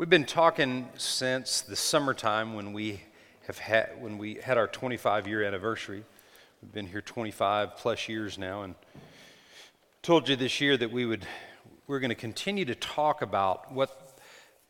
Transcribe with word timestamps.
We've 0.00 0.08
been 0.08 0.24
talking 0.24 0.88
since 0.96 1.60
the 1.60 1.76
summertime 1.76 2.54
when 2.54 2.72
we 2.72 3.02
have 3.46 3.58
had 3.58 4.00
when 4.00 4.16
we 4.16 4.36
had 4.36 4.56
our 4.56 4.66
25 4.66 5.28
year 5.28 5.44
anniversary. 5.44 6.04
We've 6.62 6.72
been 6.72 6.86
here 6.86 7.02
25 7.02 7.76
plus 7.76 8.08
years 8.08 8.38
now, 8.38 8.62
and 8.62 8.76
told 10.00 10.26
you 10.26 10.36
this 10.36 10.58
year 10.58 10.78
that 10.78 10.90
we 10.90 11.04
would 11.04 11.26
we're 11.86 12.00
going 12.00 12.08
to 12.08 12.14
continue 12.14 12.64
to 12.64 12.74
talk 12.74 13.20
about 13.20 13.74
what 13.74 14.18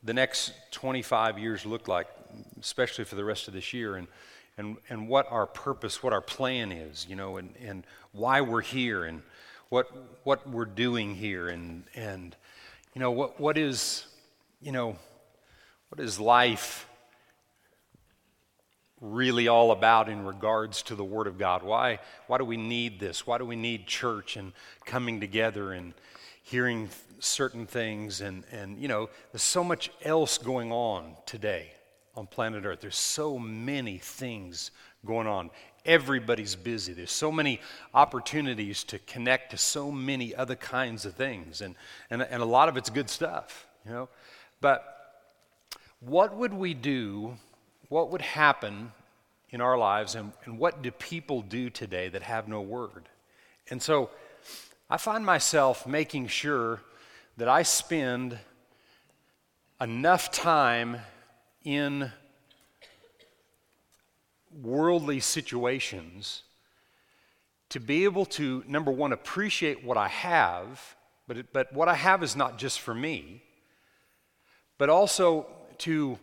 the 0.02 0.12
next 0.12 0.52
25 0.72 1.38
years 1.38 1.64
look 1.64 1.86
like, 1.86 2.08
especially 2.60 3.04
for 3.04 3.14
the 3.14 3.24
rest 3.24 3.46
of 3.46 3.54
this 3.54 3.72
year, 3.72 3.94
and 3.94 4.08
and 4.58 4.78
and 4.88 5.08
what 5.08 5.30
our 5.30 5.46
purpose, 5.46 6.02
what 6.02 6.12
our 6.12 6.20
plan 6.20 6.72
is, 6.72 7.06
you 7.08 7.14
know, 7.14 7.36
and 7.36 7.54
and 7.64 7.86
why 8.10 8.40
we're 8.40 8.62
here, 8.62 9.04
and 9.04 9.22
what 9.68 9.86
what 10.24 10.50
we're 10.50 10.64
doing 10.64 11.14
here, 11.14 11.50
and 11.50 11.84
and 11.94 12.34
you 12.94 13.00
know 13.00 13.12
what 13.12 13.38
what 13.38 13.56
is 13.56 14.06
you 14.60 14.72
know 14.72 14.96
what 15.90 16.00
is 16.00 16.20
life 16.20 16.86
really 19.00 19.48
all 19.48 19.72
about 19.72 20.08
in 20.08 20.24
regards 20.24 20.82
to 20.82 20.94
the 20.94 21.02
Word 21.02 21.26
of 21.26 21.36
God? 21.36 21.64
Why, 21.64 21.98
why 22.28 22.38
do 22.38 22.44
we 22.44 22.56
need 22.56 23.00
this? 23.00 23.26
Why 23.26 23.38
do 23.38 23.44
we 23.44 23.56
need 23.56 23.88
church 23.88 24.36
and 24.36 24.52
coming 24.86 25.18
together 25.18 25.72
and 25.72 25.92
hearing 26.42 26.90
certain 27.18 27.66
things? 27.66 28.20
And, 28.20 28.44
and 28.52 28.78
you 28.78 28.86
know, 28.86 29.10
there's 29.32 29.42
so 29.42 29.64
much 29.64 29.90
else 30.02 30.38
going 30.38 30.70
on 30.70 31.16
today 31.26 31.72
on 32.14 32.28
planet 32.28 32.64
Earth. 32.64 32.80
There's 32.80 32.96
so 32.96 33.36
many 33.36 33.98
things 33.98 34.70
going 35.04 35.26
on. 35.26 35.50
Everybody's 35.84 36.54
busy. 36.54 36.92
There's 36.92 37.10
so 37.10 37.32
many 37.32 37.60
opportunities 37.94 38.84
to 38.84 39.00
connect 39.00 39.50
to 39.50 39.56
so 39.56 39.90
many 39.90 40.36
other 40.36 40.54
kinds 40.54 41.04
of 41.04 41.14
things. 41.14 41.62
And, 41.62 41.74
and, 42.10 42.22
and 42.22 42.42
a 42.42 42.46
lot 42.46 42.68
of 42.68 42.76
it's 42.76 42.90
good 42.90 43.10
stuff, 43.10 43.66
you 43.84 43.90
know. 43.90 44.08
But 44.60 44.99
what 46.00 46.34
would 46.34 46.54
we 46.54 46.74
do? 46.74 47.36
What 47.88 48.10
would 48.10 48.22
happen 48.22 48.92
in 49.50 49.60
our 49.60 49.76
lives? 49.76 50.14
And, 50.14 50.32
and 50.44 50.58
what 50.58 50.82
do 50.82 50.90
people 50.90 51.42
do 51.42 51.70
today 51.70 52.08
that 52.08 52.22
have 52.22 52.48
no 52.48 52.60
word? 52.60 53.08
And 53.70 53.82
so 53.82 54.10
I 54.88 54.96
find 54.96 55.24
myself 55.24 55.86
making 55.86 56.28
sure 56.28 56.80
that 57.36 57.48
I 57.48 57.62
spend 57.62 58.38
enough 59.80 60.30
time 60.30 60.98
in 61.64 62.10
worldly 64.62 65.20
situations 65.20 66.42
to 67.68 67.78
be 67.78 68.04
able 68.04 68.26
to, 68.26 68.64
number 68.66 68.90
one, 68.90 69.12
appreciate 69.12 69.84
what 69.84 69.96
I 69.96 70.08
have, 70.08 70.96
but, 71.28 71.52
but 71.52 71.72
what 71.72 71.88
I 71.88 71.94
have 71.94 72.22
is 72.22 72.34
not 72.34 72.58
just 72.58 72.80
for 72.80 72.94
me, 72.94 73.42
but 74.76 74.90
also 74.90 75.46
to 75.80 76.18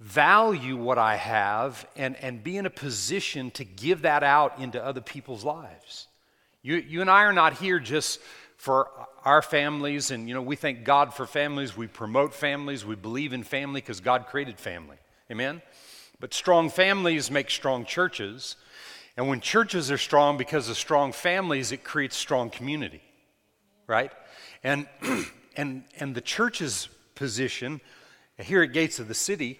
value 0.00 0.76
what 0.76 0.98
I 0.98 1.16
have 1.16 1.86
and, 1.96 2.16
and 2.16 2.42
be 2.44 2.56
in 2.56 2.66
a 2.66 2.70
position 2.70 3.50
to 3.52 3.64
give 3.64 4.02
that 4.02 4.22
out 4.22 4.58
into 4.58 4.84
other 4.84 5.00
people's 5.00 5.44
lives. 5.44 6.06
You, 6.62 6.76
you 6.76 7.00
and 7.00 7.10
I 7.10 7.22
are 7.22 7.32
not 7.32 7.54
here 7.54 7.78
just 7.78 8.20
for 8.56 8.88
our 9.24 9.42
families, 9.42 10.10
and 10.10 10.28
you 10.28 10.34
know, 10.34 10.42
we 10.42 10.56
thank 10.56 10.84
God 10.84 11.14
for 11.14 11.26
families, 11.26 11.76
we 11.76 11.86
promote 11.86 12.34
families, 12.34 12.84
we 12.84 12.94
believe 12.94 13.32
in 13.32 13.42
family 13.42 13.80
because 13.80 14.00
God 14.00 14.26
created 14.26 14.58
family. 14.58 14.96
Amen? 15.30 15.62
But 16.20 16.32
strong 16.32 16.70
families 16.70 17.30
make 17.30 17.50
strong 17.50 17.84
churches. 17.84 18.56
And 19.16 19.28
when 19.28 19.40
churches 19.40 19.90
are 19.90 19.98
strong 19.98 20.36
because 20.36 20.68
of 20.68 20.76
strong 20.76 21.12
families, 21.12 21.72
it 21.72 21.84
creates 21.84 22.16
strong 22.16 22.50
community. 22.50 23.02
Right? 23.86 24.12
And 24.64 24.86
and 25.56 25.84
and 25.98 26.14
the 26.14 26.20
church's 26.20 26.88
position 27.14 27.80
here 28.38 28.62
at 28.62 28.72
Gates 28.72 28.98
of 28.98 29.08
the 29.08 29.14
City, 29.14 29.58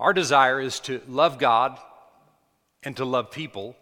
our 0.00 0.12
desire 0.12 0.60
is 0.60 0.80
to 0.80 1.00
love 1.06 1.38
God 1.38 1.78
and 2.82 2.96
to 2.96 3.04
love 3.04 3.30
people 3.30 3.76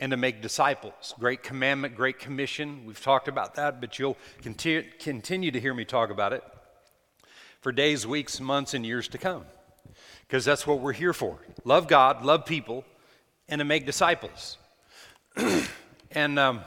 and 0.00 0.10
to 0.10 0.16
make 0.16 0.42
disciples. 0.42 1.14
Great 1.18 1.42
commandment, 1.42 1.94
great 1.94 2.18
commission. 2.18 2.84
We've 2.84 3.00
talked 3.00 3.28
about 3.28 3.54
that, 3.54 3.80
but 3.80 3.98
you'll 3.98 4.16
continue, 4.42 4.84
continue 4.98 5.50
to 5.50 5.60
hear 5.60 5.72
me 5.72 5.84
talk 5.84 6.10
about 6.10 6.32
it 6.32 6.42
for 7.60 7.72
days, 7.72 8.06
weeks, 8.06 8.40
months, 8.40 8.74
and 8.74 8.84
years 8.84 9.08
to 9.08 9.18
come. 9.18 9.44
Because 10.26 10.44
that's 10.44 10.66
what 10.66 10.80
we're 10.80 10.92
here 10.92 11.12
for 11.12 11.38
love 11.64 11.86
God, 11.86 12.24
love 12.24 12.44
people, 12.44 12.84
and 13.48 13.60
to 13.60 13.64
make 13.64 13.86
disciples. 13.86 14.58
and 16.10 16.38
um, 16.38 16.60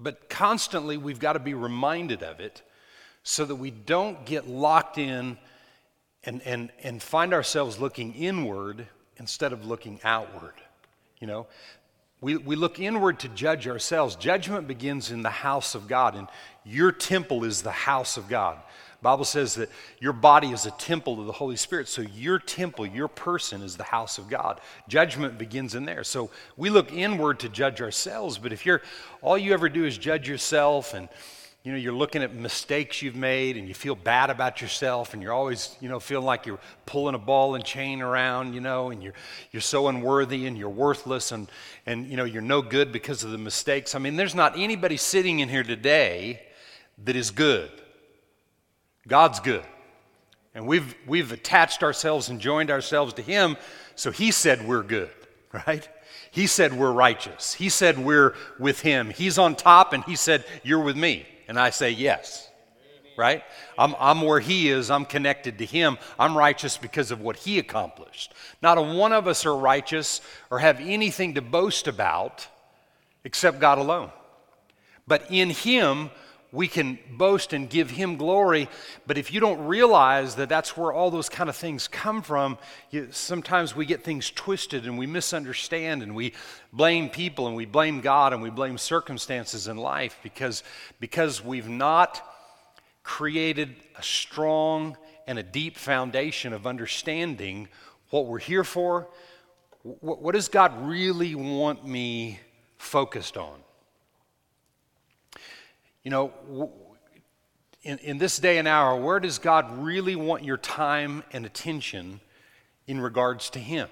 But 0.00 0.28
constantly, 0.28 0.96
we've 0.96 1.18
got 1.18 1.32
to 1.32 1.38
be 1.38 1.54
reminded 1.54 2.22
of 2.22 2.40
it 2.40 2.62
so 3.22 3.44
that 3.44 3.56
we 3.56 3.70
don't 3.70 4.24
get 4.24 4.48
locked 4.48 4.98
in 4.98 5.36
and, 6.24 6.42
and, 6.42 6.70
and 6.82 7.02
find 7.02 7.32
ourselves 7.32 7.78
looking 7.78 8.14
inward 8.14 8.86
instead 9.16 9.52
of 9.52 9.66
looking 9.66 10.00
outward. 10.04 10.54
You 11.20 11.26
know, 11.26 11.46
we, 12.20 12.36
we 12.36 12.56
look 12.56 12.80
inward 12.80 13.20
to 13.20 13.28
judge 13.28 13.68
ourselves. 13.68 14.16
Judgment 14.16 14.66
begins 14.66 15.10
in 15.10 15.22
the 15.22 15.30
house 15.30 15.74
of 15.74 15.88
God, 15.88 16.14
and 16.16 16.28
your 16.64 16.90
temple 16.90 17.44
is 17.44 17.62
the 17.62 17.70
house 17.70 18.16
of 18.16 18.28
God. 18.28 18.58
Bible 19.00 19.24
says 19.24 19.54
that 19.54 19.70
your 20.00 20.12
body 20.12 20.48
is 20.48 20.66
a 20.66 20.72
temple 20.72 21.20
of 21.20 21.26
the 21.26 21.32
Holy 21.32 21.56
Spirit. 21.56 21.88
So 21.88 22.02
your 22.02 22.40
temple, 22.40 22.84
your 22.84 23.06
person 23.06 23.62
is 23.62 23.76
the 23.76 23.84
house 23.84 24.18
of 24.18 24.28
God. 24.28 24.60
Judgment 24.88 25.38
begins 25.38 25.76
in 25.76 25.84
there. 25.84 26.02
So 26.02 26.30
we 26.56 26.68
look 26.68 26.92
inward 26.92 27.38
to 27.40 27.48
judge 27.48 27.80
ourselves, 27.80 28.38
but 28.38 28.52
if 28.52 28.66
you're 28.66 28.82
all 29.22 29.38
you 29.38 29.52
ever 29.52 29.68
do 29.68 29.84
is 29.84 29.96
judge 29.96 30.28
yourself 30.28 30.94
and 30.94 31.08
you 31.62 31.72
know 31.72 31.78
you're 31.78 31.92
looking 31.92 32.22
at 32.22 32.34
mistakes 32.34 33.02
you've 33.02 33.16
made 33.16 33.56
and 33.56 33.68
you 33.68 33.74
feel 33.74 33.94
bad 33.94 34.30
about 34.30 34.62
yourself 34.62 35.12
and 35.12 35.22
you're 35.22 35.32
always 35.32 35.76
you 35.80 35.88
know 35.88 36.00
feeling 36.00 36.24
like 36.24 36.46
you're 36.46 36.60
pulling 36.86 37.14
a 37.14 37.18
ball 37.18 37.56
and 37.56 37.64
chain 37.64 38.00
around 38.00 38.54
you 38.54 38.60
know 38.60 38.90
and 38.90 39.02
you're 39.02 39.12
you're 39.50 39.60
so 39.60 39.88
unworthy 39.88 40.46
and 40.46 40.56
you're 40.56 40.70
worthless 40.70 41.32
and 41.32 41.50
and 41.84 42.06
you 42.06 42.16
know 42.16 42.24
you're 42.24 42.40
no 42.40 42.62
good 42.62 42.92
because 42.92 43.24
of 43.24 43.32
the 43.32 43.38
mistakes 43.38 43.96
i 43.96 43.98
mean 43.98 44.16
there's 44.16 44.36
not 44.36 44.56
anybody 44.56 44.96
sitting 44.96 45.40
in 45.40 45.48
here 45.48 45.64
today 45.64 46.40
that 47.04 47.16
is 47.16 47.30
good 47.32 47.70
God's 49.08 49.40
good. 49.40 49.64
And 50.54 50.66
we've, 50.66 50.94
we've 51.06 51.32
attached 51.32 51.82
ourselves 51.82 52.28
and 52.28 52.40
joined 52.40 52.70
ourselves 52.70 53.14
to 53.14 53.22
Him, 53.22 53.56
so 53.94 54.10
He 54.10 54.30
said 54.30 54.66
we're 54.66 54.82
good, 54.82 55.10
right? 55.66 55.88
He 56.30 56.46
said 56.46 56.72
we're 56.72 56.92
righteous. 56.92 57.54
He 57.54 57.68
said 57.68 57.98
we're 57.98 58.34
with 58.58 58.80
Him. 58.80 59.10
He's 59.10 59.38
on 59.38 59.56
top, 59.56 59.92
and 59.92 60.04
He 60.04 60.14
said, 60.14 60.44
You're 60.62 60.82
with 60.82 60.96
me. 60.96 61.26
And 61.48 61.58
I 61.58 61.70
say, 61.70 61.90
Yes, 61.90 62.48
right? 63.16 63.42
I'm, 63.76 63.94
I'm 63.98 64.22
where 64.22 64.40
He 64.40 64.68
is. 64.68 64.90
I'm 64.90 65.04
connected 65.04 65.58
to 65.58 65.64
Him. 65.64 65.98
I'm 66.18 66.36
righteous 66.36 66.76
because 66.76 67.10
of 67.10 67.20
what 67.20 67.36
He 67.36 67.58
accomplished. 67.58 68.34
Not 68.62 68.78
a 68.78 68.82
one 68.82 69.12
of 69.12 69.26
us 69.26 69.46
are 69.46 69.56
righteous 69.56 70.20
or 70.50 70.58
have 70.58 70.80
anything 70.80 71.34
to 71.34 71.42
boast 71.42 71.88
about 71.88 72.46
except 73.24 73.58
God 73.58 73.78
alone. 73.78 74.10
But 75.06 75.30
in 75.30 75.50
Him, 75.50 76.10
we 76.50 76.66
can 76.66 76.98
boast 77.12 77.52
and 77.52 77.68
give 77.68 77.90
him 77.90 78.16
glory 78.16 78.68
but 79.06 79.18
if 79.18 79.32
you 79.32 79.40
don't 79.40 79.66
realize 79.66 80.36
that 80.36 80.48
that's 80.48 80.76
where 80.76 80.92
all 80.92 81.10
those 81.10 81.28
kind 81.28 81.50
of 81.50 81.56
things 81.56 81.88
come 81.88 82.22
from 82.22 82.58
you, 82.90 83.08
sometimes 83.10 83.76
we 83.76 83.84
get 83.84 84.02
things 84.02 84.30
twisted 84.30 84.86
and 84.86 84.98
we 84.98 85.06
misunderstand 85.06 86.02
and 86.02 86.14
we 86.14 86.32
blame 86.72 87.08
people 87.08 87.46
and 87.46 87.56
we 87.56 87.66
blame 87.66 88.00
god 88.00 88.32
and 88.32 88.42
we 88.42 88.50
blame 88.50 88.78
circumstances 88.78 89.68
in 89.68 89.76
life 89.76 90.18
because 90.22 90.62
because 91.00 91.44
we've 91.44 91.68
not 91.68 92.22
created 93.08 93.74
a 93.96 94.02
strong 94.02 94.94
and 95.26 95.38
a 95.38 95.42
deep 95.42 95.76
foundation 95.76 96.52
of 96.52 96.66
understanding 96.66 97.68
what 98.10 98.26
we're 98.26 98.38
here 98.38 98.64
for. 98.64 99.08
What, 99.82 100.20
what 100.20 100.34
does 100.34 100.48
god 100.48 100.86
really 100.86 101.34
want 101.34 101.86
me 101.86 102.38
focused 102.76 103.36
on 103.36 103.58
you 106.08 106.10
know, 106.10 106.32
in, 107.82 107.98
in 107.98 108.16
this 108.16 108.38
day 108.38 108.56
and 108.56 108.66
hour, 108.66 108.98
where 108.98 109.20
does 109.20 109.38
God 109.38 109.76
really 109.76 110.16
want 110.16 110.42
your 110.42 110.56
time 110.56 111.22
and 111.34 111.44
attention 111.44 112.20
in 112.86 112.98
regards 112.98 113.50
to 113.50 113.58
Him? 113.58 113.90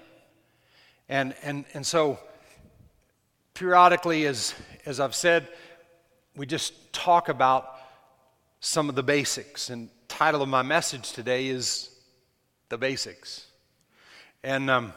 And, 1.07 1.35
and, 1.43 1.65
and 1.75 1.85
so, 1.85 2.17
periodically, 3.53 4.25
as, 4.25 4.55
as 4.83 4.99
I've 4.99 5.13
said, 5.13 5.47
we 6.35 6.47
just 6.47 6.91
talk 6.91 7.29
about 7.29 7.71
some 8.61 8.89
of 8.89 8.95
the 8.95 9.03
basics. 9.03 9.69
And 9.69 9.87
title 10.07 10.41
of 10.41 10.49
my 10.49 10.63
message 10.63 11.11
today 11.11 11.49
is 11.49 11.91
The 12.69 12.79
Basics. 12.79 13.45
And 14.41 14.71
um, 14.71 14.91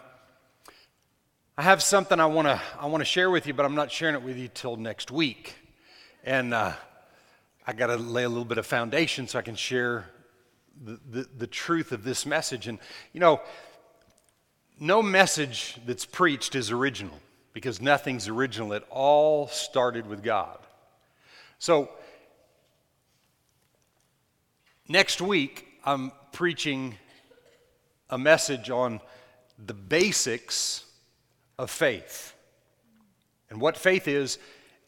I 1.59 1.65
have 1.65 1.83
something 1.83 2.19
I 2.19 2.25
want 2.25 2.49
to 2.49 2.59
I 2.79 2.87
want 2.87 3.03
to 3.03 3.05
share 3.05 3.31
with 3.31 3.47
you, 3.47 3.53
but 3.53 3.67
I'm 3.67 3.75
not 3.75 3.93
sharing 3.93 4.15
it 4.15 4.23
with 4.23 4.39
you 4.39 4.49
till 4.49 4.77
next 4.77 5.11
week. 5.11 5.57
And 6.25 6.55
uh, 6.55 6.73
I 7.71 7.73
got 7.73 7.87
to 7.87 7.99
lay 7.99 8.25
a 8.25 8.29
little 8.29 8.45
bit 8.45 8.59
of 8.59 8.67
foundation 8.67 9.29
so 9.29 9.39
I 9.39 9.43
can 9.43 9.55
share 9.55 10.05
the, 10.85 10.99
the, 11.09 11.29
the, 11.39 11.47
truth 11.47 11.93
of 11.93 12.03
this 12.03 12.27
message. 12.27 12.67
And, 12.67 12.81
you 13.13 13.21
know, 13.21 13.41
no 14.81 15.01
message 15.05 15.77
that's 15.87 16.05
preached 16.05 16.57
is 16.57 16.73
original. 16.73 17.17
because 17.53 17.81
nothing's 17.81 18.27
original. 18.27 18.73
It 18.73 18.85
all 18.91 19.47
started 19.47 20.09
with 20.09 20.21
God. 20.21 20.59
So, 21.61 21.91
next 24.89 25.21
week, 25.21 25.65
I'm 25.85 26.11
preaching 26.33 26.97
a 28.09 28.19
message 28.19 28.69
on 28.69 29.01
the 29.65 29.75
basics 29.75 30.87
of 31.57 31.71
faith 31.71 32.35
and 33.49 33.61
what 33.61 33.77
faith 33.77 34.09
is 34.09 34.39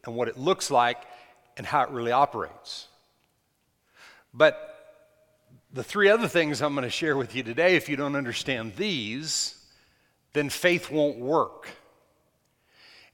and 0.05 0.17
what 0.17 0.26
it 0.26 0.37
looks 0.37 0.69
like 0.69 0.99
and 1.56 1.66
how 1.66 1.82
it 1.82 1.90
really 1.90 2.12
operates. 2.12 2.88
But 4.34 4.69
the 5.72 5.84
three 5.84 6.08
other 6.08 6.28
things 6.28 6.60
I'm 6.60 6.75
going 6.75 6.84
to 6.84 6.90
share 6.90 7.16
with 7.16 7.34
you 7.34 7.43
today, 7.43 7.76
if 7.76 7.88
you 7.88 7.96
don't 7.96 8.16
understand 8.16 8.75
these, 8.76 9.56
then 10.32 10.49
faith 10.49 10.90
won't 10.90 11.19
work. 11.19 11.69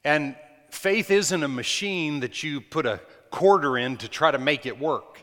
And 0.05 0.37
faith 0.71 1.11
isn't 1.11 1.43
a 1.43 1.49
machine 1.49 2.21
that 2.21 2.43
you 2.43 2.61
put 2.61 2.87
a 2.87 3.01
quarter 3.31 3.77
in 3.77 3.97
to 3.99 4.09
try 4.09 4.31
to 4.31 4.39
make 4.39 4.67
it 4.67 4.79
work. 4.79 5.23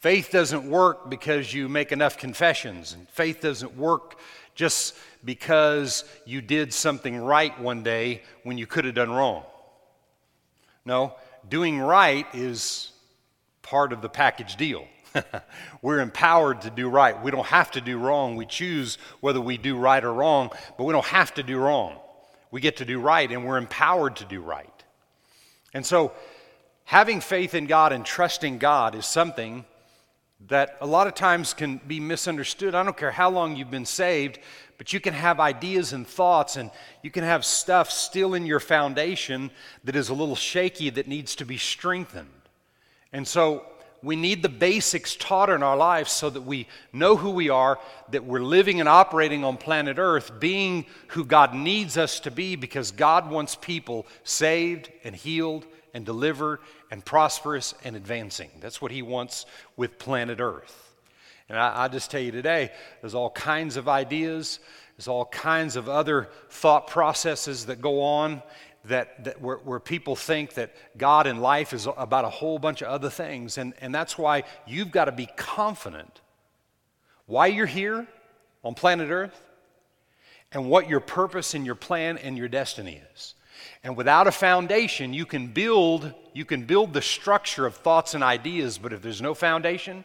Faith 0.00 0.30
doesn't 0.32 0.68
work 0.68 1.08
because 1.08 1.54
you 1.54 1.68
make 1.68 1.92
enough 1.92 2.18
confessions, 2.18 2.92
and 2.92 3.08
faith 3.08 3.40
doesn't 3.40 3.76
work 3.76 4.18
just 4.54 4.96
because 5.24 6.04
you 6.26 6.40
did 6.40 6.72
something 6.72 7.16
right 7.16 7.58
one 7.60 7.82
day 7.82 8.22
when 8.42 8.58
you 8.58 8.66
could 8.66 8.84
have 8.84 8.94
done 8.94 9.10
wrong. 9.10 9.44
No, 10.84 11.14
doing 11.48 11.78
right 11.78 12.26
is 12.34 12.90
part 13.62 13.92
of 13.92 14.02
the 14.02 14.08
package 14.08 14.56
deal. 14.56 14.86
We're 15.82 16.00
empowered 16.00 16.62
to 16.62 16.70
do 16.70 16.88
right. 16.88 17.20
We 17.22 17.30
don't 17.30 17.46
have 17.46 17.70
to 17.72 17.80
do 17.80 17.98
wrong. 17.98 18.36
We 18.36 18.46
choose 18.46 18.98
whether 19.20 19.40
we 19.40 19.58
do 19.58 19.76
right 19.76 20.02
or 20.02 20.12
wrong, 20.12 20.50
but 20.78 20.84
we 20.84 20.92
don't 20.92 21.06
have 21.06 21.34
to 21.34 21.42
do 21.42 21.58
wrong. 21.58 21.98
We 22.50 22.60
get 22.60 22.78
to 22.78 22.84
do 22.84 23.00
right, 23.00 23.30
and 23.30 23.46
we're 23.46 23.56
empowered 23.56 24.16
to 24.16 24.26
do 24.26 24.42
right. 24.42 24.68
And 25.72 25.86
so, 25.86 26.12
having 26.84 27.20
faith 27.20 27.54
in 27.54 27.66
God 27.66 27.92
and 27.92 28.04
trusting 28.04 28.58
God 28.58 28.94
is 28.94 29.06
something 29.06 29.64
that 30.48 30.76
a 30.80 30.86
lot 30.86 31.06
of 31.06 31.14
times 31.14 31.54
can 31.54 31.80
be 31.86 32.00
misunderstood. 32.00 32.74
I 32.74 32.82
don't 32.82 32.96
care 32.96 33.10
how 33.10 33.30
long 33.30 33.56
you've 33.56 33.70
been 33.70 33.86
saved, 33.86 34.38
but 34.78 34.92
you 34.92 35.00
can 35.00 35.14
have 35.14 35.40
ideas 35.40 35.92
and 35.92 36.06
thoughts, 36.06 36.56
and 36.56 36.70
you 37.02 37.10
can 37.10 37.24
have 37.24 37.44
stuff 37.44 37.90
still 37.90 38.34
in 38.34 38.46
your 38.46 38.60
foundation 38.60 39.50
that 39.84 39.96
is 39.96 40.08
a 40.08 40.14
little 40.14 40.36
shaky 40.36 40.90
that 40.90 41.06
needs 41.06 41.36
to 41.36 41.44
be 41.44 41.56
strengthened. 41.56 42.28
And 43.12 43.26
so, 43.26 43.64
we 44.02 44.16
need 44.16 44.42
the 44.42 44.48
basics 44.48 45.14
taught 45.14 45.48
in 45.48 45.62
our 45.62 45.76
lives 45.76 46.10
so 46.10 46.28
that 46.28 46.40
we 46.40 46.66
know 46.92 47.16
who 47.16 47.30
we 47.30 47.50
are, 47.50 47.78
that 48.10 48.24
we're 48.24 48.42
living 48.42 48.80
and 48.80 48.88
operating 48.88 49.44
on 49.44 49.56
planet 49.56 49.96
Earth, 49.98 50.40
being 50.40 50.86
who 51.08 51.24
God 51.24 51.54
needs 51.54 51.96
us 51.96 52.18
to 52.20 52.30
be, 52.30 52.56
because 52.56 52.90
God 52.90 53.30
wants 53.30 53.54
people 53.54 54.06
saved 54.24 54.90
and 55.04 55.14
healed 55.14 55.66
and 55.94 56.04
delivered 56.04 56.58
and 56.90 57.04
prosperous 57.04 57.74
and 57.84 57.94
advancing. 57.94 58.50
That's 58.60 58.82
what 58.82 58.90
He 58.90 59.02
wants 59.02 59.46
with 59.76 59.98
planet 59.98 60.40
Earth. 60.40 60.91
And 61.52 61.60
I, 61.60 61.84
I 61.84 61.88
just 61.88 62.10
tell 62.10 62.20
you 62.20 62.32
today, 62.32 62.72
there's 63.02 63.14
all 63.14 63.28
kinds 63.28 63.76
of 63.76 63.86
ideas, 63.86 64.58
there's 64.96 65.06
all 65.06 65.26
kinds 65.26 65.76
of 65.76 65.86
other 65.86 66.30
thought 66.48 66.86
processes 66.86 67.66
that 67.66 67.82
go 67.82 68.00
on 68.00 68.42
that, 68.86 69.22
that 69.24 69.40
where, 69.42 69.58
where, 69.58 69.78
people 69.78 70.16
think 70.16 70.54
that 70.54 70.74
God 70.96 71.26
and 71.26 71.42
life 71.42 71.74
is 71.74 71.86
about 71.98 72.24
a 72.24 72.30
whole 72.30 72.58
bunch 72.58 72.80
of 72.80 72.88
other 72.88 73.10
things. 73.10 73.58
And, 73.58 73.74
and 73.82 73.94
that's 73.94 74.16
why 74.16 74.44
you've 74.66 74.90
got 74.90 75.04
to 75.04 75.12
be 75.12 75.26
confident 75.36 76.22
why 77.26 77.46
you're 77.46 77.66
here 77.66 78.06
on 78.64 78.74
planet 78.74 79.10
Earth 79.10 79.38
and 80.52 80.70
what 80.70 80.88
your 80.88 81.00
purpose 81.00 81.52
and 81.54 81.66
your 81.66 81.74
plan 81.74 82.16
and 82.16 82.36
your 82.36 82.48
destiny 82.48 83.00
is. 83.14 83.34
And 83.84 83.96
without 83.96 84.26
a 84.26 84.32
foundation, 84.32 85.12
you 85.12 85.26
can 85.26 85.48
build 85.48 86.14
you 86.32 86.46
can 86.46 86.64
build 86.64 86.94
the 86.94 87.02
structure 87.02 87.66
of 87.66 87.76
thoughts 87.76 88.14
and 88.14 88.24
ideas, 88.24 88.78
but 88.78 88.94
if 88.94 89.02
there's 89.02 89.20
no 89.20 89.34
foundation, 89.34 90.04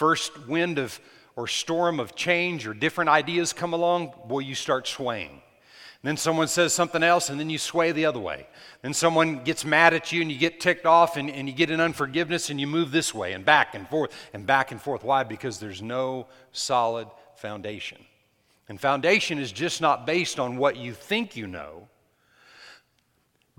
first 0.00 0.48
wind 0.48 0.78
of 0.78 0.98
or 1.36 1.46
storm 1.46 2.00
of 2.00 2.16
change 2.16 2.66
or 2.66 2.72
different 2.72 3.10
ideas 3.10 3.52
come 3.52 3.74
along, 3.74 4.14
boy, 4.26 4.38
you 4.38 4.54
start 4.54 4.88
swaying. 4.88 5.42
Then 6.02 6.16
someone 6.16 6.48
says 6.48 6.72
something 6.72 7.02
else, 7.02 7.28
and 7.28 7.38
then 7.38 7.50
you 7.50 7.58
sway 7.58 7.92
the 7.92 8.06
other 8.06 8.18
way. 8.18 8.46
Then 8.80 8.94
someone 8.94 9.44
gets 9.44 9.62
mad 9.62 9.92
at 9.92 10.10
you, 10.10 10.22
and 10.22 10.32
you 10.32 10.38
get 10.38 10.58
ticked 10.58 10.86
off, 10.86 11.18
and, 11.18 11.28
and 11.28 11.46
you 11.46 11.54
get 11.54 11.70
in 11.70 11.82
unforgiveness, 11.82 12.48
and 12.48 12.58
you 12.58 12.66
move 12.66 12.92
this 12.92 13.12
way 13.14 13.34
and 13.34 13.44
back 13.44 13.74
and 13.74 13.86
forth 13.90 14.10
and 14.32 14.46
back 14.46 14.72
and 14.72 14.80
forth. 14.80 15.04
Why? 15.04 15.22
Because 15.22 15.58
there's 15.58 15.82
no 15.82 16.28
solid 16.52 17.06
foundation. 17.36 17.98
And 18.70 18.80
foundation 18.80 19.38
is 19.38 19.52
just 19.52 19.82
not 19.82 20.06
based 20.06 20.40
on 20.40 20.56
what 20.56 20.78
you 20.78 20.94
think 20.94 21.36
you 21.36 21.46
know, 21.46 21.88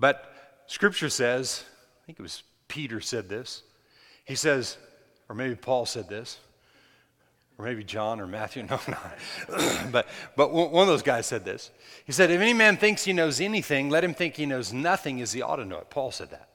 but 0.00 0.34
Scripture 0.66 1.08
says, 1.08 1.62
I 2.02 2.06
think 2.06 2.18
it 2.18 2.22
was 2.22 2.42
Peter 2.66 3.00
said 3.00 3.28
this. 3.28 3.62
He 4.24 4.34
says, 4.34 4.76
or 5.28 5.34
maybe 5.34 5.54
Paul 5.54 5.86
said 5.86 6.08
this 6.08 6.38
or 7.58 7.64
maybe 7.64 7.84
John 7.84 8.20
or 8.20 8.26
Matthew, 8.26 8.62
no, 8.70 8.80
no. 8.88 8.96
but, 9.92 10.08
but 10.36 10.52
one 10.52 10.82
of 10.82 10.88
those 10.88 11.02
guys 11.02 11.26
said 11.26 11.44
this. 11.44 11.70
He 12.04 12.12
said, 12.12 12.30
If 12.30 12.40
any 12.40 12.54
man 12.54 12.76
thinks 12.76 13.04
he 13.04 13.12
knows 13.12 13.40
anything, 13.40 13.90
let 13.90 14.04
him 14.04 14.14
think 14.14 14.36
he 14.36 14.46
knows 14.46 14.72
nothing 14.72 15.20
as 15.20 15.32
he 15.32 15.42
ought 15.42 15.56
to 15.56 15.64
know 15.64 15.78
it. 15.78 15.90
Paul 15.90 16.10
said 16.10 16.30
that. 16.30 16.48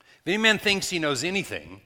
If 0.00 0.28
any 0.28 0.38
man 0.38 0.58
thinks 0.58 0.88
he 0.88 0.98
knows 0.98 1.22
anything, 1.22 1.82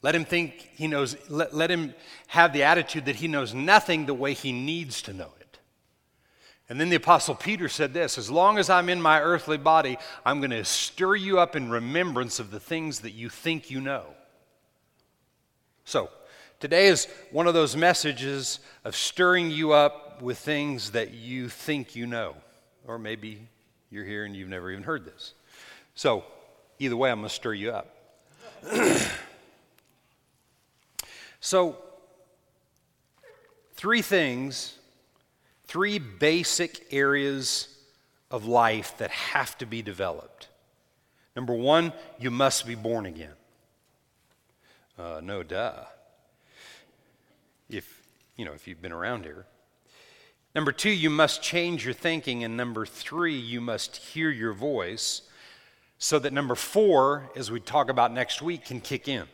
let 0.00 0.14
him 0.14 0.24
think 0.24 0.70
he 0.74 0.86
knows, 0.86 1.16
let, 1.28 1.54
let 1.54 1.70
him 1.70 1.94
have 2.28 2.52
the 2.52 2.62
attitude 2.62 3.06
that 3.06 3.16
he 3.16 3.28
knows 3.28 3.52
nothing 3.52 4.06
the 4.06 4.14
way 4.14 4.32
he 4.32 4.52
needs 4.52 5.02
to 5.02 5.12
know 5.12 5.32
it. 5.40 5.58
And 6.68 6.80
then 6.80 6.88
the 6.88 6.96
Apostle 6.96 7.34
Peter 7.34 7.68
said 7.68 7.92
this 7.92 8.16
As 8.16 8.30
long 8.30 8.58
as 8.58 8.70
I'm 8.70 8.88
in 8.88 9.02
my 9.02 9.20
earthly 9.20 9.58
body, 9.58 9.98
I'm 10.24 10.40
going 10.40 10.50
to 10.50 10.64
stir 10.64 11.16
you 11.16 11.38
up 11.38 11.56
in 11.56 11.68
remembrance 11.68 12.38
of 12.38 12.50
the 12.50 12.60
things 12.60 13.00
that 13.00 13.12
you 13.12 13.28
think 13.28 13.70
you 13.70 13.80
know. 13.80 14.06
So, 15.84 16.10
Today 16.64 16.86
is 16.86 17.08
one 17.30 17.46
of 17.46 17.52
those 17.52 17.76
messages 17.76 18.58
of 18.84 18.96
stirring 18.96 19.50
you 19.50 19.72
up 19.72 20.22
with 20.22 20.38
things 20.38 20.92
that 20.92 21.12
you 21.12 21.50
think 21.50 21.94
you 21.94 22.06
know. 22.06 22.36
Or 22.86 22.98
maybe 22.98 23.48
you're 23.90 24.06
here 24.06 24.24
and 24.24 24.34
you've 24.34 24.48
never 24.48 24.70
even 24.70 24.82
heard 24.82 25.04
this. 25.04 25.34
So, 25.94 26.24
either 26.78 26.96
way, 26.96 27.10
I'm 27.10 27.18
going 27.18 27.28
to 27.28 27.34
stir 27.34 27.52
you 27.52 27.70
up. 27.70 27.94
so, 31.40 31.76
three 33.74 34.00
things, 34.00 34.78
three 35.66 35.98
basic 35.98 36.86
areas 36.90 37.68
of 38.30 38.46
life 38.46 38.96
that 38.96 39.10
have 39.10 39.58
to 39.58 39.66
be 39.66 39.82
developed. 39.82 40.48
Number 41.36 41.52
one, 41.52 41.92
you 42.18 42.30
must 42.30 42.66
be 42.66 42.74
born 42.74 43.04
again. 43.04 43.34
Uh, 44.98 45.20
no, 45.22 45.42
duh 45.42 45.84
if 47.68 48.02
you 48.36 48.44
know 48.44 48.52
if 48.52 48.66
you've 48.66 48.82
been 48.82 48.92
around 48.92 49.24
here. 49.24 49.46
Number 50.54 50.70
two, 50.70 50.90
you 50.90 51.10
must 51.10 51.42
change 51.42 51.84
your 51.84 51.94
thinking. 51.94 52.44
And 52.44 52.56
number 52.56 52.86
three, 52.86 53.36
you 53.36 53.60
must 53.60 53.96
hear 53.96 54.30
your 54.30 54.52
voice 54.52 55.22
so 55.98 56.18
that 56.20 56.32
number 56.32 56.54
four, 56.54 57.30
as 57.34 57.50
we 57.50 57.60
talk 57.60 57.88
about 57.88 58.12
next 58.12 58.40
week, 58.40 58.66
can 58.66 58.80
kick 58.80 59.08
in. 59.08 59.24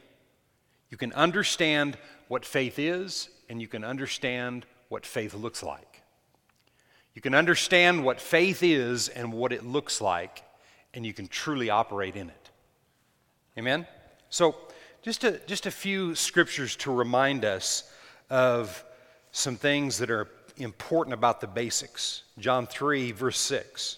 You 0.89 0.97
can 0.97 1.13
understand 1.13 1.99
what 2.29 2.45
faith 2.45 2.79
is, 2.79 3.29
and 3.49 3.61
you 3.61 3.69
can 3.69 3.85
understand 3.85 4.65
what 4.89 5.05
faith 5.05 5.35
looks 5.35 5.63
like. 5.63 6.03
You 7.15 7.21
can 7.21 7.35
understand 7.35 8.05
what 8.05 8.21
faith 8.21 8.63
is 8.63 9.09
and 9.09 9.33
what 9.33 9.53
it 9.53 9.65
looks 9.65 10.01
like, 10.01 10.43
and 10.95 11.05
you 11.05 11.13
can 11.13 11.27
truly 11.27 11.69
operate 11.69 12.17
in 12.17 12.31
it. 12.31 12.51
Amen? 13.59 13.87
So, 14.31 14.57
just 15.03 15.25
a, 15.25 15.41
just 15.47 15.65
a 15.67 15.71
few 15.71 16.15
scriptures 16.15 16.77
to 16.77 16.93
remind 16.93 17.45
us 17.45 17.91
of 18.29 18.85
some 19.33 19.57
things 19.57 19.99
that 19.99 20.11
are 20.11 20.29
important 20.59 21.15
about 21.15 21.41
the 21.41 21.47
basics. 21.47 22.25
John 22.39 22.67
3, 22.67 23.13
verse 23.13 23.39
6. 23.39 23.97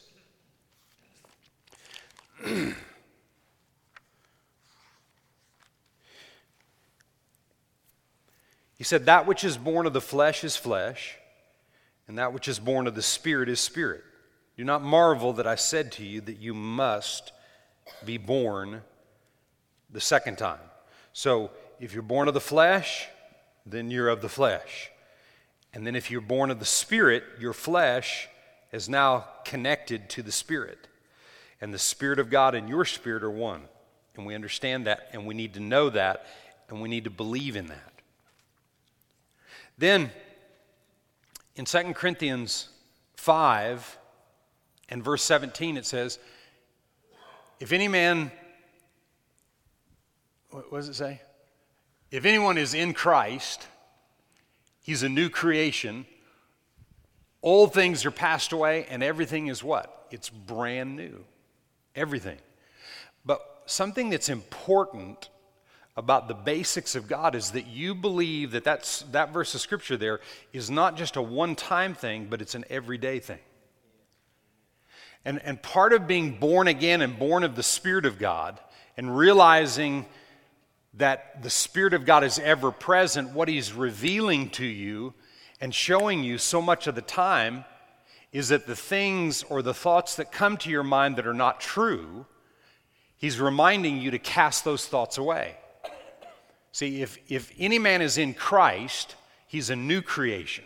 he 2.44 2.74
said, 8.80 9.06
That 9.06 9.26
which 9.26 9.42
is 9.42 9.56
born 9.56 9.86
of 9.86 9.92
the 9.92 10.00
flesh 10.00 10.44
is 10.44 10.56
flesh, 10.56 11.16
and 12.06 12.16
that 12.18 12.32
which 12.32 12.46
is 12.46 12.60
born 12.60 12.86
of 12.86 12.94
the 12.94 13.02
Spirit 13.02 13.48
is 13.48 13.58
spirit. 13.58 14.04
Do 14.56 14.64
not 14.64 14.82
marvel 14.82 15.32
that 15.34 15.46
I 15.46 15.56
said 15.56 15.90
to 15.92 16.04
you 16.04 16.20
that 16.22 16.38
you 16.38 16.54
must 16.54 17.32
be 18.04 18.18
born 18.18 18.82
the 19.90 20.00
second 20.00 20.38
time. 20.38 20.60
So, 21.12 21.50
if 21.80 21.92
you're 21.92 22.02
born 22.02 22.28
of 22.28 22.34
the 22.34 22.40
flesh, 22.40 23.08
then 23.66 23.90
you're 23.90 24.08
of 24.08 24.22
the 24.22 24.28
flesh. 24.28 24.90
And 25.74 25.86
then 25.86 25.96
if 25.96 26.10
you're 26.10 26.20
born 26.20 26.50
of 26.50 26.58
the 26.58 26.64
Spirit, 26.64 27.24
your 27.38 27.52
flesh 27.52 28.28
is 28.72 28.88
now 28.88 29.26
connected 29.44 30.08
to 30.10 30.22
the 30.22 30.32
Spirit. 30.32 30.88
And 31.60 31.72
the 31.72 31.78
Spirit 31.78 32.18
of 32.18 32.30
God 32.30 32.54
and 32.54 32.68
your 32.68 32.84
spirit 32.84 33.22
are 33.22 33.30
one. 33.30 33.62
And 34.16 34.26
we 34.26 34.34
understand 34.34 34.86
that, 34.86 35.08
and 35.12 35.26
we 35.26 35.34
need 35.34 35.54
to 35.54 35.60
know 35.60 35.88
that, 35.90 36.26
and 36.68 36.82
we 36.82 36.88
need 36.88 37.04
to 37.04 37.10
believe 37.10 37.56
in 37.56 37.66
that. 37.66 37.92
Then, 39.78 40.10
in 41.56 41.64
2 41.64 41.94
Corinthians 41.94 42.68
5 43.16 43.98
And 44.88 45.02
verse 45.02 45.22
17 45.22 45.76
it 45.76 45.86
says, 45.86 46.18
If 47.60 47.72
any 47.72 47.88
man, 47.88 48.30
what 50.52 50.70
does 50.72 50.88
it 50.88 50.94
say? 50.94 51.20
If 52.10 52.24
anyone 52.24 52.58
is 52.58 52.74
in 52.74 52.92
Christ, 52.92 53.66
he's 54.82 55.02
a 55.02 55.08
new 55.08 55.30
creation. 55.30 56.06
Old 57.42 57.72
things 57.72 58.04
are 58.04 58.10
passed 58.10 58.52
away, 58.52 58.86
and 58.88 59.02
everything 59.02 59.46
is 59.46 59.64
what? 59.64 60.06
It's 60.10 60.28
brand 60.28 60.96
new. 60.96 61.24
Everything. 61.96 62.38
But 63.24 63.40
something 63.66 64.10
that's 64.10 64.28
important 64.28 65.30
about 65.96 66.28
the 66.28 66.34
basics 66.34 66.94
of 66.94 67.08
God 67.08 67.34
is 67.34 67.50
that 67.52 67.66
you 67.66 67.94
believe 67.94 68.52
that 68.52 68.64
that's, 68.64 69.02
that 69.12 69.32
verse 69.32 69.54
of 69.54 69.60
scripture 69.60 69.96
there 69.96 70.20
is 70.52 70.70
not 70.70 70.96
just 70.96 71.16
a 71.16 71.22
one 71.22 71.54
time 71.54 71.94
thing, 71.94 72.26
but 72.30 72.40
it's 72.40 72.54
an 72.54 72.64
everyday 72.70 73.18
thing. 73.18 73.38
And, 75.24 75.40
and 75.44 75.62
part 75.62 75.92
of 75.92 76.06
being 76.06 76.38
born 76.38 76.66
again 76.68 77.00
and 77.00 77.18
born 77.18 77.44
of 77.44 77.54
the 77.54 77.62
Spirit 77.62 78.06
of 78.06 78.18
God 78.18 78.58
and 78.96 79.16
realizing 79.16 80.06
that 80.94 81.42
the 81.42 81.50
Spirit 81.50 81.94
of 81.94 82.04
God 82.04 82.24
is 82.24 82.38
ever 82.38 82.70
present, 82.70 83.30
what 83.30 83.48
He's 83.48 83.72
revealing 83.72 84.50
to 84.50 84.66
you 84.66 85.14
and 85.60 85.74
showing 85.74 86.22
you 86.22 86.38
so 86.38 86.60
much 86.60 86.86
of 86.86 86.94
the 86.94 87.02
time 87.02 87.64
is 88.32 88.48
that 88.48 88.66
the 88.66 88.76
things 88.76 89.42
or 89.44 89.62
the 89.62 89.74
thoughts 89.74 90.16
that 90.16 90.32
come 90.32 90.56
to 90.56 90.70
your 90.70 90.82
mind 90.82 91.16
that 91.16 91.26
are 91.26 91.34
not 91.34 91.60
true, 91.60 92.26
He's 93.16 93.38
reminding 93.38 93.98
you 93.98 94.10
to 94.10 94.18
cast 94.18 94.64
those 94.64 94.86
thoughts 94.86 95.18
away. 95.18 95.56
See, 96.72 97.02
if, 97.02 97.18
if 97.28 97.52
any 97.58 97.78
man 97.78 98.00
is 98.00 98.16
in 98.16 98.32
Christ, 98.32 99.14
he's 99.46 99.68
a 99.68 99.76
new 99.76 100.00
creation. 100.00 100.64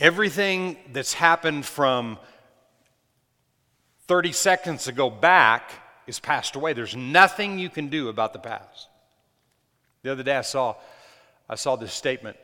Everything 0.00 0.76
that's 0.92 1.12
happened 1.12 1.64
from 1.64 2.18
30 4.08 4.32
seconds 4.32 4.88
ago 4.88 5.08
back 5.08 5.70
is 6.08 6.18
passed 6.18 6.56
away. 6.56 6.72
There's 6.72 6.96
nothing 6.96 7.58
you 7.58 7.68
can 7.68 7.88
do 7.88 8.08
about 8.08 8.32
the 8.32 8.38
past. 8.38 8.88
The 10.02 10.10
other 10.10 10.22
day 10.22 10.36
I 10.36 10.40
saw, 10.42 10.74
I 11.48 11.54
saw 11.54 11.76
this 11.76 11.92
statement 11.92 12.36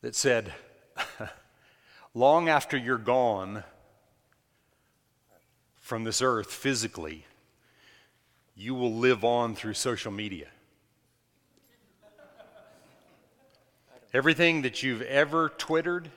that 0.00 0.14
said, 0.14 0.52
Long 2.14 2.48
after 2.48 2.78
you're 2.78 2.96
gone 2.96 3.62
from 5.80 6.04
this 6.04 6.22
earth 6.22 6.50
physically, 6.50 7.26
you 8.56 8.74
will 8.74 8.94
live 8.94 9.22
on 9.22 9.54
through 9.54 9.74
social 9.74 10.10
media. 10.10 10.46
Everything 14.14 14.62
that 14.62 14.82
you've 14.82 15.02
ever 15.02 15.50
Twittered 15.50 16.10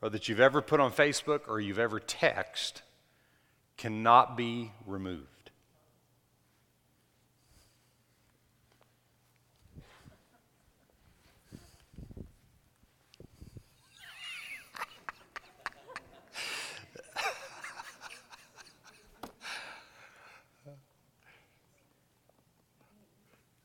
or 0.00 0.10
that 0.10 0.28
you've 0.28 0.38
ever 0.38 0.62
put 0.62 0.78
on 0.78 0.92
Facebook 0.92 1.40
or 1.48 1.58
you've 1.58 1.80
ever 1.80 1.98
texted 1.98 2.82
cannot 3.82 4.36
be 4.36 4.70
removed. 4.86 5.26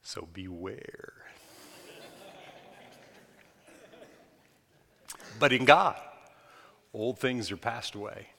So 0.01 0.27
beware. 0.33 1.13
but 5.37 5.53
in 5.53 5.65
God, 5.65 5.95
old 6.91 7.19
things 7.19 7.51
are 7.51 7.57
passed 7.57 7.93
away 7.93 8.29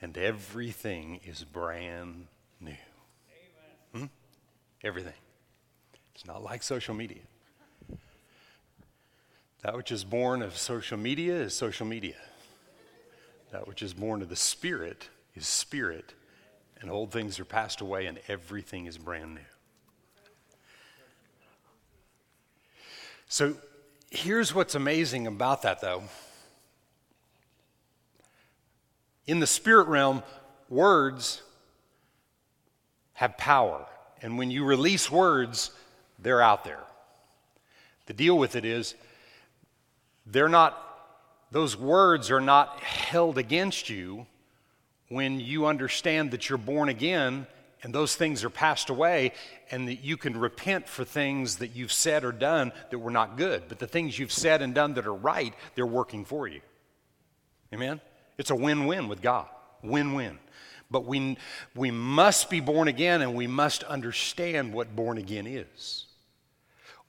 and 0.00 0.16
everything 0.16 1.20
is 1.24 1.44
brand 1.44 2.26
new. 2.60 2.76
Hmm? 3.94 4.04
Everything. 4.84 5.14
It's 6.14 6.26
not 6.26 6.42
like 6.42 6.62
social 6.62 6.94
media. 6.94 7.22
That 9.62 9.76
which 9.76 9.90
is 9.90 10.04
born 10.04 10.42
of 10.42 10.56
social 10.56 10.98
media 10.98 11.34
is 11.34 11.54
social 11.54 11.86
media. 11.86 12.16
That 13.50 13.66
which 13.66 13.82
is 13.82 13.92
born 13.92 14.22
of 14.22 14.28
the 14.28 14.36
Spirit 14.36 15.08
is 15.34 15.46
Spirit, 15.46 16.14
and 16.80 16.90
old 16.90 17.10
things 17.10 17.40
are 17.40 17.44
passed 17.44 17.80
away, 17.80 18.06
and 18.06 18.20
everything 18.28 18.86
is 18.86 18.98
brand 18.98 19.34
new. 19.34 19.40
So 23.28 23.54
here's 24.10 24.54
what's 24.54 24.74
amazing 24.74 25.26
about 25.26 25.62
that, 25.62 25.80
though. 25.80 26.04
In 29.28 29.40
the 29.40 29.46
spirit 29.46 29.88
realm, 29.88 30.22
words 30.70 31.42
have 33.12 33.36
power. 33.36 33.84
And 34.22 34.38
when 34.38 34.50
you 34.50 34.64
release 34.64 35.10
words, 35.10 35.70
they're 36.18 36.40
out 36.40 36.64
there. 36.64 36.82
The 38.06 38.14
deal 38.14 38.38
with 38.38 38.56
it 38.56 38.64
is, 38.64 38.94
they're 40.24 40.48
not, 40.48 40.82
those 41.50 41.76
words 41.76 42.30
are 42.30 42.40
not 42.40 42.80
held 42.80 43.36
against 43.36 43.90
you 43.90 44.26
when 45.08 45.40
you 45.40 45.66
understand 45.66 46.30
that 46.30 46.48
you're 46.48 46.58
born 46.58 46.88
again 46.88 47.46
and 47.82 47.94
those 47.94 48.16
things 48.16 48.44
are 48.44 48.50
passed 48.50 48.88
away 48.88 49.32
and 49.70 49.88
that 49.88 50.02
you 50.02 50.16
can 50.16 50.38
repent 50.38 50.88
for 50.88 51.04
things 51.04 51.56
that 51.56 51.76
you've 51.76 51.92
said 51.92 52.24
or 52.24 52.32
done 52.32 52.72
that 52.90 52.98
were 52.98 53.10
not 53.10 53.36
good. 53.36 53.64
But 53.68 53.78
the 53.78 53.86
things 53.86 54.18
you've 54.18 54.32
said 54.32 54.62
and 54.62 54.74
done 54.74 54.94
that 54.94 55.06
are 55.06 55.14
right, 55.14 55.52
they're 55.74 55.86
working 55.86 56.24
for 56.24 56.48
you. 56.48 56.62
Amen? 57.74 58.00
It's 58.38 58.50
a 58.50 58.56
win 58.56 58.86
win 58.86 59.08
with 59.08 59.20
God. 59.20 59.48
Win 59.82 60.14
win. 60.14 60.38
But 60.90 61.04
we, 61.04 61.36
we 61.74 61.90
must 61.90 62.48
be 62.48 62.60
born 62.60 62.88
again 62.88 63.20
and 63.20 63.34
we 63.34 63.46
must 63.46 63.84
understand 63.84 64.72
what 64.72 64.96
born 64.96 65.18
again 65.18 65.46
is. 65.46 66.06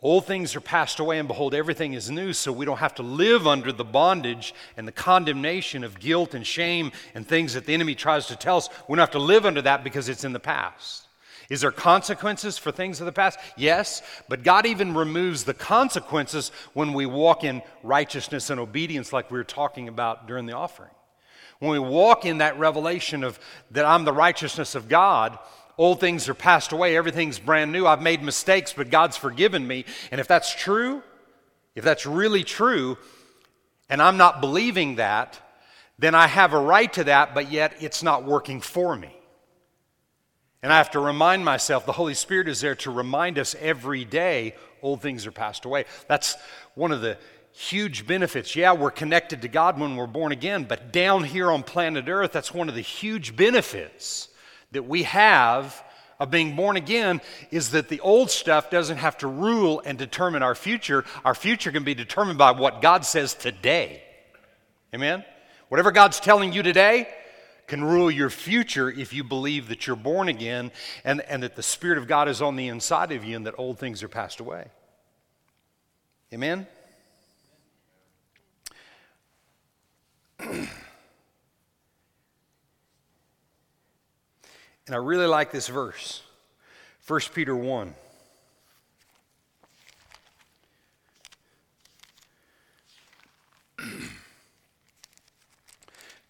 Old 0.01 0.25
things 0.25 0.55
are 0.55 0.61
passed 0.61 1.01
away, 1.01 1.19
and 1.19 1.27
behold, 1.27 1.53
everything 1.53 1.91
is 1.91 2.09
new, 2.09 2.31
so 2.31 2.53
we 2.53 2.63
don't 2.63 2.77
have 2.77 2.95
to 2.95 3.03
live 3.03 3.45
under 3.45 3.73
the 3.73 3.83
bondage 3.83 4.53
and 4.77 4.87
the 4.87 4.93
condemnation 4.93 5.83
of 5.83 5.99
guilt 5.99 6.33
and 6.33 6.47
shame 6.47 6.93
and 7.13 7.27
things 7.27 7.53
that 7.53 7.65
the 7.65 7.73
enemy 7.73 7.95
tries 7.95 8.27
to 8.27 8.37
tell 8.37 8.55
us. 8.55 8.69
We 8.87 8.95
don't 8.95 9.03
have 9.03 9.11
to 9.11 9.19
live 9.19 9.45
under 9.45 9.61
that 9.63 9.83
because 9.83 10.07
it's 10.07 10.23
in 10.23 10.31
the 10.31 10.39
past. 10.39 11.05
Is 11.49 11.61
there 11.61 11.71
consequences 11.71 12.57
for 12.57 12.71
things 12.71 13.01
of 13.01 13.07
the 13.07 13.11
past? 13.11 13.39
Yes, 13.57 14.01
but 14.29 14.43
God 14.43 14.65
even 14.65 14.93
removes 14.93 15.43
the 15.43 15.53
consequences 15.53 16.53
when 16.73 16.93
we 16.93 17.05
walk 17.05 17.43
in 17.43 17.61
righteousness 17.83 18.49
and 18.49 18.59
obedience, 18.59 19.11
like 19.11 19.29
we 19.29 19.37
were 19.37 19.43
talking 19.43 19.89
about 19.89 20.27
during 20.27 20.45
the 20.45 20.53
offering. 20.53 20.91
When 21.59 21.71
we 21.71 21.79
walk 21.79 22.25
in 22.25 22.37
that 22.39 22.57
revelation 22.57 23.23
of 23.23 23.39
that 23.71 23.85
I'm 23.85 24.05
the 24.05 24.13
righteousness 24.13 24.75
of 24.75 24.87
God, 24.87 25.37
old 25.77 25.99
things 25.99 26.29
are 26.29 26.33
passed 26.33 26.71
away, 26.71 26.95
everything's 26.95 27.39
brand 27.39 27.71
new. 27.71 27.85
I've 27.85 28.01
made 28.01 28.23
mistakes, 28.23 28.73
but 28.73 28.89
God's 28.89 29.17
forgiven 29.17 29.67
me. 29.67 29.85
And 30.11 30.21
if 30.21 30.27
that's 30.27 30.53
true, 30.53 31.03
if 31.75 31.83
that's 31.83 32.05
really 32.05 32.43
true, 32.43 32.97
and 33.89 34.01
I'm 34.01 34.17
not 34.17 34.41
believing 34.41 34.95
that, 34.95 35.39
then 35.97 36.15
I 36.15 36.27
have 36.27 36.53
a 36.53 36.59
right 36.59 36.91
to 36.93 37.03
that, 37.05 37.33
but 37.33 37.51
yet 37.51 37.75
it's 37.81 38.03
not 38.03 38.23
working 38.23 38.61
for 38.61 38.95
me. 38.95 39.13
And 40.61 40.71
I 40.71 40.77
have 40.77 40.91
to 40.91 40.99
remind 40.99 41.43
myself, 41.43 41.85
the 41.85 41.91
Holy 41.93 42.13
Spirit 42.13 42.47
is 42.47 42.61
there 42.61 42.75
to 42.75 42.91
remind 42.91 43.39
us 43.39 43.55
every 43.59 44.05
day 44.05 44.55
old 44.81 45.01
things 45.01 45.25
are 45.25 45.31
passed 45.31 45.65
away. 45.65 45.85
That's 46.07 46.35
one 46.75 46.91
of 46.91 47.01
the 47.01 47.17
huge 47.59 48.07
benefits. 48.07 48.55
Yeah, 48.55 48.71
we're 48.71 48.89
connected 48.89 49.41
to 49.41 49.49
God 49.49 49.77
when 49.77 49.97
we're 49.97 50.07
born 50.07 50.31
again, 50.31 50.63
but 50.63 50.93
down 50.93 51.25
here 51.25 51.51
on 51.51 51.61
planet 51.61 52.07
Earth, 52.07 52.31
that's 52.31 52.53
one 52.53 52.69
of 52.69 52.75
the 52.75 52.81
huge 52.81 53.35
benefits 53.35 54.29
that 54.71 54.83
we 54.83 55.03
have 55.03 55.83
of 56.21 56.31
being 56.31 56.55
born 56.55 56.77
again 56.77 57.19
is 57.51 57.71
that 57.71 57.89
the 57.89 57.99
old 57.99 58.31
stuff 58.31 58.69
doesn't 58.69 58.95
have 58.97 59.17
to 59.17 59.27
rule 59.27 59.81
and 59.83 59.97
determine 59.97 60.41
our 60.41 60.55
future. 60.55 61.03
Our 61.25 61.35
future 61.35 61.69
can 61.73 61.83
be 61.83 61.93
determined 61.93 62.37
by 62.37 62.51
what 62.51 62.81
God 62.81 63.03
says 63.03 63.33
today. 63.33 64.03
Amen? 64.95 65.25
Whatever 65.67 65.91
God's 65.91 66.21
telling 66.21 66.53
you 66.53 66.63
today 66.63 67.09
can 67.67 67.83
rule 67.83 68.09
your 68.09 68.29
future 68.29 68.89
if 68.89 69.13
you 69.13 69.25
believe 69.25 69.67
that 69.67 69.85
you're 69.85 69.97
born 69.97 70.29
again 70.29 70.71
and, 71.03 71.19
and 71.21 71.43
that 71.43 71.57
the 71.57 71.63
Spirit 71.63 71.97
of 71.97 72.07
God 72.07 72.29
is 72.29 72.41
on 72.41 72.55
the 72.55 72.69
inside 72.69 73.11
of 73.11 73.25
you 73.25 73.35
and 73.35 73.45
that 73.45 73.55
old 73.57 73.79
things 73.79 74.01
are 74.01 74.07
passed 74.07 74.39
away. 74.39 74.69
Amen? 76.33 76.65
and 80.39 80.69
I 84.89 84.95
really 84.95 85.27
like 85.27 85.51
this 85.51 85.67
verse 85.67 86.21
1 87.05 87.19
Peter 87.33 87.55
1. 87.55 87.93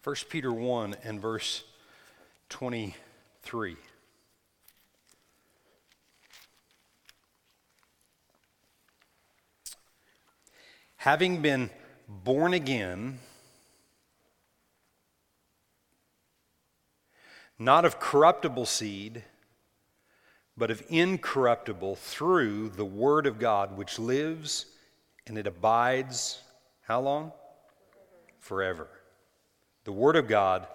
First 0.02 0.28
Peter 0.28 0.52
1 0.52 0.96
and 1.04 1.20
verse 1.20 1.64
23. 2.48 3.76
Having 10.96 11.42
been 11.42 11.70
born 12.08 12.52
again, 12.54 13.20
not 17.60 17.84
of 17.84 18.00
corruptible 18.00 18.64
seed, 18.64 19.22
but 20.56 20.70
of 20.70 20.82
incorruptible 20.88 21.94
through 21.94 22.70
the 22.70 22.84
Word 22.84 23.26
of 23.26 23.38
God, 23.38 23.76
which 23.76 23.98
lives 23.98 24.64
and 25.26 25.36
it 25.36 25.46
abides 25.46 26.40
how 26.82 27.00
long? 27.00 27.32
Forever. 28.40 28.88
The 29.84 29.92
Word 29.92 30.16
of 30.16 30.26
God 30.26 30.66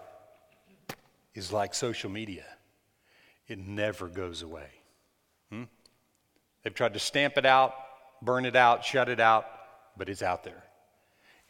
is 1.34 1.52
like 1.52 1.74
social 1.74 2.10
media, 2.10 2.46
it 3.48 3.60
never 3.60 4.08
goes 4.08 4.44
away. 4.44 4.70
Hmm? 5.52 5.64
They've 6.64 6.74
tried 6.74 6.94
to 6.94 7.00
stamp 7.00 7.38
it 7.38 7.46
out, 7.46 7.74
burn 8.22 8.46
it 8.46 8.56
out, 8.56 8.86
shut 8.86 9.10
it 9.10 9.20
out, 9.20 9.46
but 9.98 10.08
it's 10.08 10.22
out 10.22 10.44
there. 10.44 10.64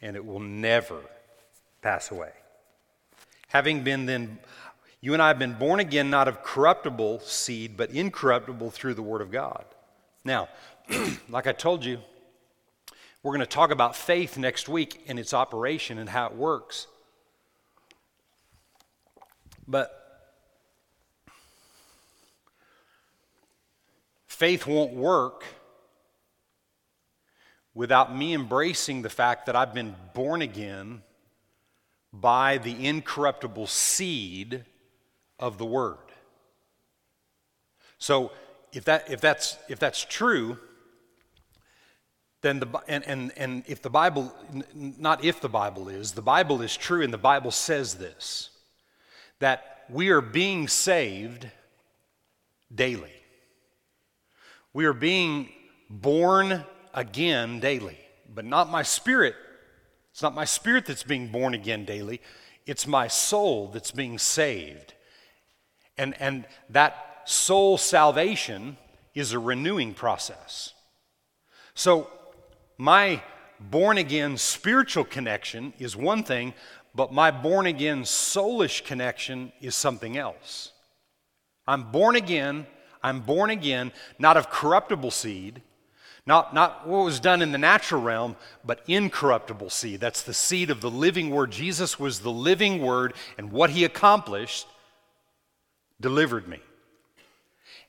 And 0.00 0.16
it 0.16 0.24
will 0.24 0.40
never 0.40 1.00
pass 1.82 2.10
away. 2.10 2.32
Having 3.48 3.84
been 3.84 4.06
then, 4.06 4.38
you 5.06 5.12
and 5.12 5.22
I 5.22 5.28
have 5.28 5.38
been 5.38 5.52
born 5.52 5.78
again, 5.78 6.10
not 6.10 6.26
of 6.26 6.42
corruptible 6.42 7.20
seed, 7.20 7.76
but 7.76 7.90
incorruptible 7.90 8.72
through 8.72 8.94
the 8.94 9.04
Word 9.04 9.20
of 9.22 9.30
God. 9.30 9.64
Now, 10.24 10.48
like 11.28 11.46
I 11.46 11.52
told 11.52 11.84
you, 11.84 12.00
we're 13.22 13.30
going 13.30 13.38
to 13.38 13.46
talk 13.46 13.70
about 13.70 13.94
faith 13.94 14.36
next 14.36 14.68
week 14.68 15.04
and 15.06 15.16
its 15.16 15.32
operation 15.32 15.98
and 15.98 16.08
how 16.08 16.26
it 16.26 16.34
works. 16.34 16.88
But 19.68 19.92
faith 24.26 24.66
won't 24.66 24.92
work 24.92 25.44
without 27.74 28.12
me 28.12 28.34
embracing 28.34 29.02
the 29.02 29.08
fact 29.08 29.46
that 29.46 29.54
I've 29.54 29.72
been 29.72 29.94
born 30.14 30.42
again 30.42 31.02
by 32.12 32.58
the 32.58 32.88
incorruptible 32.88 33.68
seed 33.68 34.64
of 35.38 35.58
the 35.58 35.66
Word. 35.66 35.98
So, 37.98 38.32
if, 38.72 38.84
that, 38.84 39.10
if, 39.10 39.20
that's, 39.20 39.56
if 39.68 39.78
that's 39.78 40.04
true, 40.04 40.58
then 42.42 42.60
the, 42.60 42.66
and, 42.86 43.04
and, 43.06 43.32
and 43.36 43.64
if 43.66 43.82
the 43.82 43.90
Bible, 43.90 44.32
not 44.74 45.24
if 45.24 45.40
the 45.40 45.48
Bible 45.48 45.88
is, 45.88 46.12
the 46.12 46.22
Bible 46.22 46.62
is 46.62 46.76
true 46.76 47.02
and 47.02 47.12
the 47.12 47.18
Bible 47.18 47.50
says 47.50 47.94
this 47.94 48.50
that 49.38 49.84
we 49.90 50.08
are 50.08 50.20
being 50.20 50.66
saved 50.66 51.46
daily. 52.74 53.12
We 54.72 54.86
are 54.86 54.94
being 54.94 55.50
born 55.90 56.64
again 56.94 57.60
daily, 57.60 57.98
but 58.34 58.44
not 58.44 58.70
my 58.70 58.82
spirit. 58.82 59.34
It's 60.12 60.22
not 60.22 60.34
my 60.34 60.46
spirit 60.46 60.86
that's 60.86 61.02
being 61.02 61.28
born 61.28 61.52
again 61.52 61.84
daily, 61.84 62.20
it's 62.64 62.86
my 62.86 63.08
soul 63.08 63.68
that's 63.68 63.90
being 63.90 64.18
saved. 64.18 64.94
And, 65.98 66.14
and 66.20 66.46
that 66.70 67.22
soul 67.24 67.78
salvation 67.78 68.76
is 69.14 69.32
a 69.32 69.38
renewing 69.38 69.94
process. 69.94 70.72
So 71.74 72.10
my 72.78 73.22
born 73.58 73.98
again 73.98 74.36
spiritual 74.36 75.04
connection 75.04 75.72
is 75.78 75.96
one 75.96 76.22
thing, 76.22 76.54
but 76.94 77.12
my 77.12 77.30
born 77.30 77.66
again 77.66 78.02
soulish 78.02 78.84
connection 78.84 79.52
is 79.60 79.74
something 79.74 80.16
else. 80.16 80.72
I'm 81.66 81.90
born 81.90 82.16
again, 82.16 82.66
I'm 83.02 83.20
born 83.20 83.50
again, 83.50 83.92
not 84.18 84.36
of 84.36 84.50
corruptible 84.50 85.10
seed, 85.10 85.62
not, 86.26 86.54
not 86.54 86.88
what 86.88 87.04
was 87.04 87.20
done 87.20 87.40
in 87.40 87.52
the 87.52 87.58
natural 87.58 88.02
realm, 88.02 88.36
but 88.64 88.82
incorruptible 88.88 89.70
seed. 89.70 90.00
That's 90.00 90.22
the 90.22 90.34
seed 90.34 90.70
of 90.70 90.80
the 90.80 90.90
living 90.90 91.30
word. 91.30 91.52
Jesus 91.52 92.00
was 92.00 92.20
the 92.20 92.32
living 92.32 92.82
word, 92.82 93.14
and 93.38 93.52
what 93.52 93.70
he 93.70 93.84
accomplished 93.84 94.66
delivered 96.00 96.48
me. 96.48 96.60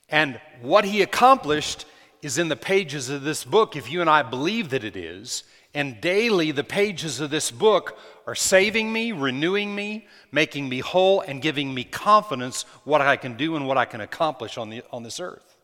And 0.09 0.39
what 0.61 0.85
he 0.85 1.01
accomplished 1.01 1.85
is 2.21 2.37
in 2.37 2.47
the 2.47 2.55
pages 2.55 3.09
of 3.09 3.23
this 3.23 3.43
book 3.43 3.75
if 3.75 3.91
you 3.91 4.01
and 4.01 4.09
I 4.09 4.23
believe 4.23 4.69
that 4.69 4.83
it 4.83 4.95
is. 4.95 5.43
And 5.73 6.01
daily, 6.01 6.51
the 6.51 6.63
pages 6.63 7.19
of 7.19 7.29
this 7.29 7.51
book 7.51 7.97
are 8.25 8.35
saving 8.35 8.91
me, 8.91 9.11
renewing 9.11 9.75
me, 9.75 10.07
making 10.31 10.67
me 10.67 10.79
whole, 10.79 11.21
and 11.21 11.41
giving 11.41 11.73
me 11.73 11.83
confidence 11.83 12.63
what 12.83 13.01
I 13.01 13.15
can 13.15 13.37
do 13.37 13.55
and 13.55 13.67
what 13.67 13.77
I 13.77 13.85
can 13.85 14.01
accomplish 14.01 14.57
on, 14.57 14.69
the, 14.69 14.83
on 14.91 15.03
this 15.03 15.19
earth. 15.19 15.55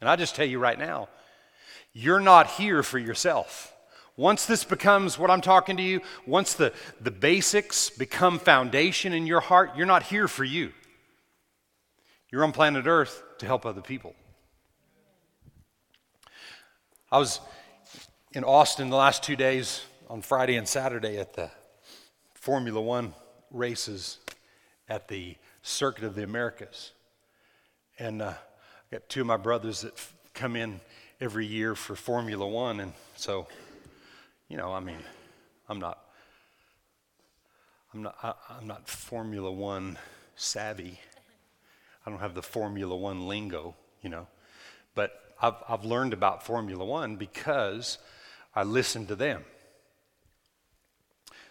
And 0.00 0.08
I 0.08 0.16
just 0.16 0.34
tell 0.34 0.46
you 0.46 0.58
right 0.58 0.78
now, 0.78 1.08
you're 1.92 2.20
not 2.20 2.46
here 2.48 2.82
for 2.82 2.98
yourself. 2.98 3.74
Once 4.16 4.44
this 4.44 4.64
becomes 4.64 5.18
what 5.18 5.30
I'm 5.30 5.40
talking 5.40 5.76
to 5.76 5.82
you, 5.82 6.00
once 6.26 6.54
the, 6.54 6.72
the 7.00 7.10
basics 7.10 7.90
become 7.90 8.38
foundation 8.38 9.12
in 9.12 9.26
your 9.26 9.40
heart, 9.40 9.76
you're 9.76 9.86
not 9.86 10.02
here 10.04 10.28
for 10.28 10.44
you. 10.44 10.72
You're 12.32 12.44
on 12.44 12.52
planet 12.52 12.86
Earth 12.86 13.24
to 13.38 13.46
help 13.46 13.66
other 13.66 13.80
people. 13.80 14.14
I 17.10 17.18
was 17.18 17.40
in 18.32 18.44
Austin 18.44 18.88
the 18.88 18.96
last 18.96 19.24
two 19.24 19.34
days 19.34 19.82
on 20.08 20.22
Friday 20.22 20.54
and 20.54 20.68
Saturday 20.68 21.18
at 21.18 21.32
the 21.34 21.50
Formula 22.34 22.80
One 22.80 23.14
races 23.50 24.18
at 24.88 25.08
the 25.08 25.34
Circuit 25.62 26.04
of 26.04 26.14
the 26.14 26.22
Americas. 26.22 26.92
And 27.98 28.22
uh, 28.22 28.34
I 28.34 28.94
got 28.96 29.08
two 29.08 29.22
of 29.22 29.26
my 29.26 29.36
brothers 29.36 29.80
that 29.80 29.94
f- 29.94 30.14
come 30.32 30.54
in 30.54 30.80
every 31.20 31.46
year 31.46 31.74
for 31.74 31.96
Formula 31.96 32.46
One. 32.46 32.78
And 32.78 32.92
so, 33.16 33.48
you 34.48 34.56
know, 34.56 34.72
I 34.72 34.78
mean, 34.78 35.02
I'm 35.68 35.80
not. 35.80 35.98
I'm 37.92 38.02
not, 38.02 38.16
I, 38.22 38.34
I'm 38.56 38.68
not 38.68 38.88
Formula 38.88 39.50
One 39.50 39.98
savvy. 40.36 41.00
I 42.04 42.10
don't 42.10 42.20
have 42.20 42.34
the 42.34 42.42
Formula 42.42 42.96
One 42.96 43.28
lingo, 43.28 43.74
you 44.02 44.10
know. 44.10 44.26
But 44.94 45.12
I've, 45.40 45.54
I've 45.68 45.84
learned 45.84 46.12
about 46.12 46.44
Formula 46.44 46.84
One 46.84 47.16
because 47.16 47.98
I 48.54 48.62
listened 48.64 49.08
to 49.08 49.16
them. 49.16 49.44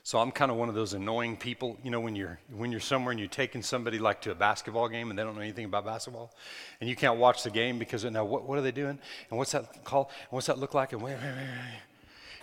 So 0.04 0.18
I'm 0.18 0.32
kind 0.32 0.50
of 0.50 0.58
one 0.58 0.70
of 0.70 0.76
those 0.76 0.94
annoying 0.94 1.38
people, 1.38 1.78
you 1.84 1.92
know, 1.92 2.00
when 2.00 2.16
you're 2.16 2.40
when 2.52 2.72
you're 2.72 2.80
somewhere 2.80 3.12
and 3.12 3.20
you're 3.20 3.30
taking 3.30 3.62
somebody 3.62 4.00
like 4.00 4.22
to 4.22 4.32
a 4.32 4.36
basketball 4.36 4.90
game 4.90 5.12
and 5.12 5.20
they 5.20 5.24
don't 5.24 5.36
know 5.36 5.42
anything 5.42 5.66
about 5.66 5.86
basketball, 5.86 6.34
and 6.82 6.90
you 6.90 6.96
can't 6.96 7.20
watch 7.20 7.44
the 7.44 7.52
game 7.52 7.78
because 7.78 8.04
now 8.06 8.26
what, 8.26 8.48
what 8.48 8.58
are 8.58 8.62
they 8.62 8.72
doing 8.72 8.98
and 9.30 9.38
what's 9.38 9.52
that 9.52 9.84
called 9.84 10.08
and 10.08 10.32
what's 10.32 10.48
that 10.48 10.58
look 10.58 10.74
like 10.74 10.94
and 10.94 11.02
where, 11.04 11.16
where, 11.18 11.34
where, 11.34 11.74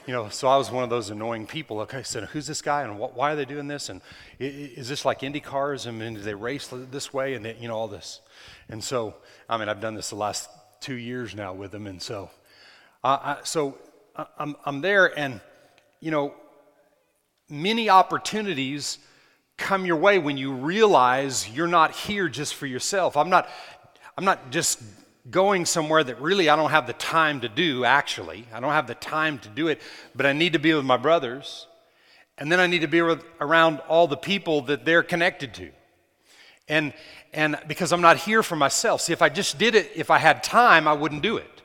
you 0.07 0.13
know. 0.13 0.29
So 0.29 0.49
I 0.49 0.57
was 0.57 0.71
one 0.71 0.85
of 0.85 0.91
those 0.91 1.11
annoying 1.11 1.47
people. 1.47 1.81
Okay, 1.81 1.99
I 1.99 2.03
said, 2.03 2.25
who's 2.25 2.47
this 2.47 2.63
guy 2.63 2.83
and 2.83 2.99
what, 2.99 3.17
why 3.17 3.33
are 3.33 3.37
they 3.37 3.45
doing 3.45 3.69
this 3.69 3.89
and 3.89 4.01
is 4.39 4.89
this 4.89 5.05
like 5.05 5.23
Indy 5.23 5.41
cars 5.41 5.87
and, 5.87 6.01
and 6.01 6.17
do 6.17 6.23
they 6.23 6.35
race 6.35 6.69
this 6.91 7.13
way 7.13 7.35
and 7.35 7.45
they, 7.45 7.57
you 7.57 7.69
know 7.69 7.77
all 7.77 7.89
this, 7.89 8.21
and 8.69 8.83
so 8.83 9.15
I 9.49 9.57
mean 9.57 9.69
I've 9.69 9.81
done 9.81 9.95
this 9.95 10.11
the 10.11 10.17
last 10.17 10.49
two 10.81 10.95
years 10.95 11.35
now 11.35 11.53
with 11.53 11.73
them, 11.73 11.87
and 11.87 12.01
so, 12.01 12.31
uh, 13.03 13.19
I, 13.21 13.37
so 13.45 13.79
I'm, 14.39 14.57
I'm 14.65 14.81
there, 14.81 15.17
and 15.19 15.41
you 16.01 16.11
know, 16.11 16.35
many 17.49 17.89
opportunities 17.89 18.99
come 19.57 19.87
your 19.87 19.97
way 19.97 20.19
when 20.19 20.37
you 20.37 20.53
realize 20.53 21.49
you're 21.49 21.67
not 21.67 21.93
here 21.93 22.29
just 22.29 22.55
for 22.55 22.67
yourself. 22.67 23.17
I'm 23.17 23.31
not, 23.31 23.49
I'm 24.17 24.25
not 24.25 24.51
just 24.51 24.81
going 25.31 25.65
somewhere 25.65 26.05
that 26.05 26.21
really 26.21 26.49
I 26.49 26.57
don't 26.57 26.71
have 26.71 26.87
the 26.87 26.93
time 26.93 27.41
to 27.41 27.49
do, 27.49 27.85
actually. 27.85 28.47
I 28.53 28.61
don't 28.61 28.73
have 28.73 28.87
the 28.87 28.95
time 28.95 29.39
to 29.41 29.49
do 29.49 29.69
it, 29.69 29.81
but 30.15 30.27
I 30.27 30.33
need 30.33 30.53
to 30.53 30.59
be 30.59 30.73
with 30.75 30.85
my 30.85 30.97
brothers. 30.97 31.67
And 32.39 32.53
then 32.53 32.61
I 32.61 32.67
need 32.67 32.83
to 32.83 32.89
be 32.89 33.03
with, 33.03 33.25
around 33.41 33.81
all 33.89 34.07
the 34.07 34.17
people 34.17 34.63
that 34.63 34.85
they're 34.85 35.03
connected 35.03 35.55
to. 35.55 35.71
And, 36.69 36.93
and 37.33 37.59
because 37.67 37.93
I'm 37.93 38.01
not 38.01 38.19
here 38.19 38.43
for 38.43 38.57
myself. 38.57 39.01
See, 39.01 39.13
if 39.13 39.23
I 39.23 39.29
just 39.29 39.59
did 39.59 39.75
it, 39.75 39.91
if 39.95 40.11
I 40.11 40.19
had 40.19 40.43
time, 40.43 40.87
I 40.87 40.93
wouldn't 40.93 41.23
do 41.23 41.37
it. 41.37 41.63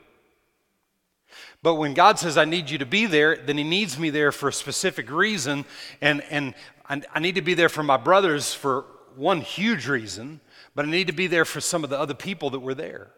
But 1.62 1.74
when 1.74 1.94
God 1.94 2.18
says, 2.18 2.36
I 2.36 2.44
need 2.44 2.70
you 2.70 2.78
to 2.78 2.86
be 2.86 3.06
there, 3.06 3.36
then 3.36 3.58
He 3.58 3.64
needs 3.64 3.98
me 3.98 4.10
there 4.10 4.32
for 4.32 4.48
a 4.48 4.52
specific 4.52 5.10
reason. 5.10 5.64
And, 6.00 6.22
and 6.30 6.54
I, 6.88 7.02
I 7.14 7.20
need 7.20 7.36
to 7.36 7.42
be 7.42 7.54
there 7.54 7.68
for 7.68 7.82
my 7.82 7.96
brothers 7.96 8.52
for 8.52 8.86
one 9.14 9.40
huge 9.40 9.86
reason, 9.86 10.40
but 10.74 10.86
I 10.86 10.90
need 10.90 11.06
to 11.08 11.12
be 11.12 11.26
there 11.26 11.44
for 11.44 11.60
some 11.60 11.84
of 11.84 11.90
the 11.90 11.98
other 11.98 12.14
people 12.14 12.50
that 12.50 12.60
were 12.60 12.74
there. 12.74 13.10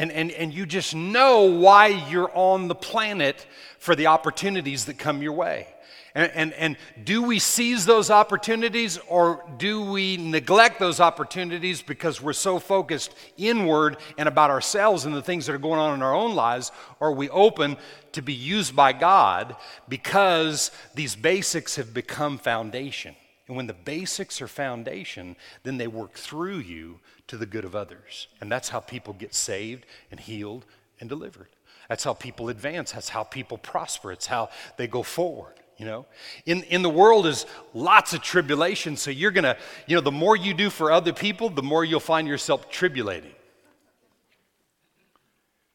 And, 0.00 0.10
and, 0.12 0.30
and 0.30 0.54
you 0.54 0.64
just 0.64 0.94
know 0.94 1.42
why 1.42 1.88
you're 1.88 2.34
on 2.34 2.68
the 2.68 2.74
planet 2.74 3.46
for 3.78 3.94
the 3.94 4.06
opportunities 4.06 4.86
that 4.86 4.96
come 4.96 5.20
your 5.20 5.34
way. 5.34 5.68
And, 6.14 6.32
and, 6.34 6.52
and, 6.54 6.76
do 7.04 7.22
we 7.22 7.38
seize 7.38 7.84
those 7.84 8.10
opportunities 8.10 8.98
or 9.08 9.44
do 9.58 9.82
we 9.82 10.16
neglect 10.16 10.78
those 10.78 11.00
opportunities 11.00 11.82
because 11.82 12.18
we're 12.18 12.32
so 12.32 12.58
focused 12.58 13.14
inward 13.36 13.98
and 14.16 14.26
about 14.26 14.48
ourselves 14.48 15.04
and 15.04 15.14
the 15.14 15.20
things 15.20 15.44
that 15.44 15.54
are 15.54 15.58
going 15.58 15.78
on 15.78 15.94
in 15.94 16.02
our 16.02 16.14
own 16.14 16.34
lives? 16.34 16.72
Or 16.98 17.08
are 17.08 17.12
we 17.12 17.28
open 17.28 17.76
to 18.12 18.22
be 18.22 18.32
used 18.32 18.74
by 18.74 18.94
God 18.94 19.54
because 19.86 20.70
these 20.94 21.14
basics 21.14 21.76
have 21.76 21.92
become 21.92 22.38
foundation? 22.38 23.14
And 23.48 23.56
when 23.56 23.66
the 23.66 23.74
basics 23.74 24.40
are 24.40 24.48
foundation, 24.48 25.36
then 25.64 25.76
they 25.76 25.88
work 25.88 26.14
through 26.14 26.60
you 26.60 27.00
to 27.30 27.36
the 27.36 27.46
good 27.46 27.64
of 27.64 27.76
others. 27.76 28.26
And 28.40 28.50
that's 28.50 28.68
how 28.68 28.80
people 28.80 29.14
get 29.14 29.34
saved 29.34 29.86
and 30.10 30.18
healed 30.18 30.66
and 30.98 31.08
delivered. 31.08 31.46
That's 31.88 32.02
how 32.02 32.12
people 32.12 32.48
advance. 32.48 32.90
That's 32.92 33.08
how 33.08 33.22
people 33.22 33.56
prosper. 33.56 34.10
It's 34.10 34.26
how 34.26 34.50
they 34.76 34.88
go 34.88 35.02
forward 35.04 35.54
You 35.78 35.86
know, 35.86 36.06
in, 36.44 36.64
in 36.64 36.82
the 36.82 36.90
world 36.90 37.26
is 37.26 37.46
lots 37.72 38.12
of 38.14 38.20
tribulation, 38.20 38.96
so 38.96 39.10
you're 39.10 39.30
gonna, 39.30 39.56
you 39.86 39.94
know, 39.94 40.00
the 40.00 40.10
more 40.10 40.36
you 40.36 40.54
do 40.54 40.70
for 40.70 40.90
other 40.90 41.12
people, 41.12 41.50
the 41.50 41.62
more 41.62 41.84
you'll 41.84 42.00
find 42.00 42.26
yourself 42.26 42.68
tribulating. 42.68 43.32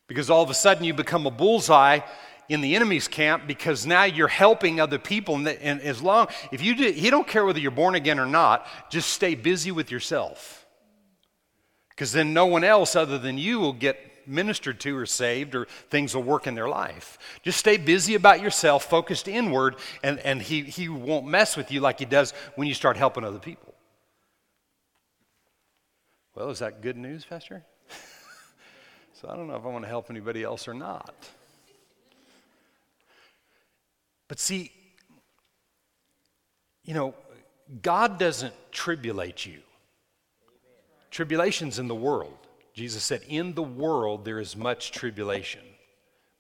Because 0.08 0.30
all 0.30 0.44
of 0.44 0.50
a 0.50 0.54
sudden 0.54 0.84
you 0.84 0.94
become 0.94 1.26
a 1.26 1.32
bullseye 1.32 2.02
in 2.50 2.62
the 2.62 2.76
enemy's 2.76 3.08
camp 3.08 3.48
because 3.48 3.86
now 3.86 4.04
you're 4.04 4.28
helping 4.28 4.80
other 4.80 5.00
people. 5.00 5.36
And, 5.36 5.48
and 5.48 5.82
as 5.82 6.02
long, 6.02 6.28
if 6.52 6.62
you 6.62 6.76
do, 6.76 6.92
he 6.92 7.10
don't 7.10 7.28
care 7.28 7.46
whether 7.46 7.60
you're 7.60 7.72
born 7.72 7.96
again 7.96 8.20
or 8.20 8.26
not, 8.26 8.68
just 8.92 9.10
stay 9.10 9.36
busy 9.36 9.72
with 9.72 9.90
yourself. 9.90 10.65
Because 11.96 12.12
then 12.12 12.34
no 12.34 12.46
one 12.46 12.64
else 12.64 12.96
other 12.96 13.18
than 13.18 13.38
you 13.38 13.60
will 13.60 13.74
get 13.74 14.28
ministered 14.28 14.80
to 14.82 14.98
or 14.98 15.06
saved 15.06 15.56
or 15.56 15.66
things 15.90 16.16
will 16.16 16.24
work 16.24 16.48
in 16.48 16.56
their 16.56 16.68
life. 16.68 17.18
Just 17.44 17.60
stay 17.60 17.78
busy 17.78 18.16
about 18.16 18.42
yourself, 18.42 18.86
focused 18.86 19.28
inward, 19.28 19.76
and, 20.04 20.20
and 20.20 20.42
he, 20.42 20.62
he 20.62 20.90
won't 20.90 21.26
mess 21.26 21.56
with 21.56 21.72
you 21.72 21.80
like 21.80 22.00
he 22.00 22.06
does 22.06 22.34
when 22.56 22.68
you 22.68 22.74
start 22.74 22.98
helping 22.98 23.24
other 23.24 23.40
people. 23.40 23.74
Well, 26.36 26.50
is 26.50 26.60
that 26.60 26.82
good 26.82 26.98
news, 26.98 27.24
Pastor? 27.24 27.64
so 29.14 29.30
I 29.30 29.36
don't 29.38 29.48
know 29.48 29.56
if 29.56 29.64
I 29.64 29.70
want 29.70 29.86
to 29.86 29.90
help 29.90 30.10
anybody 30.10 30.44
else 30.44 30.68
or 30.68 30.74
not. 30.74 31.14
But 34.28 34.40
see, 34.40 34.72
you 36.84 36.94
know, 36.94 37.14
God 37.82 38.20
doesn't 38.20 38.54
tribulate 38.72 39.46
you. 39.46 39.62
Tribulation's 41.16 41.80
in 41.80 41.88
the 41.88 41.96
world. 41.96 42.38
Jesus 42.74 43.02
said, 43.02 43.22
In 43.30 43.54
the 43.54 43.64
world 43.64 44.26
there 44.26 44.38
is 44.38 44.58
much 44.58 44.92
tribulation. 44.92 45.62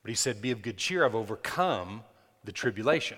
But 0.04 0.10
he 0.10 0.16
said, 0.16 0.42
Be 0.42 0.52
of 0.52 0.62
good 0.62 0.76
cheer, 0.76 1.06
I've 1.06 1.16
overcome 1.16 2.04
the 2.44 2.52
tribulation. 2.52 3.18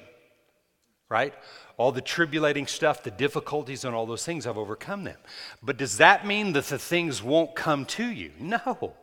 Right? 1.09 1.33
All 1.77 1.91
the 1.91 1.99
tribulating 1.99 2.67
stuff, 2.67 3.01
the 3.01 3.09
difficulties, 3.09 3.85
and 3.85 3.95
all 3.95 4.05
those 4.05 4.23
things, 4.23 4.45
I've 4.45 4.59
overcome 4.59 5.03
them. 5.03 5.17
But 5.63 5.77
does 5.77 5.97
that 5.97 6.27
mean 6.27 6.53
that 6.53 6.65
the 6.65 6.77
things 6.77 7.23
won't 7.23 7.55
come 7.55 7.85
to 7.85 8.05
you? 8.05 8.33
No. 8.39 8.93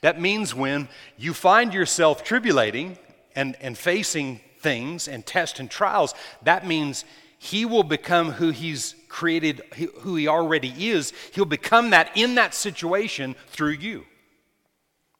That 0.00 0.20
means 0.20 0.54
when 0.54 0.88
you 1.18 1.34
find 1.34 1.74
yourself 1.74 2.22
tribulating 2.22 2.96
and, 3.34 3.56
and 3.60 3.76
facing 3.76 4.40
things 4.60 5.08
and 5.08 5.26
tests 5.26 5.58
and 5.58 5.68
trials, 5.68 6.14
that 6.44 6.64
means 6.64 7.04
he 7.38 7.64
will 7.64 7.82
become 7.82 8.30
who 8.30 8.50
he's 8.50 8.94
created, 9.14 9.62
who 10.00 10.16
he 10.16 10.26
already 10.26 10.88
is. 10.88 11.12
He'll 11.34 11.44
become 11.44 11.90
that 11.90 12.10
in 12.16 12.34
that 12.34 12.52
situation 12.52 13.36
through 13.46 13.74
you. 13.74 14.06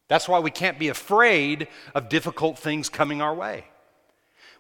That's 0.09 0.29
why 0.29 0.41
we 0.41 0.51
can't 0.51 0.81
be 0.81 0.89
afraid 0.89 1.69
of 1.95 2.09
difficult 2.09 2.59
things 2.59 2.89
coming 2.89 3.23
our 3.23 3.33
way. 3.33 3.67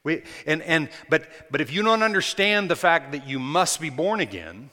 We, 0.04 0.22
and, 0.46 0.62
and, 0.62 0.88
but, 1.10 1.26
but 1.50 1.60
if 1.60 1.72
you 1.72 1.82
don't 1.82 2.04
understand 2.04 2.70
the 2.70 2.76
fact 2.76 3.10
that 3.10 3.26
you 3.26 3.40
must 3.40 3.80
be 3.80 3.90
born 3.90 4.20
again, 4.20 4.70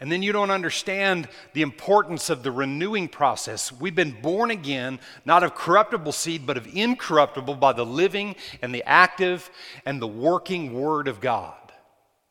and 0.00 0.10
then 0.10 0.22
you 0.22 0.32
don't 0.32 0.50
understand 0.50 1.28
the 1.52 1.60
importance 1.60 2.30
of 2.30 2.42
the 2.42 2.52
renewing 2.52 3.08
process. 3.08 3.70
We've 3.72 3.94
been 3.94 4.22
born 4.22 4.50
again, 4.50 5.00
not 5.26 5.42
of 5.42 5.54
corruptible 5.54 6.12
seed, 6.12 6.46
but 6.46 6.56
of 6.56 6.66
incorruptible 6.74 7.56
by 7.56 7.74
the 7.74 7.84
living 7.84 8.36
and 8.62 8.74
the 8.74 8.84
active 8.84 9.50
and 9.84 10.00
the 10.00 10.06
working 10.06 10.72
Word 10.72 11.08
of 11.08 11.20
God. 11.20 11.56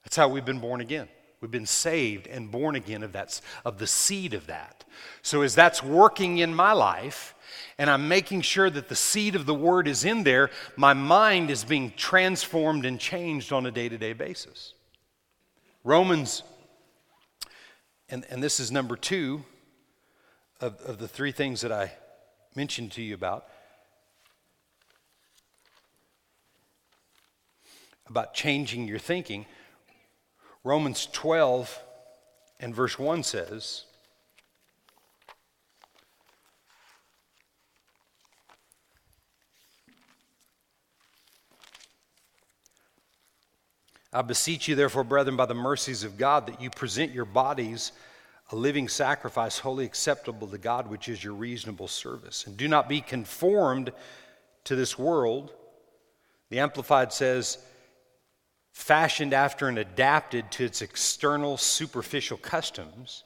That's 0.04 0.16
how 0.16 0.30
we've 0.30 0.46
been 0.46 0.60
born 0.60 0.82
again. 0.82 1.10
We've 1.40 1.52
been 1.52 1.68
saved 1.68 2.28
and 2.28 2.50
born 2.50 2.76
again 2.76 3.04
of, 3.04 3.14
that, 3.14 3.40
of 3.64 3.78
the 3.78 3.86
seed 3.86 4.34
of 4.34 4.48
that. 4.48 4.86
So, 5.22 5.44
as 5.44 5.54
that's 5.54 5.84
working 5.84 6.40
in 6.40 6.54
my 6.54 6.72
life, 6.72 7.36
and 7.78 7.90
I'm 7.90 8.08
making 8.08 8.42
sure 8.42 8.70
that 8.70 8.90
the 8.90 8.96
seed 8.96 9.36
of 9.36 9.46
the 9.46 9.54
word 9.54 9.88
is 9.88 10.04
in 10.04 10.24
there, 10.24 10.50
my 10.76 10.94
mind 10.94 11.52
is 11.52 11.64
being 11.64 11.94
transformed 11.96 12.86
and 12.86 13.00
changed 13.00 13.54
on 13.54 13.68
a 13.68 13.72
day 13.72 13.88
to 13.88 13.98
day 13.98 14.14
basis. 14.14 14.74
Romans, 15.84 16.42
and, 18.10 18.26
and 18.30 18.42
this 18.42 18.60
is 18.60 18.72
number 18.72 18.96
two 18.96 19.44
of, 20.60 20.82
of 20.82 20.98
the 20.98 21.08
three 21.08 21.32
things 21.32 21.62
that 21.62 21.72
I 21.72 21.92
mentioned 22.56 22.92
to 22.94 23.04
you 23.04 23.14
about. 23.14 23.46
About 28.10 28.34
changing 28.34 28.88
your 28.88 29.00
thinking. 29.00 29.46
Romans 30.68 31.08
12 31.14 31.82
and 32.60 32.76
verse 32.76 33.00
1 33.00 33.24
says, 33.24 33.86
I 44.12 44.22
beseech 44.24 44.68
you, 44.68 44.76
therefore, 44.76 45.06
brethren, 45.06 45.38
by 45.38 45.46
the 45.46 45.54
mercies 45.54 46.04
of 46.04 46.18
God, 46.18 46.48
that 46.48 46.62
you 46.62 46.70
present 46.70 47.14
your 47.14 47.24
bodies 47.24 47.94
a 48.52 48.56
living 48.58 48.90
sacrifice, 48.90 49.60
holy 49.60 49.86
acceptable 49.86 50.50
to 50.50 50.58
God, 50.58 50.90
which 50.90 51.08
is 51.08 51.24
your 51.24 51.34
reasonable 51.34 51.88
service. 51.88 52.46
And 52.46 52.58
do 52.58 52.68
not 52.68 52.90
be 52.90 53.00
conformed 53.00 53.94
to 54.66 54.76
this 54.76 55.00
world. 55.00 55.54
The 56.50 56.60
Amplified 56.60 57.14
says, 57.14 57.58
fashioned 58.78 59.34
after 59.34 59.68
and 59.68 59.80
adapted 59.80 60.52
to 60.52 60.64
its 60.64 60.84
external 60.84 61.58
superficial 61.58 62.38
customs, 62.38 63.24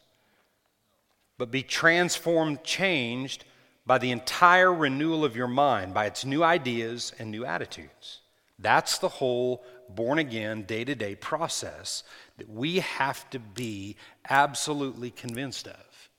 but 1.37 1.51
be 1.51 1.61
transformed, 1.61 2.63
changed 2.63 3.43
by 3.85 3.97
the 3.97 4.11
entire 4.11 4.73
renewal 4.73 5.25
of 5.25 5.35
your 5.35 5.49
mind, 5.49 5.93
by 5.93 6.05
its 6.05 6.23
new 6.23 6.41
ideas 6.41 7.11
and 7.19 7.29
new 7.29 7.45
attitudes. 7.45 8.21
That's 8.59 8.97
the 8.97 9.09
whole 9.09 9.61
born 9.89 10.19
again, 10.19 10.63
day 10.63 10.85
to 10.85 10.95
day 10.95 11.15
process 11.15 12.03
that 12.37 12.49
we 12.49 12.79
have 12.79 13.29
to 13.31 13.39
be 13.39 13.97
absolutely 14.29 15.11
convinced 15.11 15.67
of. 15.67 16.09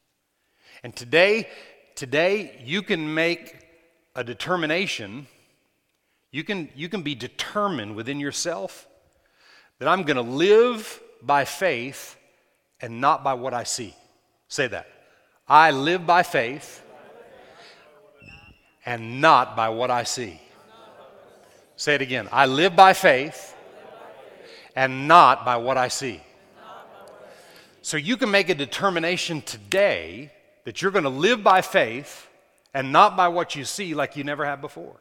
And 0.83 0.95
today, 0.95 1.49
today 1.95 2.63
you 2.63 2.83
can 2.83 3.15
make 3.15 3.67
a 4.15 4.23
determination, 4.23 5.27
you 6.31 6.45
can, 6.45 6.69
you 6.77 6.91
can 6.91 7.01
be 7.01 7.15
determined 7.15 7.97
within 7.97 8.21
yourself 8.21 8.87
that 9.83 9.89
I'm 9.89 10.05
going 10.05 10.17
to 10.17 10.23
live 10.23 11.01
by 11.23 11.45
faith 11.45 12.17
and 12.81 13.01
not 13.01 13.25
by 13.25 13.35
what 13.35 13.53
I 13.53 13.65
see. 13.65 13.97
Say 14.47 14.69
that. 14.69 14.87
I 15.49 15.73
live 15.73 16.07
by 16.07 16.23
faith 16.23 16.85
and 18.87 19.21
not 19.21 19.57
by 19.57 19.71
what 19.71 19.91
I 19.91 20.05
see. 20.05 20.41
Say 21.75 21.97
it 21.97 22.01
again. 22.01 22.29
I 22.31 22.47
live 22.47 22.77
by 22.77 22.93
faith 22.93 23.57
and 24.77 25.09
not 25.09 25.45
by 25.45 25.57
what 25.57 25.77
I 25.77 25.89
see. 25.89 26.21
So 27.81 27.97
you 27.97 28.17
can 28.17 28.31
make 28.31 28.51
a 28.51 28.55
determination 28.55 29.43
today 29.43 30.31
that 30.63 30.81
you're 30.81 30.93
going 30.93 31.03
to 31.03 31.11
live 31.11 31.43
by 31.43 31.61
faith 31.61 32.29
and 32.73 32.93
not 32.93 33.17
by 33.17 33.27
what 33.27 33.57
you 33.57 33.65
see 33.65 33.95
like 33.95 34.17
you 34.17 34.23
never 34.23 34.45
have 34.45 34.61
before. 34.61 35.01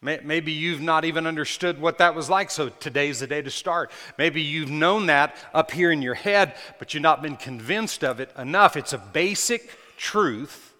Maybe 0.00 0.50
you've 0.50 0.80
not 0.80 1.04
even 1.04 1.28
understood 1.28 1.80
what 1.80 1.98
that 1.98 2.16
was 2.16 2.28
like, 2.28 2.50
so 2.50 2.70
today's 2.70 3.20
the 3.20 3.28
day 3.28 3.40
to 3.40 3.50
start. 3.50 3.92
Maybe 4.18 4.42
you've 4.42 4.68
known 4.68 5.06
that 5.06 5.36
up 5.54 5.70
here 5.70 5.92
in 5.92 6.02
your 6.02 6.14
head, 6.14 6.56
but 6.80 6.92
you've 6.92 7.04
not 7.04 7.22
been 7.22 7.36
convinced 7.36 8.02
of 8.02 8.18
it 8.18 8.32
enough. 8.36 8.76
It's 8.76 8.92
a 8.92 8.98
basic 8.98 9.70
truth 9.96 10.74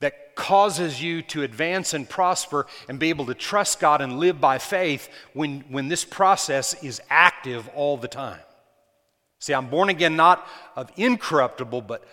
that 0.00 0.34
causes 0.34 1.02
you 1.02 1.22
to 1.22 1.42
advance 1.44 1.94
and 1.94 2.06
prosper 2.06 2.66
and 2.90 2.98
be 2.98 3.08
able 3.08 3.24
to 3.24 3.34
trust 3.34 3.80
God 3.80 4.02
and 4.02 4.18
live 4.18 4.38
by 4.38 4.58
faith 4.58 5.08
when, 5.32 5.60
when 5.70 5.88
this 5.88 6.04
process 6.04 6.74
is 6.84 7.00
active 7.08 7.68
all 7.74 7.96
the 7.96 8.06
time. 8.06 8.40
See, 9.40 9.54
I'm 9.54 9.70
born 9.70 9.88
again 9.88 10.14
not 10.14 10.46
of 10.76 10.90
incorruptible, 10.96 11.82
but 11.82 12.04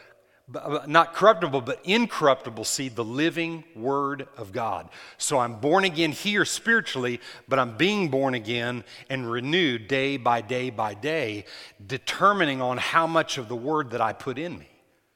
not 0.88 1.14
corruptible, 1.14 1.62
but 1.62 1.82
incorruptible 1.84 2.66
seed, 2.66 2.96
the 2.96 3.04
living 3.04 3.64
Word 3.76 4.28
of 4.38 4.52
God. 4.52 4.90
So 5.18 5.40
I'm 5.40 5.60
born 5.60 5.86
again 5.86 6.12
here 6.12 6.46
spiritually, 6.46 7.20
but 7.48 7.58
I'm 7.58 7.78
being 7.78 8.10
born 8.10 8.36
again 8.36 8.84
and 9.10 9.30
renewed 9.30 9.88
day 9.88 10.18
by 10.18 10.42
day 10.42 10.70
by 10.70 10.94
day, 10.94 11.46
determining 11.86 12.62
on 12.62 12.78
how 12.78 13.08
much 13.08 13.38
of 13.38 13.48
the 13.48 13.56
Word 13.56 13.92
that 13.92 14.02
I 14.02 14.14
put 14.14 14.38
in 14.38 14.58
me. 14.60 14.70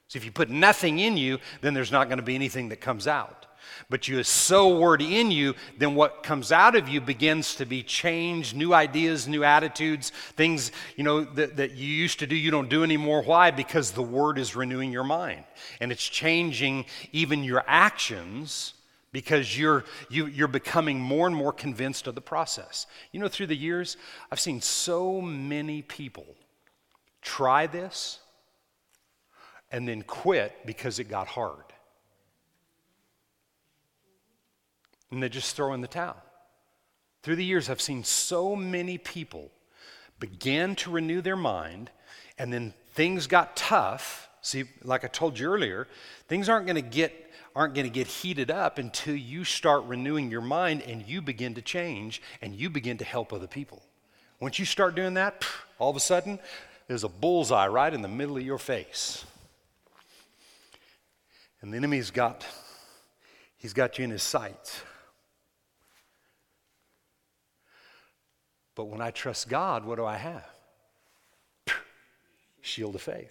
So 0.08 0.16
if 0.16 0.24
you 0.24 0.32
put 0.32 0.50
nothing 0.50 0.98
in 0.98 1.16
you, 1.16 1.38
then 1.60 1.74
there's 1.74 1.92
not 1.92 2.08
going 2.08 2.18
to 2.18 2.24
be 2.24 2.34
anything 2.34 2.70
that 2.70 2.80
comes 2.80 3.06
out 3.06 3.46
but 3.88 4.08
you 4.08 4.22
sow 4.22 4.76
word 4.78 5.02
in 5.02 5.30
you, 5.30 5.54
then 5.78 5.94
what 5.94 6.22
comes 6.22 6.52
out 6.52 6.76
of 6.76 6.88
you 6.88 7.00
begins 7.00 7.54
to 7.56 7.66
be 7.66 7.82
changed, 7.82 8.54
new 8.54 8.74
ideas, 8.74 9.26
new 9.26 9.44
attitudes, 9.44 10.10
things, 10.36 10.72
you 10.96 11.04
know, 11.04 11.24
that, 11.24 11.56
that 11.56 11.72
you 11.72 11.88
used 11.88 12.18
to 12.18 12.26
do, 12.26 12.36
you 12.36 12.50
don't 12.50 12.68
do 12.68 12.84
anymore. 12.84 13.22
Why? 13.22 13.50
Because 13.50 13.92
the 13.92 14.02
word 14.02 14.38
is 14.38 14.54
renewing 14.54 14.92
your 14.92 15.04
mind. 15.04 15.44
And 15.80 15.90
it's 15.90 16.06
changing 16.06 16.86
even 17.12 17.44
your 17.44 17.64
actions 17.66 18.74
because 19.12 19.58
you're, 19.58 19.84
you, 20.08 20.26
you're 20.26 20.48
becoming 20.48 21.00
more 21.00 21.26
and 21.26 21.34
more 21.34 21.52
convinced 21.52 22.06
of 22.06 22.14
the 22.14 22.20
process. 22.20 22.86
You 23.12 23.20
know, 23.20 23.28
through 23.28 23.48
the 23.48 23.56
years, 23.56 23.96
I've 24.30 24.40
seen 24.40 24.60
so 24.60 25.20
many 25.20 25.82
people 25.82 26.26
try 27.22 27.66
this 27.66 28.20
and 29.72 29.86
then 29.86 30.02
quit 30.02 30.54
because 30.64 30.98
it 30.98 31.04
got 31.04 31.26
hard. 31.26 31.64
And 35.10 35.22
they 35.22 35.28
just 35.28 35.56
throw 35.56 35.72
in 35.74 35.80
the 35.80 35.88
towel. 35.88 36.22
Through 37.22 37.36
the 37.36 37.44
years, 37.44 37.68
I've 37.68 37.80
seen 37.80 38.04
so 38.04 38.56
many 38.56 38.96
people 38.96 39.50
begin 40.18 40.76
to 40.76 40.90
renew 40.90 41.20
their 41.20 41.36
mind, 41.36 41.90
and 42.38 42.52
then 42.52 42.74
things 42.92 43.26
got 43.26 43.56
tough. 43.56 44.28
See, 44.42 44.64
like 44.82 45.04
I 45.04 45.08
told 45.08 45.38
you 45.38 45.52
earlier, 45.52 45.86
things 46.28 46.48
aren't 46.48 46.66
going 46.66 46.76
to 46.76 46.82
get 46.82 47.26
aren't 47.56 47.74
going 47.74 47.86
to 47.86 47.92
get 47.92 48.06
heated 48.06 48.48
up 48.48 48.78
until 48.78 49.16
you 49.16 49.42
start 49.44 49.82
renewing 49.84 50.30
your 50.30 50.40
mind 50.40 50.82
and 50.82 51.04
you 51.04 51.20
begin 51.20 51.52
to 51.52 51.60
change 51.60 52.22
and 52.40 52.54
you 52.54 52.70
begin 52.70 52.96
to 52.96 53.04
help 53.04 53.32
other 53.32 53.48
people. 53.48 53.82
Once 54.38 54.60
you 54.60 54.64
start 54.64 54.94
doing 54.94 55.14
that, 55.14 55.44
all 55.80 55.90
of 55.90 55.96
a 55.96 56.00
sudden, 56.00 56.38
there's 56.86 57.02
a 57.02 57.08
bullseye 57.08 57.66
right 57.66 57.92
in 57.92 58.02
the 58.02 58.08
middle 58.08 58.36
of 58.36 58.44
your 58.44 58.56
face. 58.56 59.24
And 61.60 61.72
the 61.72 61.76
enemy's 61.76 62.10
got 62.10 62.46
he's 63.58 63.74
got 63.74 63.98
you 63.98 64.04
in 64.04 64.10
his 64.10 64.22
sights. 64.22 64.82
But 68.80 68.86
when 68.86 69.02
I 69.02 69.10
trust 69.10 69.50
God, 69.50 69.84
what 69.84 69.96
do 69.96 70.06
I 70.06 70.16
have? 70.16 70.48
Shield 72.62 72.94
of 72.94 73.02
faith. 73.02 73.30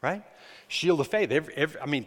Right? 0.00 0.22
Shield 0.68 1.00
of 1.00 1.08
faith. 1.08 1.30
Every, 1.30 1.52
every, 1.52 1.78
I 1.78 1.84
mean, 1.84 2.06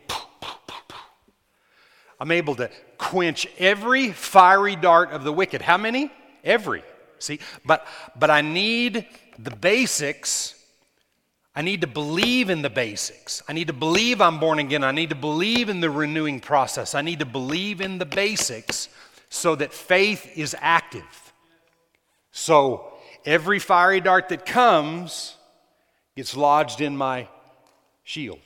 I'm 2.20 2.32
able 2.32 2.56
to 2.56 2.72
quench 2.98 3.46
every 3.60 4.12
fiery 4.12 4.76
dart 4.76 5.12
of 5.12 5.24
the 5.24 5.32
wicked. 5.32 5.62
How 5.62 5.78
many? 5.78 6.12
Every. 6.44 6.82
See? 7.20 7.38
But 7.66 7.86
but 8.16 8.32
I 8.32 8.42
need 8.42 9.06
the 9.38 9.52
basics 9.52 10.55
I 11.56 11.62
need 11.62 11.82
to 11.82 11.88
believe 11.88 12.50
in 12.50 12.62
the 12.62 12.70
basics. 12.70 13.42
I 13.48 13.54
need 13.54 13.68
to 13.68 13.74
believe 13.74 14.20
I'm 14.20 14.40
born 14.40 14.60
again. 14.60 14.84
I 14.84 14.92
need 14.92 15.10
to 15.10 15.16
believe 15.16 15.70
in 15.70 15.80
the 15.80 15.90
renewing 15.90 16.42
process. 16.42 16.94
I 16.94 17.02
need 17.02 17.20
to 17.20 17.26
believe 17.26 17.80
in 17.80 17.98
the 17.98 18.06
basics 18.06 18.90
so 19.30 19.56
that 19.56 19.72
faith 19.72 20.38
is 20.38 20.56
active. 20.60 21.34
So 22.32 22.94
every 23.26 23.60
fiery 23.60 24.02
dart 24.02 24.30
that 24.30 24.46
comes 24.46 25.38
gets 26.18 26.36
lodged 26.36 26.82
in 26.82 26.98
my 26.98 27.30
shield. 28.04 28.42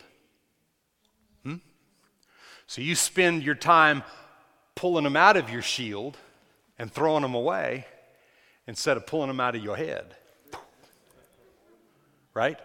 Hmm? 1.43 1.55
So 2.67 2.81
you 2.81 2.93
spend 2.93 3.41
your 3.41 3.55
time 3.55 4.03
pulling 4.75 5.03
them 5.03 5.15
out 5.15 5.35
of 5.35 5.49
your 5.49 5.63
shield 5.63 6.15
and 6.77 6.91
throwing 6.91 7.23
them 7.23 7.33
away 7.33 7.87
instead 8.67 8.97
of 8.97 9.07
pulling 9.07 9.29
them 9.29 9.39
out 9.39 9.55
of 9.55 9.63
your 9.63 9.75
head. 9.75 10.15
Right? 12.35 12.59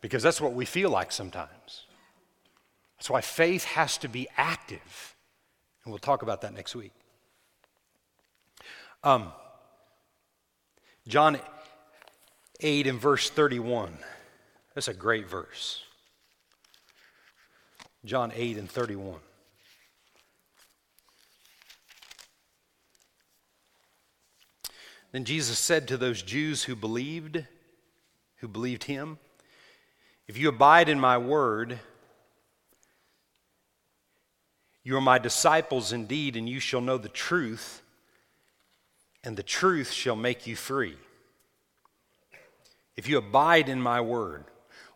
Because 0.00 0.22
that's 0.22 0.40
what 0.40 0.52
we 0.52 0.64
feel 0.64 0.90
like 0.90 1.12
sometimes. 1.12 1.84
That's 2.98 3.10
why 3.10 3.20
faith 3.20 3.64
has 3.64 3.98
to 3.98 4.08
be 4.08 4.28
active. 4.36 5.16
And 5.84 5.92
we'll 5.92 5.98
talk 5.98 6.22
about 6.22 6.42
that 6.42 6.54
next 6.54 6.74
week. 6.74 6.92
Um, 9.02 9.32
John 11.08 11.38
8 12.60 12.86
and 12.86 13.00
verse 13.00 13.30
31. 13.30 13.96
That's 14.74 14.88
a 14.88 14.94
great 14.94 15.28
verse. 15.28 15.82
John 18.04 18.32
8 18.34 18.58
and 18.58 18.70
31. 18.70 19.20
Then 25.12 25.24
Jesus 25.24 25.58
said 25.58 25.88
to 25.88 25.96
those 25.96 26.22
Jews 26.22 26.64
who 26.64 26.76
believed, 26.76 27.44
who 28.36 28.48
believed 28.48 28.84
him, 28.84 29.18
if 30.30 30.38
you 30.38 30.48
abide 30.48 30.88
in 30.88 31.00
my 31.00 31.18
word, 31.18 31.80
you 34.84 34.96
are 34.96 35.00
my 35.00 35.18
disciples 35.18 35.92
indeed, 35.92 36.36
and 36.36 36.48
you 36.48 36.60
shall 36.60 36.80
know 36.80 36.98
the 36.98 37.08
truth, 37.08 37.82
and 39.24 39.36
the 39.36 39.42
truth 39.42 39.90
shall 39.90 40.14
make 40.14 40.46
you 40.46 40.54
free. 40.54 40.96
If 42.96 43.08
you 43.08 43.18
abide 43.18 43.68
in 43.68 43.82
my 43.82 44.00
word. 44.00 44.44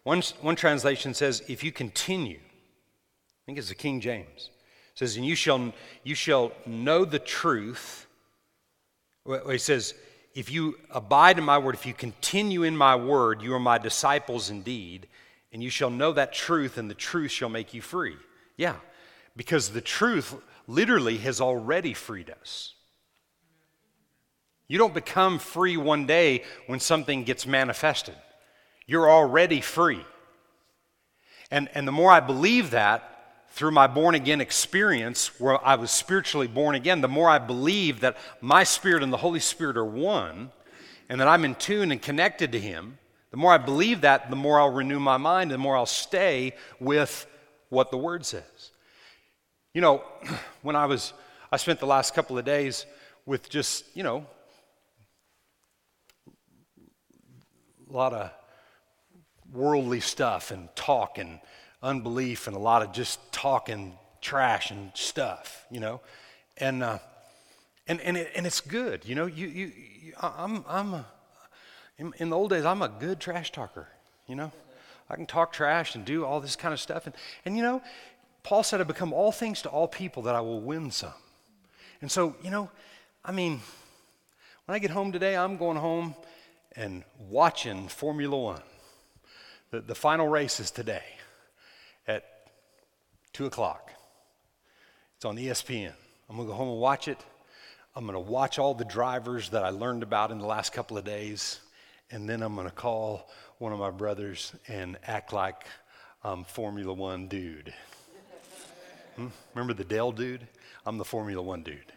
One, 0.04 0.22
one 0.40 0.54
translation 0.54 1.14
says, 1.14 1.42
if 1.48 1.64
you 1.64 1.72
continue. 1.72 2.38
I 2.38 3.42
think 3.44 3.58
it's 3.58 3.70
the 3.70 3.74
King 3.74 4.00
James. 4.00 4.50
It 4.92 4.98
says, 5.00 5.16
and 5.16 5.26
you 5.26 5.34
shall, 5.34 5.72
you 6.04 6.14
shall 6.14 6.52
know 6.64 7.04
the 7.04 7.18
truth. 7.18 8.06
Well, 9.24 9.48
he 9.48 9.58
says, 9.58 9.94
if 10.36 10.48
you 10.48 10.78
abide 10.90 11.38
in 11.38 11.44
my 11.44 11.58
word, 11.58 11.74
if 11.74 11.86
you 11.86 11.92
continue 11.92 12.62
in 12.62 12.76
my 12.76 12.94
word, 12.94 13.42
you 13.42 13.52
are 13.52 13.58
my 13.58 13.78
disciples 13.78 14.48
indeed, 14.48 15.08
and 15.54 15.62
you 15.62 15.70
shall 15.70 15.88
know 15.88 16.12
that 16.12 16.32
truth, 16.32 16.76
and 16.76 16.90
the 16.90 16.94
truth 16.94 17.30
shall 17.30 17.48
make 17.48 17.72
you 17.72 17.80
free. 17.80 18.16
Yeah, 18.56 18.74
because 19.36 19.70
the 19.70 19.80
truth 19.80 20.34
literally 20.66 21.18
has 21.18 21.40
already 21.40 21.94
freed 21.94 22.28
us. 22.28 22.74
You 24.66 24.78
don't 24.78 24.92
become 24.92 25.38
free 25.38 25.76
one 25.76 26.06
day 26.06 26.42
when 26.66 26.80
something 26.80 27.22
gets 27.22 27.46
manifested. 27.46 28.16
You're 28.86 29.08
already 29.08 29.60
free. 29.60 30.04
And, 31.52 31.68
and 31.72 31.86
the 31.86 31.92
more 31.92 32.10
I 32.10 32.18
believe 32.18 32.72
that 32.72 33.46
through 33.50 33.70
my 33.70 33.86
born 33.86 34.16
again 34.16 34.40
experience, 34.40 35.38
where 35.38 35.64
I 35.64 35.76
was 35.76 35.92
spiritually 35.92 36.48
born 36.48 36.74
again, 36.74 37.00
the 37.00 37.06
more 37.06 37.30
I 37.30 37.38
believe 37.38 38.00
that 38.00 38.16
my 38.40 38.64
spirit 38.64 39.04
and 39.04 39.12
the 39.12 39.18
Holy 39.18 39.38
Spirit 39.38 39.76
are 39.76 39.84
one, 39.84 40.50
and 41.08 41.20
that 41.20 41.28
I'm 41.28 41.44
in 41.44 41.54
tune 41.54 41.92
and 41.92 42.02
connected 42.02 42.50
to 42.50 42.58
Him, 42.58 42.98
the 43.34 43.40
more 43.40 43.52
I 43.52 43.58
believe 43.58 44.02
that, 44.02 44.30
the 44.30 44.36
more 44.36 44.60
I'll 44.60 44.70
renew 44.70 45.00
my 45.00 45.16
mind, 45.16 45.50
the 45.50 45.58
more 45.58 45.76
I'll 45.76 45.86
stay 45.86 46.54
with 46.78 47.26
what 47.68 47.90
the 47.90 47.96
Word 47.96 48.24
says. 48.24 48.70
You 49.72 49.80
know, 49.80 50.04
when 50.62 50.76
I 50.76 50.86
was, 50.86 51.12
I 51.50 51.56
spent 51.56 51.80
the 51.80 51.86
last 51.86 52.14
couple 52.14 52.38
of 52.38 52.44
days 52.44 52.86
with 53.26 53.48
just, 53.48 53.86
you 53.96 54.04
know, 54.04 54.24
a 57.90 57.92
lot 57.92 58.12
of 58.12 58.30
worldly 59.52 59.98
stuff 59.98 60.52
and 60.52 60.68
talk 60.76 61.18
and 61.18 61.40
unbelief 61.82 62.46
and 62.46 62.54
a 62.54 62.60
lot 62.60 62.82
of 62.82 62.92
just 62.92 63.18
talking 63.32 63.98
trash 64.20 64.70
and 64.70 64.92
stuff, 64.94 65.66
you 65.72 65.80
know, 65.80 66.00
and 66.58 66.84
uh, 66.84 67.00
and 67.88 68.00
and, 68.00 68.16
it, 68.16 68.30
and 68.36 68.46
it's 68.46 68.60
good, 68.60 69.04
you 69.04 69.16
know. 69.16 69.26
You 69.26 69.48
you, 69.48 69.72
you 70.00 70.12
I'm 70.20 70.64
I'm 70.68 70.94
a, 70.94 71.06
in, 71.98 72.12
in 72.18 72.30
the 72.30 72.36
old 72.36 72.50
days, 72.50 72.64
I'm 72.64 72.82
a 72.82 72.88
good 72.88 73.20
trash 73.20 73.52
talker, 73.52 73.88
you 74.26 74.34
know? 74.34 74.50
I 75.08 75.16
can 75.16 75.26
talk 75.26 75.52
trash 75.52 75.94
and 75.94 76.04
do 76.04 76.24
all 76.24 76.40
this 76.40 76.56
kind 76.56 76.72
of 76.72 76.80
stuff. 76.80 77.06
And, 77.06 77.14
and 77.44 77.56
you 77.56 77.62
know, 77.62 77.82
Paul 78.42 78.62
said, 78.62 78.80
I 78.80 78.84
become 78.84 79.12
all 79.12 79.32
things 79.32 79.62
to 79.62 79.68
all 79.68 79.86
people 79.86 80.22
that 80.24 80.34
I 80.34 80.40
will 80.40 80.60
win 80.60 80.90
some. 80.90 81.12
And 82.00 82.10
so, 82.10 82.36
you 82.42 82.50
know, 82.50 82.70
I 83.24 83.32
mean, 83.32 83.60
when 84.64 84.74
I 84.74 84.78
get 84.78 84.90
home 84.90 85.12
today, 85.12 85.36
I'm 85.36 85.56
going 85.56 85.76
home 85.76 86.14
and 86.74 87.04
watching 87.18 87.88
Formula 87.88 88.36
One. 88.36 88.62
The, 89.70 89.80
the 89.80 89.94
final 89.94 90.26
race 90.26 90.60
is 90.60 90.70
today 90.70 91.04
at 92.06 92.24
2 93.34 93.46
o'clock. 93.46 93.92
It's 95.16 95.24
on 95.24 95.36
ESPN. 95.36 95.92
I'm 96.28 96.36
going 96.36 96.48
to 96.48 96.52
go 96.52 96.56
home 96.56 96.68
and 96.68 96.80
watch 96.80 97.08
it. 97.08 97.18
I'm 97.94 98.04
going 98.04 98.14
to 98.14 98.20
watch 98.20 98.58
all 98.58 98.74
the 98.74 98.84
drivers 98.84 99.50
that 99.50 99.64
I 99.64 99.70
learned 99.70 100.02
about 100.02 100.30
in 100.30 100.38
the 100.38 100.46
last 100.46 100.72
couple 100.72 100.98
of 100.98 101.04
days 101.04 101.60
and 102.14 102.28
then 102.28 102.42
I'm 102.42 102.54
going 102.54 102.68
to 102.68 102.72
call 102.72 103.28
one 103.58 103.72
of 103.72 103.80
my 103.80 103.90
brothers 103.90 104.52
and 104.68 104.96
act 105.04 105.32
like 105.32 105.66
I'm 106.22 106.44
Formula 106.44 106.92
One 106.92 107.26
dude. 107.26 107.74
Hmm? 109.16 109.26
Remember 109.52 109.74
the 109.74 109.84
Dell 109.84 110.12
dude? 110.12 110.46
I'm 110.86 110.96
the 110.96 111.04
Formula 111.04 111.42
One 111.42 111.64
dude 111.64 111.92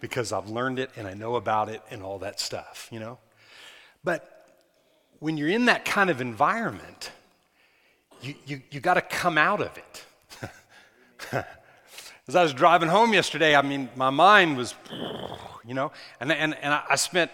because 0.00 0.32
I've 0.32 0.48
learned 0.48 0.80
it 0.80 0.90
and 0.96 1.06
I 1.06 1.14
know 1.14 1.36
about 1.36 1.68
it 1.68 1.82
and 1.88 2.02
all 2.02 2.18
that 2.18 2.40
stuff, 2.40 2.88
you 2.90 2.98
know? 2.98 3.18
But 4.02 4.50
when 5.20 5.36
you're 5.36 5.48
in 5.48 5.66
that 5.66 5.84
kind 5.84 6.10
of 6.10 6.20
environment, 6.20 7.12
you, 8.20 8.34
you, 8.44 8.60
you 8.72 8.80
got 8.80 8.94
to 8.94 9.02
come 9.02 9.38
out 9.38 9.60
of 9.60 9.70
it. 9.78 10.04
As 12.26 12.34
I 12.34 12.42
was 12.42 12.52
driving 12.52 12.88
home 12.88 13.12
yesterday, 13.12 13.54
I 13.54 13.62
mean, 13.62 13.88
my 13.94 14.10
mind 14.10 14.56
was, 14.56 14.74
you 15.64 15.74
know, 15.74 15.92
and, 16.18 16.32
and, 16.32 16.56
and 16.56 16.74
I 16.74 16.96
spent 16.96 17.30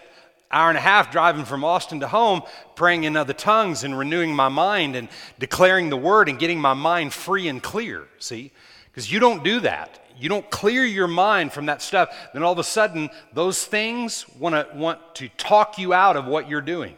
hour 0.51 0.69
and 0.69 0.77
a 0.77 0.81
half 0.81 1.11
driving 1.11 1.45
from 1.45 1.63
Austin 1.63 1.99
to 1.99 2.07
home, 2.07 2.41
praying 2.75 3.03
in 3.03 3.17
other 3.17 3.33
tongues 3.33 3.83
and 3.83 3.97
renewing 3.97 4.35
my 4.35 4.49
mind 4.49 4.95
and 4.95 5.09
declaring 5.39 5.89
the 5.89 5.97
word 5.97 6.29
and 6.29 6.39
getting 6.39 6.59
my 6.59 6.73
mind 6.73 7.13
free 7.13 7.47
and 7.47 7.61
clear. 7.61 8.07
See? 8.19 8.51
Because 8.85 9.11
you 9.11 9.19
don't 9.19 9.43
do 9.43 9.59
that. 9.61 10.01
You 10.17 10.29
don't 10.29 10.49
clear 10.49 10.85
your 10.85 11.07
mind 11.07 11.51
from 11.51 11.65
that 11.65 11.81
stuff, 11.81 12.15
then 12.33 12.41
all 12.41 12.53
of 12.53 12.59
a 12.59 12.63
sudden 12.63 13.09
those 13.33 13.65
things 13.65 14.25
wanna, 14.39 14.67
want 14.73 15.15
to 15.15 15.27
talk 15.29 15.77
you 15.77 15.93
out 15.93 16.15
of 16.15 16.25
what 16.25 16.49
you're 16.49 16.61
doing. 16.61 16.95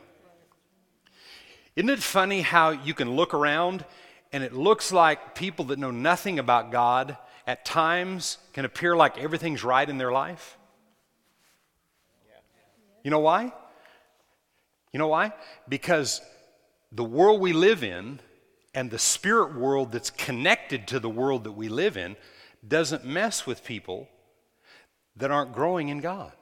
Isn't 1.75 1.89
it 1.89 1.99
funny 1.99 2.41
how 2.41 2.71
you 2.71 2.93
can 2.93 3.15
look 3.15 3.33
around 3.33 3.85
and 4.31 4.43
it 4.43 4.53
looks 4.53 4.91
like 4.91 5.35
people 5.35 5.65
that 5.65 5.79
know 5.79 5.91
nothing 5.91 6.37
about 6.37 6.71
God 6.71 7.17
at 7.47 7.65
times 7.65 8.37
can 8.53 8.65
appear 8.65 8.95
like 8.95 9.17
everything's 9.17 9.63
right 9.63 9.87
in 9.87 9.97
their 9.97 10.11
life? 10.11 10.56
You 13.07 13.11
know 13.11 13.19
why? 13.19 13.53
You 14.91 14.99
know 14.99 15.07
why? 15.07 15.31
Because 15.69 16.19
the 16.91 17.05
world 17.05 17.39
we 17.39 17.53
live 17.53 17.81
in 17.81 18.19
and 18.73 18.91
the 18.91 18.99
spirit 18.99 19.55
world 19.55 19.93
that's 19.93 20.09
connected 20.09 20.87
to 20.87 20.99
the 20.99 21.09
world 21.09 21.45
that 21.45 21.53
we 21.53 21.69
live 21.69 21.95
in 21.95 22.17
doesn't 22.67 23.05
mess 23.05 23.45
with 23.47 23.63
people 23.63 24.09
that 25.15 25.31
aren't 25.31 25.53
growing 25.53 25.87
in 25.87 26.01
God. 26.01 26.33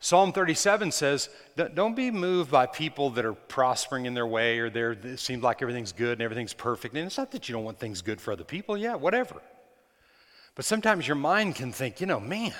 Psalm 0.00 0.34
37 0.34 0.92
says, 0.92 1.30
Don't 1.56 1.96
be 1.96 2.10
moved 2.10 2.50
by 2.50 2.66
people 2.66 3.08
that 3.08 3.24
are 3.24 3.32
prospering 3.32 4.04
in 4.04 4.12
their 4.12 4.26
way 4.26 4.58
or 4.58 4.68
they're, 4.68 4.92
it 4.92 5.18
seems 5.18 5.42
like 5.42 5.62
everything's 5.62 5.92
good 5.92 6.18
and 6.18 6.20
everything's 6.20 6.52
perfect. 6.52 6.94
And 6.94 7.06
it's 7.06 7.16
not 7.16 7.30
that 7.30 7.48
you 7.48 7.54
don't 7.54 7.64
want 7.64 7.78
things 7.78 8.02
good 8.02 8.20
for 8.20 8.32
other 8.32 8.44
people, 8.44 8.76
yeah, 8.76 8.96
whatever. 8.96 9.40
But 10.54 10.66
sometimes 10.66 11.08
your 11.08 11.16
mind 11.16 11.54
can 11.54 11.72
think, 11.72 12.02
you 12.02 12.06
know, 12.06 12.20
man, 12.20 12.52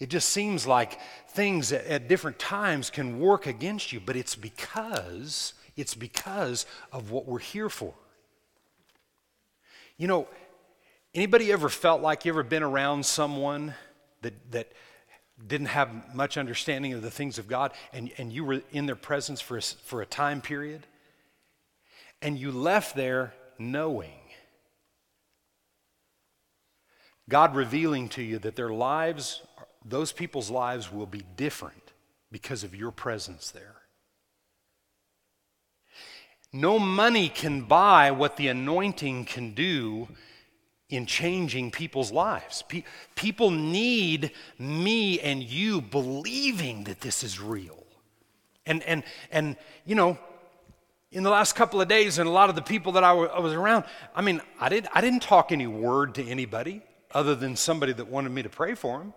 it 0.00 0.08
just 0.08 0.30
seems 0.30 0.66
like 0.66 0.98
things 1.28 1.72
at, 1.72 1.84
at 1.86 2.08
different 2.08 2.38
times 2.38 2.88
can 2.88 3.20
work 3.20 3.46
against 3.46 3.92
you, 3.92 4.00
but 4.00 4.16
it's 4.16 4.34
because, 4.34 5.52
it's 5.76 5.94
because 5.94 6.64
of 6.90 7.10
what 7.10 7.26
we're 7.26 7.38
here 7.38 7.68
for. 7.68 7.92
You 9.98 10.08
know, 10.08 10.26
anybody 11.14 11.52
ever 11.52 11.68
felt 11.68 12.00
like 12.00 12.24
you 12.24 12.32
ever 12.32 12.42
been 12.42 12.62
around 12.62 13.04
someone 13.04 13.74
that, 14.22 14.32
that 14.52 14.72
didn't 15.46 15.68
have 15.68 16.14
much 16.14 16.38
understanding 16.38 16.94
of 16.94 17.02
the 17.02 17.10
things 17.10 17.38
of 17.38 17.46
God, 17.46 17.72
and, 17.92 18.10
and 18.16 18.32
you 18.32 18.44
were 18.44 18.62
in 18.72 18.86
their 18.86 18.96
presence 18.96 19.42
for 19.42 19.58
a, 19.58 19.62
for 19.62 20.00
a 20.00 20.06
time 20.06 20.40
period, 20.40 20.86
and 22.22 22.38
you 22.38 22.50
left 22.50 22.96
there 22.96 23.34
knowing, 23.58 24.12
God 27.28 27.54
revealing 27.54 28.08
to 28.10 28.22
you 28.22 28.38
that 28.40 28.56
their 28.56 28.70
lives, 28.70 29.42
those 29.84 30.12
people's 30.12 30.50
lives 30.50 30.92
will 30.92 31.06
be 31.06 31.22
different 31.36 31.92
because 32.30 32.64
of 32.64 32.74
your 32.74 32.90
presence 32.90 33.50
there. 33.50 33.76
No 36.52 36.78
money 36.78 37.28
can 37.28 37.62
buy 37.62 38.10
what 38.10 38.36
the 38.36 38.48
anointing 38.48 39.24
can 39.24 39.54
do 39.54 40.08
in 40.88 41.06
changing 41.06 41.70
people's 41.70 42.10
lives. 42.10 42.62
Pe- 42.62 42.82
people 43.14 43.50
need 43.50 44.32
me 44.58 45.20
and 45.20 45.42
you 45.42 45.80
believing 45.80 46.84
that 46.84 47.00
this 47.00 47.22
is 47.22 47.40
real. 47.40 47.84
And, 48.66 48.82
and, 48.82 49.04
and, 49.30 49.56
you 49.86 49.94
know, 49.94 50.18
in 51.12 51.22
the 51.22 51.30
last 51.30 51.54
couple 51.54 51.80
of 51.80 51.88
days, 51.88 52.18
and 52.18 52.28
a 52.28 52.32
lot 52.32 52.50
of 52.50 52.56
the 52.56 52.62
people 52.62 52.92
that 52.92 53.04
I, 53.04 53.10
w- 53.10 53.28
I 53.28 53.38
was 53.38 53.52
around, 53.52 53.84
I 54.14 54.22
mean, 54.22 54.40
I, 54.60 54.68
did, 54.68 54.88
I 54.92 55.00
didn't 55.00 55.22
talk 55.22 55.52
any 55.52 55.66
word 55.66 56.16
to 56.16 56.24
anybody 56.24 56.82
other 57.12 57.34
than 57.34 57.56
somebody 57.56 57.92
that 57.92 58.08
wanted 58.08 58.30
me 58.30 58.42
to 58.42 58.48
pray 58.48 58.74
for 58.74 59.00
him. 59.00 59.14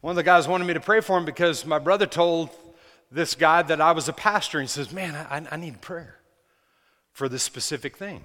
One 0.00 0.12
of 0.12 0.16
the 0.16 0.22
guys 0.22 0.46
wanted 0.46 0.66
me 0.66 0.74
to 0.74 0.80
pray 0.80 1.00
for 1.00 1.18
him 1.18 1.24
because 1.24 1.66
my 1.66 1.78
brother 1.78 2.06
told 2.06 2.50
this 3.10 3.34
guy 3.34 3.62
that 3.62 3.80
I 3.80 3.92
was 3.92 4.08
a 4.08 4.12
pastor. 4.12 4.58
And 4.58 4.68
he 4.68 4.72
says, 4.72 4.92
Man, 4.92 5.14
I, 5.14 5.46
I 5.50 5.56
need 5.56 5.80
prayer 5.80 6.16
for 7.12 7.28
this 7.28 7.42
specific 7.42 7.96
thing. 7.96 8.24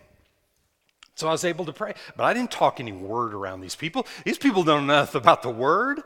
So 1.15 1.27
I 1.27 1.31
was 1.31 1.45
able 1.45 1.65
to 1.65 1.73
pray. 1.73 1.93
But 2.15 2.23
I 2.23 2.33
didn't 2.33 2.51
talk 2.51 2.79
any 2.79 2.91
word 2.91 3.33
around 3.33 3.61
these 3.61 3.75
people. 3.75 4.07
These 4.23 4.37
people 4.37 4.63
don't 4.63 4.87
know 4.87 4.93
enough 4.93 5.15
about 5.15 5.41
the 5.41 5.49
word. 5.49 6.01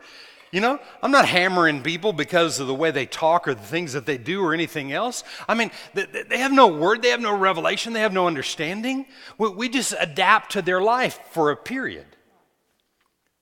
You 0.51 0.61
know, 0.61 0.79
I'm 1.03 1.11
not 1.11 1.27
hammering 1.27 1.81
people 1.81 2.13
because 2.13 2.61
of 2.61 2.67
the 2.67 2.73
way 2.73 2.91
they 2.91 3.05
talk 3.05 3.47
or 3.47 3.53
the 3.53 3.61
things 3.61 3.91
that 3.93 4.05
they 4.05 4.17
do 4.17 4.41
or 4.41 4.53
anything 4.53 4.93
else. 4.93 5.25
I 5.47 5.55
mean, 5.55 5.71
they 5.93 6.37
have 6.37 6.53
no 6.53 6.67
word, 6.67 7.01
they 7.01 7.09
have 7.09 7.19
no 7.19 7.35
revelation, 7.35 7.91
they 7.91 7.99
have 7.99 8.13
no 8.13 8.27
understanding. 8.27 9.05
We 9.37 9.67
just 9.67 9.93
adapt 9.99 10.53
to 10.53 10.61
their 10.61 10.81
life 10.81 11.19
for 11.31 11.51
a 11.51 11.57
period. 11.57 12.05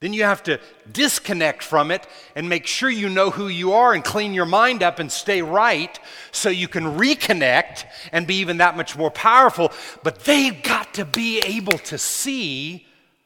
Then 0.06 0.13
you 0.13 0.26
have 0.26 0.44
to 0.44 0.60
disconnect 0.91 1.63
from 1.63 1.89
it 1.89 2.06
and 2.36 2.48
make 2.48 2.68
sure 2.68 2.91
you 2.91 3.10
know 3.10 3.32
who 3.32 3.48
you 3.48 3.74
are 3.74 3.91
and 3.91 4.04
clean 4.04 4.36
your 4.36 4.46
mind 4.46 4.84
up 4.84 5.00
and 5.00 5.12
stay 5.12 5.41
right 5.41 6.00
so 6.32 6.50
you 6.50 6.68
can 6.68 6.84
reconnect 6.84 7.86
and 8.12 8.28
be 8.28 8.36
even 8.36 8.58
that 8.58 8.78
much 8.78 8.96
more 8.96 9.10
powerful. 9.10 9.72
But 10.04 10.20
they've 10.20 10.62
got 10.62 10.94
to 10.94 11.06
be 11.06 11.39
able 11.39 11.80
to 11.80 11.98
see 11.98 12.86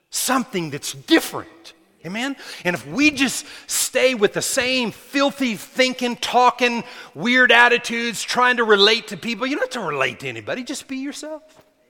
something 0.09 0.69
that's 0.69 0.93
different. 0.93 1.73
Amen? 2.05 2.37
And 2.63 2.77
if 2.77 2.87
we 2.87 3.11
just 3.11 3.45
stay 3.67 4.15
with 4.15 4.31
the 4.31 4.41
same 4.41 4.91
filthy 4.91 5.55
thinking, 5.57 6.15
talking, 6.15 6.85
weird 7.13 7.51
attitudes, 7.51 8.23
trying 8.23 8.55
to 8.55 8.63
relate 8.63 9.09
to 9.09 9.17
people, 9.17 9.45
you 9.45 9.57
don't 9.57 9.73
have 9.73 9.83
to 9.83 9.85
relate 9.85 10.21
to 10.21 10.29
anybody. 10.29 10.63
Just 10.63 10.87
be 10.87 10.99
yourself. 10.99 11.43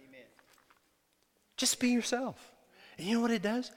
Amen. 0.09 0.25
Just 1.57 1.79
be 1.79 1.89
yourself. 1.89 2.43
And 2.97 3.05
you 3.05 3.17
know 3.17 3.21
what 3.21 3.29
it 3.29 3.43
does? 3.43 3.69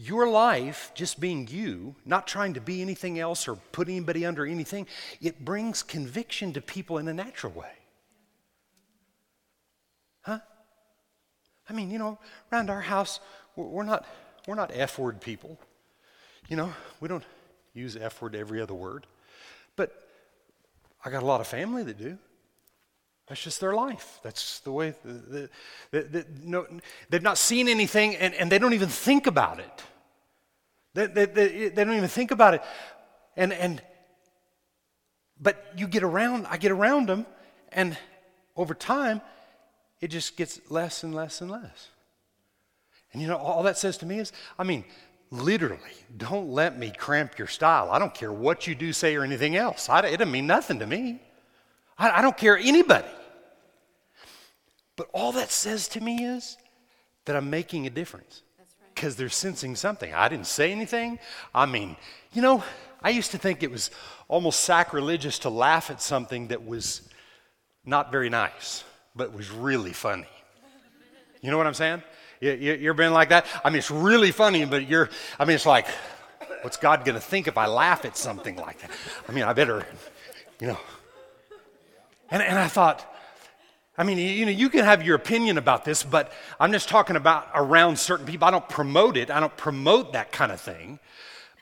Your 0.00 0.30
life, 0.30 0.92
just 0.94 1.20
being 1.20 1.46
you, 1.48 1.94
not 2.06 2.26
trying 2.26 2.54
to 2.54 2.60
be 2.60 2.80
anything 2.80 3.18
else 3.18 3.46
or 3.46 3.56
put 3.56 3.86
anybody 3.86 4.24
under 4.24 4.46
anything, 4.46 4.86
it 5.20 5.44
brings 5.44 5.82
conviction 5.82 6.54
to 6.54 6.62
people 6.62 6.96
in 6.96 7.06
a 7.06 7.12
natural 7.12 7.52
way. 7.52 7.72
Huh? 10.22 10.38
I 11.68 11.72
mean, 11.74 11.90
you 11.90 11.98
know, 11.98 12.18
around 12.50 12.70
our 12.70 12.80
house, 12.80 13.20
we're 13.56 13.82
not, 13.82 14.06
we're 14.46 14.54
not 14.54 14.70
F 14.72 14.98
word 14.98 15.20
people. 15.20 15.58
You 16.48 16.56
know, 16.56 16.72
we 17.00 17.08
don't 17.08 17.24
use 17.74 17.94
F 17.94 18.22
word 18.22 18.34
every 18.34 18.62
other 18.62 18.74
word. 18.74 19.06
But 19.76 19.92
I 21.04 21.10
got 21.10 21.22
a 21.22 21.26
lot 21.26 21.42
of 21.42 21.46
family 21.46 21.82
that 21.82 21.98
do. 21.98 22.16
That's 23.26 23.42
just 23.42 23.60
their 23.60 23.74
life. 23.74 24.18
That's 24.22 24.60
the 24.60 24.72
way. 24.72 24.94
The, 25.04 25.50
the, 25.90 26.02
the, 26.02 26.26
no, 26.42 26.66
they've 27.10 27.22
not 27.22 27.36
seen 27.36 27.68
anything 27.68 28.16
and, 28.16 28.32
and 28.32 28.50
they 28.50 28.58
don't 28.58 28.72
even 28.72 28.88
think 28.88 29.26
about 29.26 29.60
it. 29.60 29.82
They, 30.94 31.06
they, 31.06 31.24
they, 31.26 31.68
they 31.68 31.84
don't 31.84 31.96
even 31.96 32.08
think 32.08 32.30
about 32.30 32.54
it. 32.54 32.62
And, 33.36 33.52
and, 33.52 33.82
but 35.40 35.72
you 35.76 35.86
get 35.86 36.02
around, 36.02 36.46
I 36.48 36.56
get 36.56 36.72
around 36.72 37.08
them, 37.08 37.26
and 37.72 37.96
over 38.56 38.74
time, 38.74 39.20
it 40.00 40.08
just 40.08 40.36
gets 40.36 40.60
less 40.70 41.02
and 41.02 41.14
less 41.14 41.40
and 41.40 41.50
less. 41.50 41.88
And 43.12 43.20
you 43.22 43.28
know, 43.28 43.36
all 43.36 43.62
that 43.64 43.78
says 43.78 43.98
to 43.98 44.06
me 44.06 44.18
is, 44.18 44.32
I 44.58 44.64
mean, 44.64 44.84
literally, 45.30 45.80
don't 46.16 46.50
let 46.50 46.78
me 46.78 46.92
cramp 46.96 47.38
your 47.38 47.48
style. 47.48 47.90
I 47.90 47.98
don't 47.98 48.14
care 48.14 48.32
what 48.32 48.66
you 48.66 48.74
do, 48.74 48.92
say, 48.92 49.14
or 49.16 49.24
anything 49.24 49.56
else. 49.56 49.88
I, 49.88 50.00
it 50.00 50.18
doesn't 50.18 50.32
mean 50.32 50.46
nothing 50.46 50.78
to 50.80 50.86
me. 50.86 51.20
I, 51.98 52.18
I 52.18 52.22
don't 52.22 52.36
care 52.36 52.56
anybody. 52.56 53.08
But 54.96 55.08
all 55.12 55.32
that 55.32 55.50
says 55.50 55.88
to 55.88 56.00
me 56.00 56.24
is 56.24 56.56
that 57.24 57.36
I'm 57.36 57.48
making 57.48 57.86
a 57.86 57.90
difference 57.90 58.42
because 59.00 59.16
they're 59.16 59.30
sensing 59.30 59.74
something. 59.74 60.12
I 60.12 60.28
didn't 60.28 60.46
say 60.46 60.70
anything. 60.72 61.18
I 61.54 61.64
mean, 61.64 61.96
you 62.34 62.42
know, 62.42 62.62
I 63.02 63.08
used 63.08 63.30
to 63.30 63.38
think 63.38 63.62
it 63.62 63.70
was 63.70 63.90
almost 64.28 64.60
sacrilegious 64.60 65.38
to 65.38 65.48
laugh 65.48 65.90
at 65.90 66.02
something 66.02 66.48
that 66.48 66.66
was 66.66 67.08
not 67.86 68.12
very 68.12 68.28
nice, 68.28 68.84
but 69.16 69.32
was 69.32 69.50
really 69.50 69.94
funny. 69.94 70.28
You 71.40 71.50
know 71.50 71.56
what 71.56 71.66
I'm 71.66 71.72
saying? 71.72 72.02
You, 72.42 72.52
you, 72.52 72.74
you 72.74 72.90
ever 72.90 72.98
been 72.98 73.14
like 73.14 73.30
that? 73.30 73.46
I 73.64 73.70
mean, 73.70 73.78
it's 73.78 73.90
really 73.90 74.32
funny, 74.32 74.66
but 74.66 74.86
you're, 74.86 75.08
I 75.38 75.46
mean, 75.46 75.54
it's 75.54 75.64
like, 75.64 75.86
what's 76.60 76.76
God 76.76 77.02
going 77.06 77.14
to 77.14 77.22
think 77.22 77.48
if 77.48 77.56
I 77.56 77.68
laugh 77.68 78.04
at 78.04 78.18
something 78.18 78.56
like 78.56 78.82
that? 78.82 78.90
I 79.26 79.32
mean, 79.32 79.44
I 79.44 79.54
better, 79.54 79.86
you 80.60 80.66
know. 80.66 80.78
And, 82.30 82.42
and 82.42 82.58
I 82.58 82.68
thought, 82.68 83.10
I 84.00 84.02
mean, 84.02 84.16
you 84.16 84.46
know, 84.46 84.50
you 84.50 84.70
can 84.70 84.86
have 84.86 85.02
your 85.02 85.14
opinion 85.14 85.58
about 85.58 85.84
this, 85.84 86.02
but 86.02 86.32
I'm 86.58 86.72
just 86.72 86.88
talking 86.88 87.16
about 87.16 87.48
around 87.54 87.98
certain 87.98 88.24
people. 88.24 88.48
I 88.48 88.50
don't 88.50 88.66
promote 88.66 89.18
it, 89.18 89.30
I 89.30 89.40
don't 89.40 89.54
promote 89.58 90.14
that 90.14 90.32
kind 90.32 90.50
of 90.50 90.58
thing. 90.58 90.98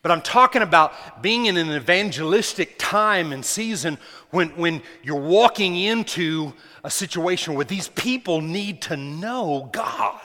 But 0.02 0.12
I'm 0.12 0.22
talking 0.22 0.62
about 0.62 1.20
being 1.20 1.46
in 1.46 1.56
an 1.56 1.72
evangelistic 1.72 2.76
time 2.78 3.32
and 3.32 3.44
season 3.44 3.98
when, 4.30 4.50
when 4.50 4.82
you're 5.02 5.20
walking 5.20 5.74
into 5.74 6.52
a 6.84 6.90
situation 6.92 7.54
where 7.54 7.64
these 7.64 7.88
people 7.88 8.40
need 8.40 8.82
to 8.82 8.96
know 8.96 9.68
God 9.72 10.20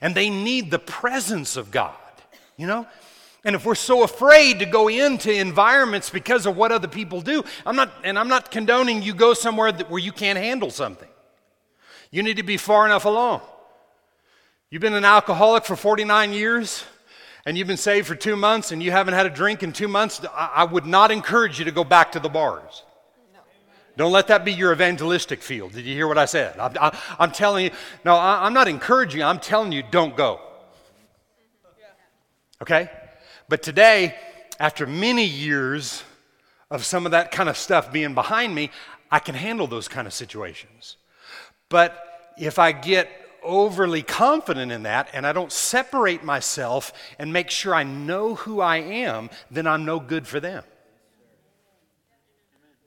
and 0.00 0.16
they 0.16 0.30
need 0.30 0.72
the 0.72 0.80
presence 0.80 1.56
of 1.56 1.70
God, 1.70 1.94
you 2.56 2.66
know? 2.66 2.88
And 3.44 3.54
if 3.54 3.64
we're 3.64 3.76
so 3.76 4.02
afraid 4.02 4.58
to 4.58 4.66
go 4.66 4.88
into 4.88 5.32
environments 5.32 6.10
because 6.10 6.44
of 6.44 6.56
what 6.56 6.72
other 6.72 6.88
people 6.88 7.20
do, 7.20 7.44
I'm 7.64 7.76
not, 7.76 7.92
and 8.02 8.18
I'm 8.18 8.26
not 8.26 8.50
condoning 8.50 9.00
you 9.00 9.14
go 9.14 9.32
somewhere 9.32 9.70
that, 9.70 9.88
where 9.88 10.02
you 10.02 10.10
can't 10.10 10.38
handle 10.38 10.72
something. 10.72 11.08
You 12.10 12.22
need 12.22 12.36
to 12.36 12.42
be 12.42 12.56
far 12.56 12.86
enough 12.86 13.04
along. 13.04 13.40
You've 14.70 14.82
been 14.82 14.94
an 14.94 15.04
alcoholic 15.04 15.64
for 15.64 15.76
49 15.76 16.32
years 16.32 16.84
and 17.44 17.56
you've 17.56 17.68
been 17.68 17.76
saved 17.76 18.06
for 18.06 18.16
two 18.16 18.34
months 18.34 18.72
and 18.72 18.82
you 18.82 18.90
haven't 18.90 19.14
had 19.14 19.26
a 19.26 19.30
drink 19.30 19.62
in 19.62 19.72
two 19.72 19.88
months. 19.88 20.20
I 20.34 20.64
would 20.64 20.86
not 20.86 21.10
encourage 21.10 21.58
you 21.58 21.64
to 21.66 21.70
go 21.70 21.84
back 21.84 22.12
to 22.12 22.20
the 22.20 22.28
bars. 22.28 22.82
No. 23.32 23.40
Don't 23.96 24.12
let 24.12 24.26
that 24.26 24.44
be 24.44 24.52
your 24.52 24.72
evangelistic 24.72 25.42
field. 25.42 25.72
Did 25.72 25.84
you 25.84 25.94
hear 25.94 26.08
what 26.08 26.18
I 26.18 26.24
said? 26.24 26.58
I'm, 26.58 26.92
I'm 27.18 27.30
telling 27.30 27.66
you, 27.66 27.70
no, 28.04 28.16
I'm 28.16 28.52
not 28.52 28.66
encouraging 28.66 29.20
you, 29.20 29.26
I'm 29.26 29.38
telling 29.38 29.70
you, 29.70 29.84
don't 29.88 30.16
go. 30.16 30.40
Okay? 32.60 32.90
But 33.48 33.62
today, 33.62 34.16
after 34.58 34.86
many 34.86 35.24
years 35.24 36.02
of 36.70 36.84
some 36.84 37.06
of 37.06 37.12
that 37.12 37.30
kind 37.30 37.48
of 37.48 37.56
stuff 37.56 37.92
being 37.92 38.14
behind 38.14 38.54
me, 38.54 38.70
I 39.10 39.20
can 39.20 39.34
handle 39.34 39.66
those 39.66 39.86
kind 39.86 40.06
of 40.06 40.12
situations. 40.12 40.96
But 41.68 42.05
if 42.38 42.58
I 42.58 42.72
get 42.72 43.08
overly 43.42 44.02
confident 44.02 44.72
in 44.72 44.82
that 44.82 45.08
and 45.12 45.26
I 45.26 45.32
don't 45.32 45.52
separate 45.52 46.24
myself 46.24 46.92
and 47.18 47.32
make 47.32 47.50
sure 47.50 47.74
I 47.74 47.84
know 47.84 48.34
who 48.34 48.60
I 48.60 48.78
am, 48.78 49.30
then 49.50 49.66
I'm 49.66 49.84
no 49.84 50.00
good 50.00 50.26
for 50.26 50.40
them. 50.40 50.64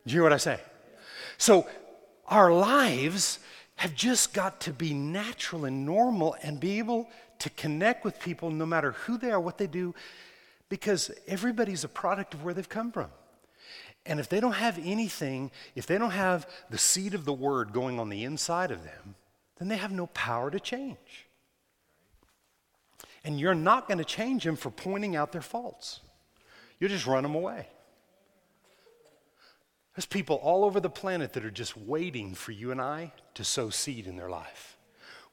Do 0.06 0.14
you 0.14 0.18
hear 0.18 0.24
what 0.24 0.34
I 0.34 0.38
say? 0.38 0.60
So 1.38 1.68
our 2.28 2.52
lives 2.52 3.40
have 3.78 3.96
just 3.96 4.34
got 4.34 4.60
to 4.62 4.74
be 4.74 4.94
natural 4.94 5.66
and 5.66 5.86
normal 5.86 6.36
and 6.44 6.60
be 6.60 6.80
able 6.80 7.10
to 7.40 7.50
connect 7.52 8.04
with 8.04 8.20
people 8.20 8.52
no 8.52 8.66
matter 8.66 8.92
who 8.92 9.18
they 9.18 9.32
are, 9.32 9.40
what 9.40 9.58
they 9.58 9.68
do, 9.68 9.96
because 10.68 11.10
everybody's 11.28 11.86
a 11.86 11.88
product 11.88 12.34
of 12.34 12.44
where 12.44 12.54
they've 12.54 12.68
come 12.68 12.92
from. 12.92 13.10
And 14.06 14.20
if 14.20 14.28
they 14.28 14.40
don't 14.40 14.54
have 14.54 14.80
anything, 14.84 15.52
if 15.76 15.86
they 15.86 15.98
don't 15.98 16.12
have 16.12 16.48
the 16.70 16.78
seed 16.78 17.14
of 17.14 17.26
the 17.26 17.34
word 17.34 17.72
going 17.72 18.00
on 18.00 18.10
the 18.10 18.24
inside 18.24 18.72
of 18.72 18.84
them, 18.84 19.16
then 19.60 19.68
they 19.68 19.78
have 19.78 19.92
no 19.92 20.08
power 20.08 20.50
to 20.50 20.60
change. 20.60 21.28
And 23.24 23.40
you're 23.40 23.54
not 23.54 23.88
going 23.88 23.98
to 23.98 24.06
change 24.06 24.46
them 24.46 24.56
for 24.56 24.72
pointing 24.72 25.16
out 25.16 25.32
their 25.32 25.42
faults. 25.42 26.00
You'll 26.80 26.90
just 26.90 27.06
run 27.06 27.24
them 27.24 27.36
away. 27.36 27.68
There's 29.96 30.06
people 30.06 30.38
all 30.38 30.64
over 30.64 30.80
the 30.80 30.90
planet 30.90 31.34
that 31.34 31.44
are 31.44 31.52
just 31.52 31.76
waiting 31.76 32.34
for 32.34 32.54
you 32.54 32.72
and 32.72 32.80
I 32.80 33.12
to 33.34 33.44
sow 33.44 33.70
seed 33.70 34.08
in 34.08 34.16
their 34.16 34.30
life. 34.30 34.78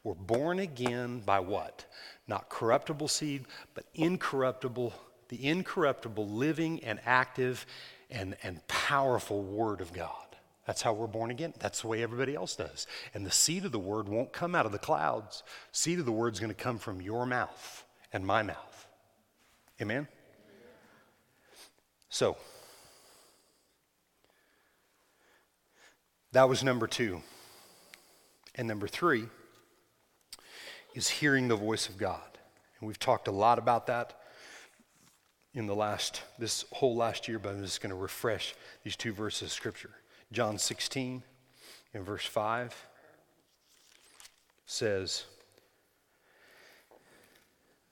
We're 0.02 0.14
born 0.14 0.58
again 0.58 1.20
by 1.20 1.40
what? 1.40 1.84
Not 2.26 2.48
corruptible 2.48 3.08
seed, 3.08 3.44
but 3.74 3.84
incorruptible, 3.94 4.92
the 5.28 5.46
incorruptible, 5.46 6.28
living 6.28 6.82
and 6.82 6.98
active 7.06 7.64
and, 8.10 8.36
and 8.42 8.66
powerful 8.66 9.42
Word 9.42 9.80
of 9.80 9.92
God. 9.92 10.25
That's 10.66 10.82
how 10.82 10.92
we're 10.92 11.06
born 11.06 11.30
again. 11.30 11.54
That's 11.58 11.82
the 11.82 11.86
way 11.86 12.02
everybody 12.02 12.34
else 12.34 12.56
does. 12.56 12.86
And 13.14 13.24
the 13.24 13.30
seed 13.30 13.64
of 13.64 13.72
the 13.72 13.78
Word 13.78 14.08
won't 14.08 14.32
come 14.32 14.54
out 14.54 14.66
of 14.66 14.72
the 14.72 14.78
clouds. 14.78 15.42
Seed 15.72 15.98
of 16.00 16.06
the 16.06 16.12
Word 16.12 16.34
is 16.34 16.40
going 16.40 16.52
to 16.52 16.54
come 16.54 16.78
from 16.78 17.00
your 17.00 17.24
mouth 17.24 17.84
and 18.12 18.26
my 18.26 18.42
mouth. 18.42 18.86
Amen? 19.80 20.08
So, 22.08 22.36
That 26.36 26.50
was 26.50 26.62
number 26.62 26.86
two. 26.86 27.22
And 28.56 28.68
number 28.68 28.86
three 28.86 29.24
is 30.94 31.08
hearing 31.08 31.48
the 31.48 31.56
voice 31.56 31.88
of 31.88 31.96
God. 31.96 32.20
And 32.78 32.86
we've 32.86 32.98
talked 32.98 33.26
a 33.26 33.32
lot 33.32 33.58
about 33.58 33.86
that 33.86 34.20
in 35.54 35.66
the 35.66 35.74
last, 35.74 36.20
this 36.38 36.66
whole 36.72 36.94
last 36.94 37.26
year, 37.26 37.38
but 37.38 37.54
I'm 37.54 37.62
just 37.62 37.80
going 37.80 37.88
to 37.88 37.96
refresh 37.96 38.54
these 38.84 38.96
two 38.96 39.14
verses 39.14 39.44
of 39.44 39.52
Scripture. 39.52 39.92
John 40.32 40.58
16 40.58 41.22
in 41.94 42.02
verse 42.02 42.26
5 42.26 42.74
says, 44.66 45.24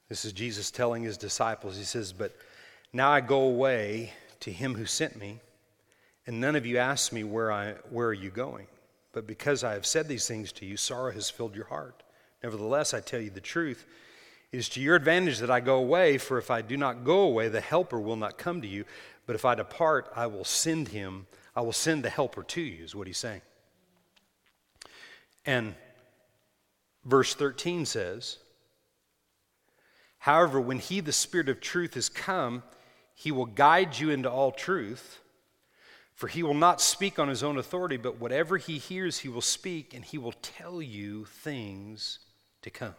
This 0.08 0.24
is 0.24 0.32
Jesus 0.32 0.70
telling 0.70 1.02
his 1.02 1.16
disciples, 1.16 1.76
He 1.76 1.84
says, 1.84 2.12
But 2.12 2.36
now 2.92 3.10
I 3.10 3.20
go 3.20 3.40
away 3.42 4.12
to 4.40 4.52
him 4.52 4.74
who 4.74 4.86
sent 4.86 5.18
me 5.18 5.40
and 6.26 6.40
none 6.40 6.56
of 6.56 6.64
you 6.64 6.78
ask 6.78 7.12
me, 7.12 7.22
where, 7.24 7.52
I, 7.52 7.72
where 7.90 8.08
are 8.08 8.14
you 8.14 8.30
going? 8.30 8.66
But 9.12 9.26
because 9.26 9.62
I 9.62 9.74
have 9.74 9.86
said 9.86 10.08
these 10.08 10.26
things 10.26 10.52
to 10.52 10.66
you, 10.66 10.76
sorrow 10.76 11.12
has 11.12 11.30
filled 11.30 11.54
your 11.54 11.66
heart. 11.66 12.02
Nevertheless, 12.42 12.94
I 12.94 13.00
tell 13.00 13.20
you 13.20 13.30
the 13.30 13.40
truth. 13.40 13.84
It 14.50 14.58
is 14.58 14.68
to 14.70 14.80
your 14.80 14.96
advantage 14.96 15.38
that 15.38 15.50
I 15.50 15.60
go 15.60 15.76
away, 15.76 16.18
for 16.18 16.38
if 16.38 16.50
I 16.50 16.62
do 16.62 16.76
not 16.76 17.04
go 17.04 17.20
away, 17.20 17.48
the 17.48 17.60
Helper 17.60 18.00
will 18.00 18.16
not 18.16 18.38
come 18.38 18.62
to 18.62 18.68
you. 18.68 18.84
But 19.26 19.36
if 19.36 19.44
I 19.44 19.54
depart, 19.54 20.10
I 20.16 20.26
will 20.26 20.44
send 20.44 20.88
him, 20.88 21.26
I 21.56 21.60
will 21.60 21.72
send 21.72 22.02
the 22.02 22.10
Helper 22.10 22.42
to 22.42 22.60
you, 22.60 22.84
is 22.84 22.94
what 22.94 23.06
he's 23.06 23.18
saying. 23.18 23.42
And 25.46 25.74
verse 27.04 27.34
13 27.34 27.86
says, 27.86 28.38
However, 30.18 30.60
when 30.60 30.78
he, 30.78 31.00
the 31.00 31.12
Spirit 31.12 31.48
of 31.48 31.60
truth, 31.60 31.96
is 31.96 32.08
come, 32.08 32.62
he 33.14 33.30
will 33.30 33.46
guide 33.46 33.98
you 33.98 34.10
into 34.10 34.30
all 34.30 34.52
truth. 34.52 35.20
For 36.14 36.28
he 36.28 36.42
will 36.42 36.54
not 36.54 36.80
speak 36.80 37.18
on 37.18 37.28
his 37.28 37.42
own 37.42 37.58
authority, 37.58 37.96
but 37.96 38.20
whatever 38.20 38.56
he 38.56 38.78
hears, 38.78 39.18
he 39.18 39.28
will 39.28 39.40
speak, 39.40 39.92
and 39.94 40.04
he 40.04 40.16
will 40.16 40.32
tell 40.32 40.80
you 40.80 41.24
things 41.24 42.20
to 42.62 42.70
come. 42.70 42.94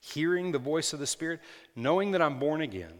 Hearing 0.00 0.52
the 0.52 0.58
voice 0.58 0.92
of 0.92 1.00
the 1.00 1.06
Spirit, 1.06 1.40
knowing 1.76 2.12
that 2.12 2.22
I'm 2.22 2.38
born 2.38 2.60
again, 2.60 2.92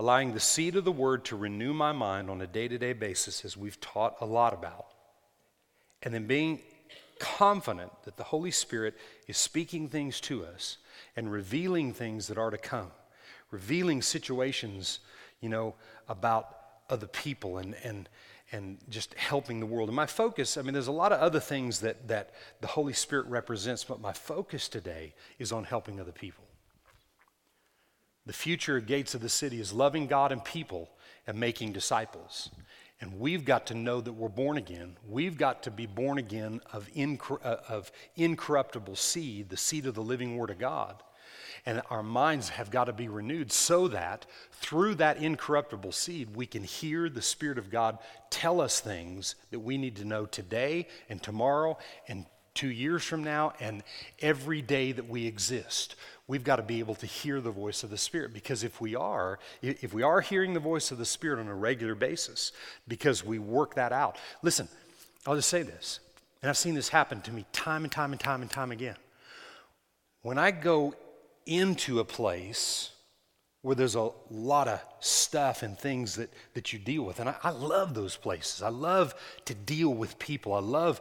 allowing 0.00 0.32
the 0.32 0.40
seed 0.40 0.76
of 0.76 0.84
the 0.86 0.90
word 0.90 1.26
to 1.26 1.36
renew 1.36 1.74
my 1.74 1.92
mind 1.92 2.30
on 2.30 2.40
a 2.40 2.46
day 2.46 2.66
to 2.66 2.78
day 2.78 2.94
basis, 2.94 3.44
as 3.44 3.54
we've 3.54 3.78
taught 3.82 4.16
a 4.22 4.24
lot 4.24 4.54
about, 4.54 4.86
and 6.02 6.14
then 6.14 6.26
being 6.26 6.58
confident 7.18 7.92
that 8.04 8.16
the 8.16 8.24
Holy 8.24 8.50
Spirit 8.50 8.96
is 9.28 9.36
speaking 9.36 9.90
things 9.90 10.18
to 10.22 10.42
us 10.42 10.78
and 11.16 11.30
revealing 11.30 11.92
things 11.92 12.28
that 12.28 12.38
are 12.38 12.48
to 12.48 12.56
come, 12.56 12.90
revealing 13.50 14.00
situations, 14.00 15.00
you 15.42 15.50
know, 15.50 15.74
about 16.08 16.56
other 16.88 17.06
people 17.06 17.58
and, 17.58 17.76
and, 17.84 18.08
and 18.52 18.78
just 18.88 19.12
helping 19.16 19.60
the 19.60 19.66
world. 19.66 19.90
And 19.90 19.96
my 19.96 20.06
focus, 20.06 20.56
I 20.56 20.62
mean, 20.62 20.72
there's 20.72 20.86
a 20.86 20.92
lot 20.92 21.12
of 21.12 21.20
other 21.20 21.40
things 21.40 21.80
that, 21.80 22.08
that 22.08 22.30
the 22.62 22.68
Holy 22.68 22.94
Spirit 22.94 23.26
represents, 23.26 23.84
but 23.84 24.00
my 24.00 24.14
focus 24.14 24.66
today 24.66 25.12
is 25.38 25.52
on 25.52 25.64
helping 25.64 26.00
other 26.00 26.10
people. 26.10 26.44
The 28.26 28.32
future 28.32 28.80
gates 28.80 29.14
of 29.14 29.20
the 29.20 29.28
city 29.28 29.60
is 29.60 29.72
loving 29.72 30.06
God 30.06 30.32
and 30.32 30.44
people 30.44 30.90
and 31.26 31.38
making 31.38 31.72
disciples. 31.72 32.50
And 33.00 33.18
we've 33.18 33.46
got 33.46 33.66
to 33.68 33.74
know 33.74 34.00
that 34.00 34.12
we're 34.12 34.28
born 34.28 34.58
again. 34.58 34.96
We've 35.08 35.38
got 35.38 35.62
to 35.62 35.70
be 35.70 35.86
born 35.86 36.18
again 36.18 36.60
of, 36.72 36.86
incor- 36.94 37.44
uh, 37.44 37.56
of 37.68 37.90
incorruptible 38.16 38.96
seed, 38.96 39.48
the 39.48 39.56
seed 39.56 39.86
of 39.86 39.94
the 39.94 40.02
living 40.02 40.36
Word 40.36 40.50
of 40.50 40.58
God. 40.58 41.02
And 41.64 41.80
our 41.90 42.02
minds 42.02 42.50
have 42.50 42.70
got 42.70 42.84
to 42.84 42.92
be 42.92 43.08
renewed 43.08 43.52
so 43.52 43.88
that 43.88 44.26
through 44.52 44.96
that 44.96 45.16
incorruptible 45.16 45.92
seed, 45.92 46.36
we 46.36 46.46
can 46.46 46.62
hear 46.62 47.08
the 47.08 47.22
Spirit 47.22 47.58
of 47.58 47.70
God 47.70 47.98
tell 48.28 48.60
us 48.60 48.80
things 48.80 49.34
that 49.50 49.60
we 49.60 49.78
need 49.78 49.96
to 49.96 50.04
know 50.04 50.26
today 50.26 50.86
and 51.08 51.22
tomorrow 51.22 51.78
and 52.06 52.26
two 52.54 52.70
years 52.70 53.04
from 53.04 53.24
now 53.24 53.52
and 53.60 53.82
every 54.20 54.60
day 54.60 54.92
that 54.92 55.08
we 55.08 55.26
exist. 55.26 55.94
We've 56.30 56.44
got 56.44 56.56
to 56.56 56.62
be 56.62 56.78
able 56.78 56.94
to 56.94 57.06
hear 57.06 57.40
the 57.40 57.50
voice 57.50 57.82
of 57.82 57.90
the 57.90 57.98
Spirit 57.98 58.32
because 58.32 58.62
if 58.62 58.80
we 58.80 58.94
are, 58.94 59.40
if 59.62 59.92
we 59.92 60.04
are 60.04 60.20
hearing 60.20 60.54
the 60.54 60.60
voice 60.60 60.92
of 60.92 60.98
the 60.98 61.04
Spirit 61.04 61.40
on 61.40 61.48
a 61.48 61.54
regular 61.56 61.96
basis, 61.96 62.52
because 62.86 63.24
we 63.24 63.40
work 63.40 63.74
that 63.74 63.90
out. 63.90 64.16
Listen, 64.40 64.68
I'll 65.26 65.34
just 65.34 65.48
say 65.48 65.62
this, 65.62 65.98
and 66.40 66.48
I've 66.48 66.56
seen 66.56 66.74
this 66.74 66.88
happen 66.88 67.20
to 67.22 67.32
me 67.32 67.46
time 67.52 67.82
and 67.82 67.90
time 67.90 68.12
and 68.12 68.20
time 68.20 68.42
and 68.42 68.50
time 68.50 68.70
again. 68.70 68.94
When 70.22 70.38
I 70.38 70.52
go 70.52 70.94
into 71.46 71.98
a 71.98 72.04
place 72.04 72.92
where 73.62 73.74
there's 73.74 73.96
a 73.96 74.10
lot 74.30 74.68
of 74.68 74.80
stuff 75.00 75.64
and 75.64 75.76
things 75.76 76.14
that, 76.14 76.32
that 76.54 76.72
you 76.72 76.78
deal 76.78 77.02
with. 77.02 77.18
And 77.18 77.28
I, 77.28 77.34
I 77.42 77.50
love 77.50 77.92
those 77.92 78.16
places. 78.16 78.62
I 78.62 78.68
love 78.68 79.16
to 79.46 79.54
deal 79.54 79.92
with 79.92 80.16
people. 80.20 80.54
I 80.54 80.60
love 80.60 81.00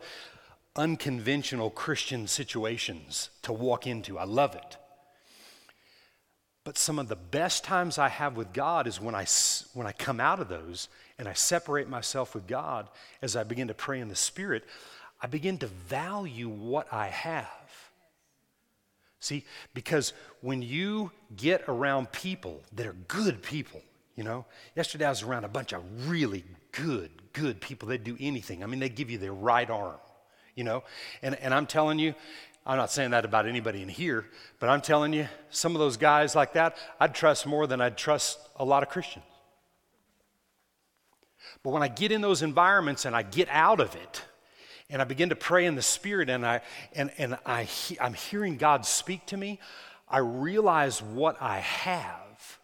unconventional 0.76 1.70
Christian 1.70 2.26
situations 2.26 3.30
to 3.44 3.54
walk 3.54 3.86
into. 3.86 4.18
I 4.18 4.24
love 4.24 4.56
it. 4.56 4.79
But 6.70 6.78
some 6.78 7.00
of 7.00 7.08
the 7.08 7.16
best 7.16 7.64
times 7.64 7.98
I 7.98 8.10
have 8.10 8.38
with 8.38 8.54
God 8.54 8.86
is 8.86 9.02
when 9.02 9.16
I, 9.16 9.26
when 9.74 9.88
I 9.88 9.92
come 9.92 10.20
out 10.20 10.40
of 10.40 10.50
those 10.50 10.88
and 11.18 11.28
I 11.28 11.34
separate 11.34 11.90
myself 11.90 12.36
with 12.36 12.46
God 12.46 12.88
as 13.24 13.36
I 13.36 13.42
begin 13.42 13.70
to 13.70 13.74
pray 13.74 14.00
in 14.00 14.08
the 14.08 14.16
Spirit. 14.16 14.66
I 15.20 15.26
begin 15.26 15.58
to 15.58 15.66
value 15.66 16.48
what 16.48 16.88
I 16.94 17.08
have. 17.08 17.50
See, 19.20 19.46
because 19.74 20.14
when 20.42 20.62
you 20.62 21.10
get 21.36 21.64
around 21.68 22.12
people 22.12 22.62
that 22.74 22.86
are 22.86 22.96
good 23.08 23.42
people, 23.42 23.82
you 24.16 24.24
know, 24.24 24.46
yesterday 24.76 25.06
I 25.06 25.10
was 25.10 25.24
around 25.24 25.46
a 25.46 25.50
bunch 25.50 25.74
of 25.74 25.82
really 26.08 26.44
good, 26.72 27.10
good 27.34 27.62
people. 27.62 27.88
They'd 27.88 28.04
do 28.04 28.16
anything. 28.20 28.64
I 28.64 28.68
mean, 28.68 28.80
they 28.80 28.90
give 28.90 29.10
you 29.10 29.18
their 29.18 29.34
right 29.34 29.72
arm, 29.72 29.98
you 30.54 30.66
know, 30.66 30.84
and, 31.24 31.34
and 31.34 31.52
I'm 31.52 31.66
telling 31.66 31.98
you, 31.98 32.14
I'm 32.70 32.78
not 32.78 32.92
saying 32.92 33.10
that 33.12 33.26
about 33.26 33.48
anybody 33.48 33.82
in 33.82 33.90
here, 33.90 34.28
but 34.60 34.70
I'm 34.70 34.82
telling 34.82 35.12
you, 35.12 35.28
some 35.50 35.74
of 35.74 35.80
those 35.80 35.98
guys 35.98 36.36
like 36.36 36.54
that, 36.54 36.78
I'd 37.00 37.16
trust 37.16 37.48
more 37.48 37.66
than 37.66 37.82
I'd 37.82 37.98
trust 37.98 38.38
a 38.58 38.64
lot 38.64 38.84
of 38.84 38.90
Christians. 38.90 39.26
But 41.64 41.72
when 41.72 41.82
I 41.82 41.88
get 41.88 42.12
in 42.12 42.22
those 42.22 42.44
environments 42.44 43.06
and 43.06 43.16
I 43.16 43.24
get 43.24 43.50
out 43.50 43.80
of 43.80 43.96
it, 43.96 44.22
and 44.88 45.02
I 45.02 45.06
begin 45.06 45.30
to 45.30 45.36
pray 45.36 45.66
in 45.66 45.74
the 45.74 45.82
Spirit, 45.82 46.30
and, 46.30 46.46
I, 46.46 46.62
and, 46.94 47.10
and 47.18 47.40
I 47.44 47.64
he, 47.64 48.00
I'm 48.00 48.14
hearing 48.14 48.58
God 48.58 48.86
speak 48.86 49.26
to 49.28 49.38
me, 49.38 49.60
I 50.08 50.20
realize 50.20 51.02
what 51.02 51.42
I 51.42 51.62
have. 51.62 52.60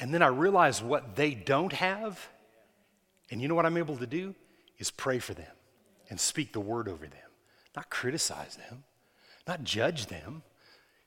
And 0.00 0.12
then 0.12 0.20
I 0.20 0.26
realize 0.26 0.82
what 0.82 1.14
they 1.14 1.32
don't 1.32 1.72
have. 1.72 2.28
And 3.30 3.40
you 3.40 3.46
know 3.46 3.54
what 3.54 3.66
I'm 3.66 3.76
able 3.76 3.98
to 3.98 4.06
do? 4.08 4.34
Is 4.78 4.90
pray 4.90 5.20
for 5.20 5.32
them 5.32 5.52
and 6.10 6.18
speak 6.18 6.52
the 6.52 6.60
word 6.60 6.88
over 6.88 7.06
them, 7.06 7.21
not 7.76 7.90
criticize 7.90 8.56
them, 8.56 8.84
not 9.46 9.64
judge 9.64 10.06
them. 10.06 10.42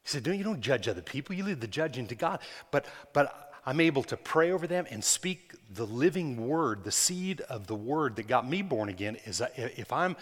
He 0.03 0.09
said, 0.09 0.25
no, 0.25 0.33
you 0.33 0.43
don't 0.43 0.61
judge 0.61 0.87
other 0.87 1.01
people. 1.01 1.35
You 1.35 1.43
leave 1.43 1.59
the 1.59 1.67
judging 1.67 2.07
to 2.07 2.15
God. 2.15 2.39
But, 2.69 2.85
but 3.13 3.53
I'm 3.65 3.79
able 3.79 4.03
to 4.03 4.17
pray 4.17 4.51
over 4.51 4.67
them 4.67 4.85
and 4.91 5.03
speak 5.03 5.53
the 5.73 5.85
living 5.85 6.47
word, 6.47 6.83
the 6.83 6.91
seed 6.91 7.41
of 7.41 7.65
the 7.65 7.75
word 7.75 8.15
that 8.17 8.27
got 8.27 8.47
me 8.47 8.61
born 8.61 8.89
again. 8.89 9.17
Is 9.25 9.41
uh, 9.41 9.47
if 9.55 9.91
I'm 9.91 10.15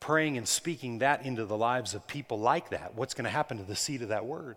praying 0.00 0.36
and 0.36 0.48
speaking 0.48 0.98
that 0.98 1.24
into 1.24 1.44
the 1.44 1.56
lives 1.56 1.94
of 1.94 2.06
people 2.08 2.40
like 2.40 2.70
that, 2.70 2.94
what's 2.94 3.14
going 3.14 3.24
to 3.24 3.30
happen 3.30 3.58
to 3.58 3.64
the 3.64 3.76
seed 3.76 4.02
of 4.02 4.08
that 4.08 4.26
word? 4.26 4.56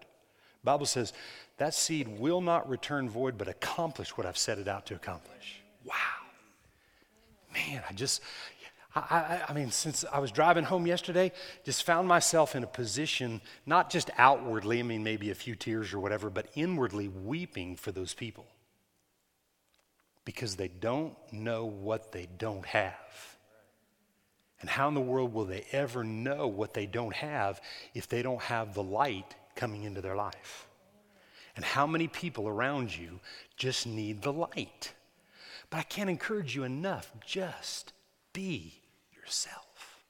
The 0.61 0.65
Bible 0.65 0.87
says 0.87 1.13
that 1.57 1.75
seed 1.75 2.07
will 2.07 2.41
not 2.41 2.67
return 2.67 3.09
void, 3.09 3.37
but 3.37 3.47
accomplish 3.47 4.17
what 4.17 4.25
I've 4.25 4.37
set 4.37 4.57
it 4.57 4.67
out 4.67 4.87
to 4.87 4.95
accomplish. 4.95 5.61
Wow. 5.85 5.93
Man, 7.53 7.83
I 7.87 7.93
just, 7.93 8.23
I, 8.95 9.41
I, 9.49 9.53
mean, 9.53 9.71
since 9.71 10.05
I 10.11 10.19
was 10.19 10.31
driving 10.31 10.63
home 10.63 10.85
yesterday, 10.85 11.31
just 11.63 11.83
found 11.83 12.07
myself 12.07 12.55
in 12.55 12.63
a 12.63 12.67
position, 12.67 13.41
not 13.65 13.89
just 13.89 14.11
outwardly, 14.17 14.79
I 14.79 14.83
mean, 14.83 15.03
maybe 15.03 15.31
a 15.31 15.35
few 15.35 15.55
tears 15.55 15.93
or 15.93 15.99
whatever, 15.99 16.29
but 16.29 16.47
inwardly 16.53 17.07
weeping 17.07 17.75
for 17.75 17.91
those 17.91 18.13
people 18.13 18.45
because 20.25 20.55
they 20.55 20.67
don't 20.67 21.15
know 21.31 21.65
what 21.65 22.11
they 22.11 22.27
don't 22.37 22.65
have. 22.67 23.37
And 24.61 24.69
how 24.69 24.87
in 24.87 24.93
the 24.93 25.01
world 25.01 25.33
will 25.33 25.45
they 25.45 25.65
ever 25.71 26.03
know 26.03 26.47
what 26.47 26.73
they 26.73 26.85
don't 26.85 27.15
have 27.15 27.61
if 27.93 28.07
they 28.07 28.21
don't 28.21 28.41
have 28.43 28.73
the 28.73 28.83
light 28.83 29.35
coming 29.55 29.83
into 29.83 30.01
their 30.01 30.15
life? 30.15 30.67
And 31.55 31.65
how 31.65 31.85
many 31.85 32.07
people 32.07 32.47
around 32.47 32.95
you 32.95 33.19
just 33.57 33.85
need 33.87 34.21
the 34.21 34.31
light? 34.31 34.93
But 35.69 35.77
I 35.79 35.83
can't 35.83 36.09
encourage 36.09 36.55
you 36.55 36.63
enough. 36.63 37.11
Just 37.25 37.91
be 38.31 38.82
yourself. 39.23 40.01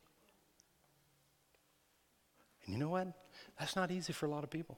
And 2.66 2.74
you 2.74 2.80
know 2.80 2.90
what? 2.90 3.08
That's 3.60 3.76
not 3.76 3.92
easy 3.92 4.14
for 4.14 4.26
a 4.26 4.30
lot 4.30 4.44
of 4.44 4.50
people. 4.50 4.78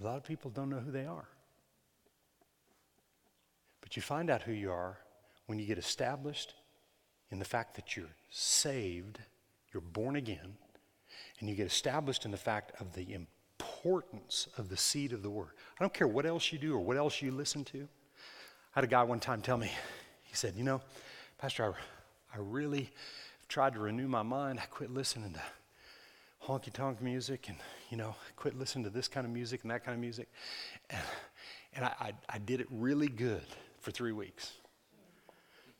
A 0.00 0.04
lot 0.04 0.16
of 0.16 0.24
people 0.24 0.50
don't 0.50 0.68
know 0.68 0.78
who 0.80 0.90
they 0.90 1.06
are. 1.06 1.28
But 3.80 3.96
you 3.96 4.02
find 4.02 4.30
out 4.30 4.42
who 4.42 4.52
you 4.52 4.70
are 4.70 4.98
when 5.46 5.58
you 5.58 5.66
get 5.66 5.78
established 5.78 6.54
in 7.30 7.38
the 7.38 7.44
fact 7.44 7.76
that 7.76 7.96
you're 7.96 8.14
saved, 8.30 9.20
you're 9.72 9.80
born 9.80 10.16
again, 10.16 10.56
and 11.40 11.48
you 11.48 11.54
get 11.54 11.66
established 11.66 12.24
in 12.24 12.30
the 12.30 12.36
fact 12.36 12.72
of 12.80 12.94
the 12.94 13.14
importance 13.14 14.48
of 14.58 14.68
the 14.68 14.76
seed 14.76 15.12
of 15.12 15.22
the 15.22 15.30
word. 15.30 15.50
I 15.78 15.82
don't 15.82 15.94
care 15.94 16.08
what 16.08 16.26
else 16.26 16.52
you 16.52 16.58
do 16.58 16.74
or 16.74 16.80
what 16.80 16.96
else 16.96 17.22
you 17.22 17.30
listen 17.30 17.64
to. 17.66 17.78
I 17.78 18.80
had 18.80 18.84
a 18.84 18.88
guy 18.88 19.02
one 19.02 19.20
time 19.20 19.40
tell 19.40 19.56
me, 19.56 19.70
he 20.24 20.34
said, 20.34 20.54
You 20.56 20.64
know, 20.64 20.82
Pastor, 21.38 21.64
I, 21.64 21.95
I 22.36 22.40
really 22.40 22.90
tried 23.48 23.72
to 23.74 23.80
renew 23.80 24.08
my 24.08 24.22
mind. 24.22 24.60
I 24.60 24.66
quit 24.66 24.90
listening 24.92 25.32
to 25.32 25.40
honky 26.46 26.70
tonk 26.70 27.00
music 27.00 27.48
and, 27.48 27.56
you 27.88 27.96
know, 27.96 28.14
quit 28.36 28.58
listening 28.58 28.84
to 28.84 28.90
this 28.90 29.08
kind 29.08 29.26
of 29.26 29.32
music 29.32 29.62
and 29.62 29.70
that 29.70 29.84
kind 29.84 29.94
of 29.94 30.00
music. 30.00 30.28
And, 30.90 31.00
and 31.74 31.84
I, 31.86 31.92
I, 31.98 32.12
I 32.28 32.38
did 32.38 32.60
it 32.60 32.66
really 32.70 33.08
good 33.08 33.44
for 33.80 33.90
three 33.90 34.12
weeks. 34.12 34.52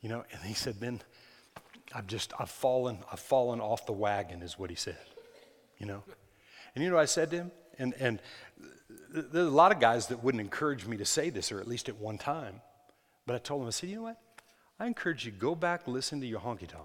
You 0.01 0.09
know, 0.09 0.23
and 0.31 0.41
he 0.41 0.55
said, 0.55 0.79
then 0.79 1.01
I've 1.93 2.07
just, 2.07 2.33
I've 2.39 2.49
fallen, 2.49 2.99
I've 3.11 3.19
fallen 3.19 3.61
off 3.61 3.85
the 3.85 3.93
wagon, 3.93 4.41
is 4.41 4.57
what 4.57 4.71
he 4.71 4.75
said. 4.75 4.97
You 5.77 5.85
know? 5.85 6.03
And 6.73 6.83
you 6.83 6.89
know 6.89 6.97
I 6.97 7.05
said 7.05 7.29
to 7.31 7.37
him? 7.37 7.51
And, 7.77 7.93
and 7.99 8.19
there's 9.11 9.47
a 9.47 9.51
lot 9.51 9.71
of 9.71 9.79
guys 9.79 10.07
that 10.07 10.23
wouldn't 10.23 10.41
encourage 10.41 10.87
me 10.87 10.97
to 10.97 11.05
say 11.05 11.29
this, 11.29 11.51
or 11.51 11.59
at 11.59 11.67
least 11.67 11.87
at 11.87 11.97
one 11.97 12.17
time. 12.17 12.61
But 13.27 13.35
I 13.35 13.39
told 13.39 13.61
him, 13.61 13.67
I 13.67 13.71
said, 13.71 13.89
you 13.91 13.97
know 13.97 14.03
what? 14.03 14.17
I 14.79 14.87
encourage 14.87 15.25
you, 15.25 15.31
go 15.31 15.55
back, 15.55 15.87
listen 15.87 16.21
to 16.21 16.27
your 16.27 16.39
honky 16.39 16.67
tonk. 16.67 16.83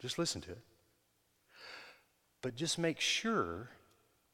Just 0.00 0.18
listen 0.18 0.40
to 0.42 0.52
it. 0.52 0.62
But 2.42 2.54
just 2.54 2.78
make 2.78 3.00
sure 3.00 3.70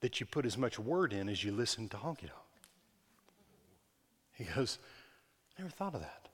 that 0.01 0.20
you 0.20 0.26
put 0.26 0.45
as 0.45 0.59
much 0.59 0.78
word 0.78 1.12
in 1.12 1.28
as 1.28 1.43
you 1.43 1.53
listen 1.53 1.89
to 1.89 1.97
honky 1.97 2.20
tonk. 2.20 2.32
He 4.35 4.45
goes, 4.45 4.78
I 5.57 5.62
Never 5.62 5.70
thought 5.70 5.95
of 5.95 6.01
that. 6.01 6.28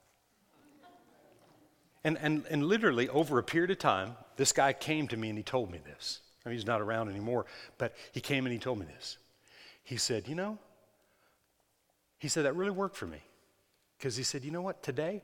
And, 2.03 2.17
and, 2.19 2.45
and 2.49 2.65
literally, 2.65 3.07
over 3.09 3.37
a 3.37 3.43
period 3.43 3.69
of 3.69 3.77
time, 3.77 4.15
this 4.35 4.51
guy 4.51 4.73
came 4.73 5.07
to 5.09 5.17
me 5.17 5.29
and 5.29 5.37
he 5.37 5.43
told 5.43 5.71
me 5.71 5.79
this. 5.85 6.21
I 6.43 6.49
mean, 6.49 6.57
he's 6.57 6.65
not 6.65 6.81
around 6.81 7.09
anymore, 7.09 7.45
but 7.77 7.95
he 8.11 8.19
came 8.19 8.45
and 8.45 8.53
he 8.53 8.57
told 8.57 8.79
me 8.79 8.87
this. 8.87 9.17
He 9.83 9.97
said, 9.97 10.27
You 10.27 10.33
know, 10.33 10.57
he 12.17 12.27
said, 12.27 12.45
that 12.45 12.55
really 12.55 12.71
worked 12.71 12.95
for 12.97 13.05
me. 13.05 13.19
Because 13.97 14.15
he 14.15 14.23
said, 14.23 14.43
You 14.43 14.49
know 14.49 14.63
what, 14.63 14.81
today, 14.81 15.21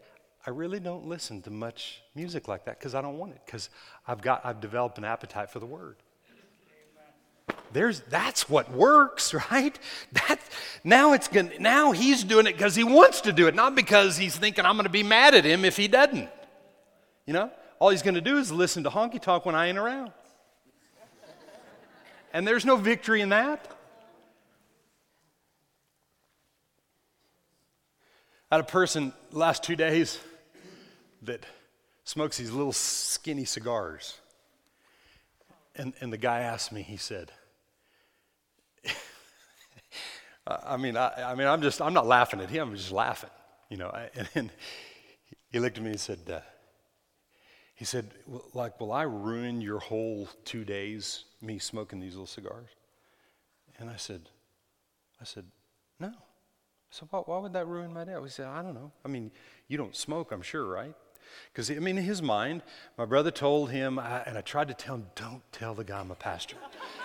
I 0.48 0.52
really 0.52 0.80
don't 0.80 1.06
listen 1.06 1.42
to 1.42 1.50
much 1.50 2.02
music 2.16 2.48
like 2.48 2.64
that 2.66 2.80
because 2.80 2.96
I 2.96 3.02
don't 3.02 3.18
want 3.18 3.34
it, 3.34 3.42
because 3.46 3.70
I've 4.08 4.22
got 4.22 4.46
I've 4.46 4.62
developed 4.62 4.98
an 4.98 5.04
appetite 5.04 5.50
for 5.50 5.60
the 5.60 5.66
word. 5.66 5.98
There's 7.74 8.00
that's 8.00 8.50
what 8.50 8.72
works, 8.72 9.34
right? 9.52 9.78
That 10.14 10.40
now 10.86 11.12
it's 11.12 11.28
going 11.28 11.52
now 11.60 11.92
he's 11.92 12.24
doing 12.24 12.48
it 12.48 12.54
because 12.54 12.76
he 12.76 12.86
wants 12.86 13.20
to 13.22 13.34
do 13.34 13.48
it, 13.48 13.56
not 13.56 13.76
because 13.76 14.16
he's 14.16 14.38
thinking 14.38 14.64
I'm 14.64 14.78
going 14.78 14.86
to 14.86 14.90
be 14.90 15.04
mad 15.04 15.36
at 15.36 15.44
him 15.44 15.66
if 15.66 15.76
he 15.76 15.90
doesn't. 15.90 16.30
You 17.26 17.34
know, 17.34 17.52
all 17.80 17.90
he's 17.90 18.02
going 18.02 18.16
to 18.16 18.22
do 18.22 18.38
is 18.38 18.50
listen 18.50 18.86
to 18.86 18.90
honky 18.90 19.22
tonk 19.22 19.46
when 19.46 19.54
I 19.54 19.68
ain't 19.68 19.78
around. 19.78 20.14
And 22.32 22.48
there's 22.48 22.64
no 22.64 22.78
victory 22.78 23.20
in 23.20 23.30
that. 23.30 23.68
I 28.50 28.56
had 28.56 28.62
a 28.64 28.68
person 28.68 29.12
last 29.34 29.62
two 29.62 29.76
days 29.76 30.22
that 31.24 31.46
smokes 32.04 32.38
these 32.38 32.52
little 32.52 32.74
skinny 32.74 33.46
cigars. 33.46 34.20
And, 35.76 35.94
and 36.02 36.12
the 36.12 36.18
guy 36.18 36.40
asked 36.40 36.72
me, 36.72 36.82
he 36.82 36.98
said, 36.98 37.32
I 40.48 40.78
mean, 40.78 40.98
I, 40.98 41.32
I, 41.32 41.36
mean, 41.36 41.48
I'm 41.48 41.62
just, 41.62 41.82
I'm 41.82 41.94
not 41.94 42.08
laughing 42.08 42.40
at 42.40 42.50
him, 42.50 42.70
I'm 42.70 42.76
just 42.76 42.92
laughing, 42.92 43.30
you 43.70 43.78
know. 43.78 43.92
And, 44.16 44.30
and 44.36 44.52
he 45.50 45.60
looked 45.60 45.78
at 45.78 45.84
me 45.84 45.92
and 45.92 46.00
said, 46.00 46.20
uh, 46.32 46.40
he 47.76 47.86
said, 47.86 48.10
like, 48.54 48.80
will 48.80 48.92
I 48.92 49.04
ruin 49.04 49.62
your 49.62 49.80
whole 49.80 50.28
two 50.46 50.66
days, 50.66 51.26
me 51.42 51.60
smoking 51.60 52.00
these 52.00 52.14
little 52.14 52.26
cigars? 52.26 52.70
And 53.78 53.90
I 53.90 53.98
said, 53.98 54.22
I 55.22 55.26
said, 55.26 55.46
no. 56.00 56.12
So 56.90 57.08
why, 57.10 57.20
why 57.20 57.38
would 57.38 57.54
that 57.54 57.68
ruin 57.68 57.94
my 57.94 58.04
day? 58.04 58.16
He 58.24 58.30
said, 58.30 58.48
I 58.48 58.62
don't 58.62 58.74
know. 58.74 58.92
I 59.06 59.10
mean, 59.10 59.32
you 59.68 59.78
don't 59.78 59.96
smoke, 59.96 60.32
I'm 60.32 60.42
sure, 60.42 60.66
right? 60.66 60.96
Because, 61.52 61.72
I 61.72 61.76
mean, 61.76 61.98
in 61.98 62.04
his 62.04 62.22
mind, 62.22 62.62
my 62.98 63.06
brother 63.06 63.32
told 63.32 63.72
him, 63.72 63.98
and 63.98 64.38
I 64.38 64.42
tried 64.42 64.68
to 64.68 64.76
tell 64.76 64.96
him, 64.96 65.08
don't 65.16 65.42
tell 65.52 65.74
the 65.74 65.84
guy 65.84 66.00
I'm 66.00 66.12
a 66.12 66.16
pastor. 66.16 66.56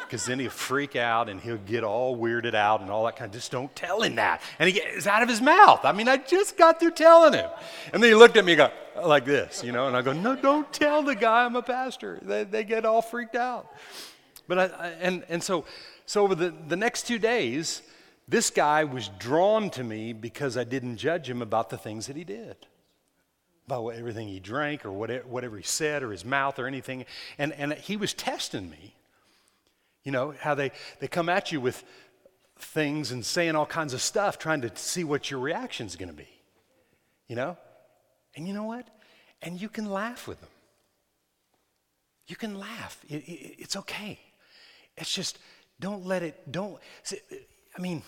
Because 0.04 0.26
then 0.26 0.38
he'll 0.38 0.50
freak 0.50 0.94
out 0.94 1.30
and 1.30 1.40
he'll 1.40 1.56
get 1.56 1.84
all 1.84 2.18
weirded 2.18 2.54
out 2.54 2.82
and 2.82 2.90
all 2.90 3.06
that 3.06 3.16
kind 3.16 3.30
of, 3.30 3.34
just 3.34 3.50
don't 3.50 3.74
tell 3.74 4.02
him 4.02 4.16
that. 4.16 4.42
And 4.58 4.68
he 4.68 4.74
gets 4.74 5.06
out 5.06 5.22
of 5.22 5.28
his 5.30 5.40
mouth. 5.40 5.80
I 5.84 5.92
mean, 5.92 6.06
I 6.06 6.18
just 6.18 6.58
got 6.58 6.78
through 6.80 6.90
telling 6.90 7.32
him. 7.32 7.48
And 7.94 8.02
then 8.02 8.10
he 8.10 8.14
looked 8.14 8.36
at 8.36 8.44
me 8.44 8.52
and 8.52 8.58
go, 8.94 9.06
like 9.08 9.24
this, 9.24 9.64
you 9.64 9.72
know, 9.72 9.86
and 9.86 9.96
I 9.96 10.02
go, 10.02 10.12
no, 10.12 10.36
don't 10.36 10.70
tell 10.70 11.02
the 11.02 11.14
guy 11.14 11.46
I'm 11.46 11.56
a 11.56 11.62
pastor. 11.62 12.18
They, 12.20 12.44
they 12.44 12.64
get 12.64 12.84
all 12.84 13.00
freaked 13.00 13.36
out. 13.36 13.74
But 14.48 14.58
I, 14.58 14.64
I 14.64 14.88
and, 15.00 15.24
and 15.30 15.42
so, 15.42 15.64
so 16.04 16.24
over 16.24 16.34
the, 16.34 16.52
the 16.68 16.76
next 16.76 17.06
two 17.06 17.18
days, 17.18 17.80
this 18.28 18.50
guy 18.50 18.84
was 18.84 19.08
drawn 19.18 19.70
to 19.70 19.82
me 19.82 20.12
because 20.12 20.58
I 20.58 20.64
didn't 20.64 20.98
judge 20.98 21.30
him 21.30 21.40
about 21.40 21.70
the 21.70 21.78
things 21.78 22.06
that 22.08 22.16
he 22.16 22.24
did 22.24 22.56
about 23.80 23.94
everything 23.94 24.28
he 24.28 24.40
drank 24.40 24.84
or 24.84 24.92
whatever, 24.92 25.26
whatever 25.26 25.56
he 25.56 25.62
said 25.62 26.02
or 26.02 26.10
his 26.10 26.24
mouth 26.24 26.58
or 26.58 26.66
anything. 26.66 27.04
And, 27.38 27.52
and 27.52 27.72
he 27.74 27.96
was 27.96 28.12
testing 28.12 28.70
me. 28.70 28.94
You 30.04 30.12
know, 30.12 30.34
how 30.38 30.54
they, 30.54 30.72
they 31.00 31.08
come 31.08 31.28
at 31.28 31.52
you 31.52 31.60
with 31.60 31.84
things 32.58 33.12
and 33.12 33.24
saying 33.24 33.54
all 33.54 33.66
kinds 33.66 33.94
of 33.94 34.02
stuff, 34.02 34.38
trying 34.38 34.60
to 34.62 34.70
see 34.74 35.04
what 35.04 35.30
your 35.30 35.40
reaction 35.40 35.86
is 35.86 35.96
going 35.96 36.08
to 36.08 36.14
be. 36.14 36.28
You 37.28 37.36
know? 37.36 37.56
And 38.34 38.46
you 38.46 38.54
know 38.54 38.64
what? 38.64 38.86
And 39.42 39.60
you 39.60 39.68
can 39.68 39.90
laugh 39.90 40.26
with 40.26 40.40
them. 40.40 40.50
You 42.26 42.36
can 42.36 42.58
laugh. 42.58 42.98
It, 43.08 43.28
it, 43.28 43.56
it's 43.58 43.76
okay. 43.76 44.18
It's 44.96 45.12
just, 45.12 45.38
don't 45.80 46.04
let 46.06 46.22
it, 46.22 46.50
don't, 46.50 46.78
I 47.76 47.80
mean, 47.80 48.02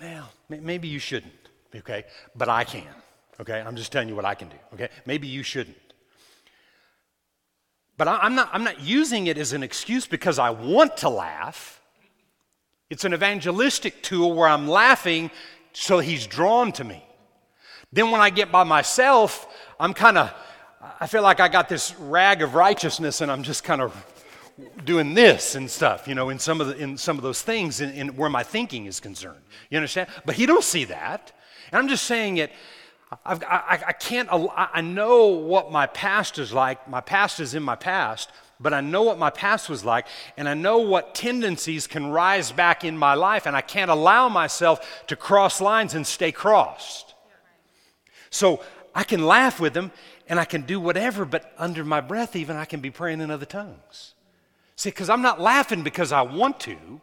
well, 0.00 0.30
maybe 0.48 0.88
you 0.88 0.98
shouldn't, 0.98 1.32
okay? 1.74 2.04
But 2.34 2.48
I 2.48 2.64
can. 2.64 2.84
Okay, 3.40 3.60
I'm 3.60 3.76
just 3.76 3.92
telling 3.92 4.08
you 4.08 4.16
what 4.16 4.24
I 4.24 4.34
can 4.34 4.48
do. 4.48 4.56
Okay, 4.74 4.88
maybe 5.04 5.26
you 5.26 5.42
shouldn't. 5.42 5.76
But 7.98 8.08
I'm 8.08 8.34
not, 8.34 8.50
I'm 8.52 8.64
not 8.64 8.80
using 8.80 9.26
it 9.26 9.38
as 9.38 9.52
an 9.52 9.62
excuse 9.62 10.06
because 10.06 10.38
I 10.38 10.50
want 10.50 10.98
to 10.98 11.08
laugh. 11.08 11.80
It's 12.90 13.04
an 13.04 13.14
evangelistic 13.14 14.02
tool 14.02 14.34
where 14.34 14.48
I'm 14.48 14.68
laughing 14.68 15.30
so 15.72 15.98
he's 15.98 16.26
drawn 16.26 16.72
to 16.72 16.84
me. 16.84 17.02
Then 17.92 18.10
when 18.10 18.20
I 18.20 18.30
get 18.30 18.52
by 18.52 18.64
myself, 18.64 19.46
I'm 19.80 19.94
kind 19.94 20.18
of, 20.18 20.34
I 21.00 21.06
feel 21.06 21.22
like 21.22 21.40
I 21.40 21.48
got 21.48 21.68
this 21.68 21.94
rag 21.98 22.42
of 22.42 22.54
righteousness 22.54 23.22
and 23.22 23.30
I'm 23.30 23.42
just 23.42 23.64
kind 23.64 23.80
of 23.80 23.94
doing 24.84 25.14
this 25.14 25.54
and 25.54 25.70
stuff, 25.70 26.08
you 26.08 26.14
know, 26.14 26.28
in 26.28 26.38
some 26.38 26.60
of, 26.60 26.68
the, 26.68 26.76
in 26.76 26.96
some 26.96 27.16
of 27.16 27.22
those 27.22 27.42
things 27.42 27.80
in, 27.80 27.90
in 27.90 28.08
where 28.16 28.30
my 28.30 28.42
thinking 28.42 28.86
is 28.86 29.00
concerned. 29.00 29.42
You 29.70 29.78
understand? 29.78 30.08
But 30.24 30.34
he 30.34 30.46
don't 30.46 30.64
see 30.64 30.84
that. 30.84 31.32
And 31.72 31.78
I'm 31.78 31.88
just 31.88 32.04
saying 32.04 32.38
it 32.38 32.52
I've, 33.24 33.42
I, 33.44 33.84
I 33.88 33.92
can't, 33.92 34.28
I 34.30 34.80
know 34.80 35.26
what 35.26 35.70
my 35.70 35.86
past 35.86 36.38
is 36.38 36.52
like. 36.52 36.88
My 36.88 37.00
past 37.00 37.38
is 37.38 37.54
in 37.54 37.62
my 37.62 37.76
past, 37.76 38.30
but 38.58 38.74
I 38.74 38.80
know 38.80 39.02
what 39.02 39.18
my 39.18 39.30
past 39.30 39.68
was 39.68 39.84
like, 39.84 40.06
and 40.36 40.48
I 40.48 40.54
know 40.54 40.78
what 40.78 41.14
tendencies 41.14 41.86
can 41.86 42.08
rise 42.08 42.50
back 42.50 42.84
in 42.84 42.96
my 42.96 43.14
life, 43.14 43.46
and 43.46 43.54
I 43.54 43.60
can't 43.60 43.90
allow 43.90 44.28
myself 44.28 45.06
to 45.06 45.14
cross 45.14 45.60
lines 45.60 45.94
and 45.94 46.06
stay 46.06 46.32
crossed. 46.32 47.14
So 48.30 48.62
I 48.92 49.04
can 49.04 49.24
laugh 49.24 49.60
with 49.60 49.72
them, 49.72 49.92
and 50.28 50.40
I 50.40 50.44
can 50.44 50.62
do 50.62 50.80
whatever, 50.80 51.24
but 51.24 51.52
under 51.58 51.84
my 51.84 52.00
breath, 52.00 52.34
even 52.34 52.56
I 52.56 52.64
can 52.64 52.80
be 52.80 52.90
praying 52.90 53.20
in 53.20 53.30
other 53.30 53.46
tongues. 53.46 54.14
See, 54.74 54.90
because 54.90 55.08
I'm 55.08 55.22
not 55.22 55.40
laughing 55.40 55.82
because 55.82 56.10
I 56.10 56.22
want 56.22 56.58
to. 56.60 57.00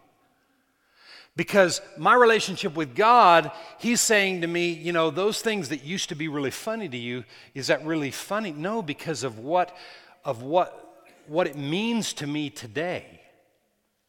Because 1.36 1.82
my 1.98 2.14
relationship 2.14 2.76
with 2.76 2.96
God, 2.96 3.52
He's 3.80 4.02
saying 4.02 4.42
to 4.42 4.48
me, 4.48 4.72
you 4.72 4.94
know, 4.94 5.10
those 5.10 5.42
things 5.42 5.70
that 5.70 5.84
used 5.84 6.10
to 6.10 6.16
be 6.16 6.28
really 6.28 6.52
funny 6.52 6.88
to 6.88 6.98
you, 6.98 7.24
is 7.56 7.68
that 7.68 7.84
really 7.86 8.12
funny? 8.12 8.52
No, 8.52 8.82
because 8.82 9.24
of 9.24 9.40
what 9.40 9.76
of 10.24 10.42
what, 10.42 11.06
what 11.28 11.48
it 11.48 11.58
means 11.58 12.14
to 12.14 12.28
me 12.28 12.50
today. 12.50 13.20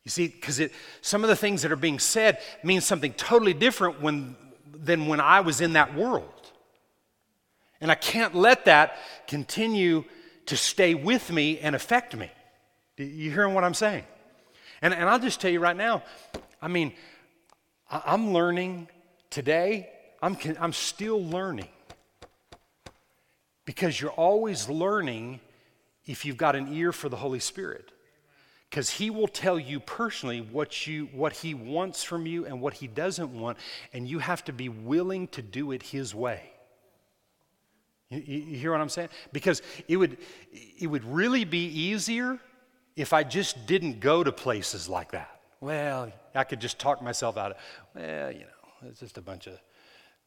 You 0.05 0.11
see, 0.11 0.29
because 0.29 0.61
some 1.01 1.25
of 1.25 1.29
the 1.29 1.37
things 1.37 1.63
that 1.63 1.73
are 1.73 1.77
being 1.77 1.99
said 1.99 2.39
mean 2.63 2.81
something 2.81 3.13
totally 3.15 3.55
different 3.55 4.03
when, 4.03 4.37
than 4.73 5.07
when 5.07 5.21
I 5.21 5.41
was 5.41 5.61
in 5.61 5.75
that 5.75 5.95
world. 5.95 6.29
And 7.81 7.91
I 7.91 7.95
can't 7.95 8.35
let 8.35 8.67
that 8.67 8.97
continue 9.27 10.05
to 10.47 10.57
stay 10.57 10.95
with 10.95 11.31
me 11.31 11.59
and 11.59 11.75
affect 11.75 12.15
me. 12.15 12.31
You 12.97 13.31
hearing 13.31 13.55
what 13.55 13.65
I'm 13.65 13.75
saying? 13.75 14.05
And, 14.83 14.93
and 14.93 15.09
I'll 15.09 15.19
just 15.19 15.41
tell 15.41 15.51
you 15.51 15.61
right 15.61 15.77
now, 15.77 16.03
I 16.61 16.69
mean, 16.69 16.93
I'm 17.91 18.33
learning 18.33 18.89
today, 19.31 19.91
I'm, 20.23 20.37
I'm 20.59 20.73
still 20.73 21.23
learning. 21.23 21.69
Because 23.65 24.01
you're 24.01 24.11
always 24.11 24.69
learning 24.69 25.41
if 26.07 26.25
you've 26.25 26.37
got 26.37 26.55
an 26.57 26.73
ear 26.73 26.93
for 26.93 27.09
the 27.09 27.17
Holy 27.17 27.41
Spirit. 27.41 27.91
Because 28.69 28.91
He 28.91 29.11
will 29.11 29.29
tell 29.29 29.59
you 29.59 29.81
personally 29.81 30.41
what, 30.41 30.87
you, 30.87 31.07
what 31.13 31.33
He 31.33 31.55
wants 31.55 32.03
from 32.03 32.27
you 32.27 32.45
and 32.45 32.61
what 32.61 32.75
He 32.75 32.87
doesn't 32.87 33.33
want, 33.33 33.59
and 33.93 34.09
you 34.09 34.19
have 34.19 34.45
to 34.45 34.53
be 34.53 34.69
willing 34.69 35.29
to 35.29 35.43
do 35.43 35.73
it 35.73 35.83
His 35.83 36.15
way. 36.15 36.43
You, 38.11 38.19
hear 38.57 38.73
what 38.73 38.81
I'm 38.81 38.89
saying? 38.89 39.09
Because 39.33 39.63
it 39.89 39.97
would, 39.97 40.19
it 40.79 40.87
would 40.87 41.05
really 41.05 41.45
be 41.45 41.67
easier 41.67 42.39
if 42.97 43.13
I 43.13 43.25
just 43.25 43.67
didn't 43.67 44.01
go 44.01 44.23
to 44.23 44.31
places 44.31 44.89
like 44.89 45.13
that. 45.13 45.34
Well, 45.61 46.13
I 46.35 46.45
could 46.45 46.61
just 46.61 46.79
talk 46.79 47.03
myself 47.03 47.37
out 47.37 47.53
of, 47.53 47.57
it. 47.57 47.63
well, 47.95 48.33
you 48.33 48.41
know, 48.41 48.89
it's 48.89 49.01
just 49.01 49.19
a 49.19 49.23
bunch 49.23 49.47
of 49.47 49.59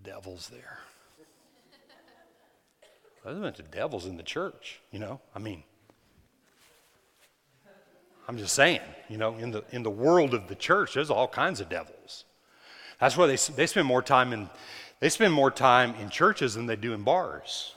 devils 0.02 0.50
there. 0.50 0.80
There's 3.24 3.38
a 3.38 3.42
bunch 3.42 3.60
of 3.60 3.70
devils 3.70 4.06
in 4.06 4.18
the 4.18 4.24
church, 4.24 4.80
you 4.92 5.00
know. 5.00 5.20
I 5.36 5.40
mean, 5.40 5.64
I'm 8.28 8.38
just 8.38 8.54
saying, 8.54 8.82
you 9.10 9.18
know, 9.18 9.36
in 9.36 9.52
the, 9.52 9.64
in 9.72 9.84
the 9.84 9.90
world 9.90 10.34
of 10.34 10.48
the 10.48 10.56
church, 10.56 10.96
there's 10.96 11.10
all 11.10 11.28
kinds 11.28 11.62
of 11.62 11.70
devils. 11.70 12.26
That's 13.00 13.16
why 13.16 13.28
they, 13.28 13.38
they 13.56 13.68
spend 13.68 13.88
more 13.88 14.02
time 14.02 14.34
in, 14.34 14.50
they 15.00 15.10
spend 15.10 15.34
more 15.34 15.52
time 15.52 15.96
in 15.96 16.10
churches 16.10 16.56
than 16.56 16.66
they 16.66 16.76
do 16.76 16.94
in 16.94 17.04
bars 17.04 17.76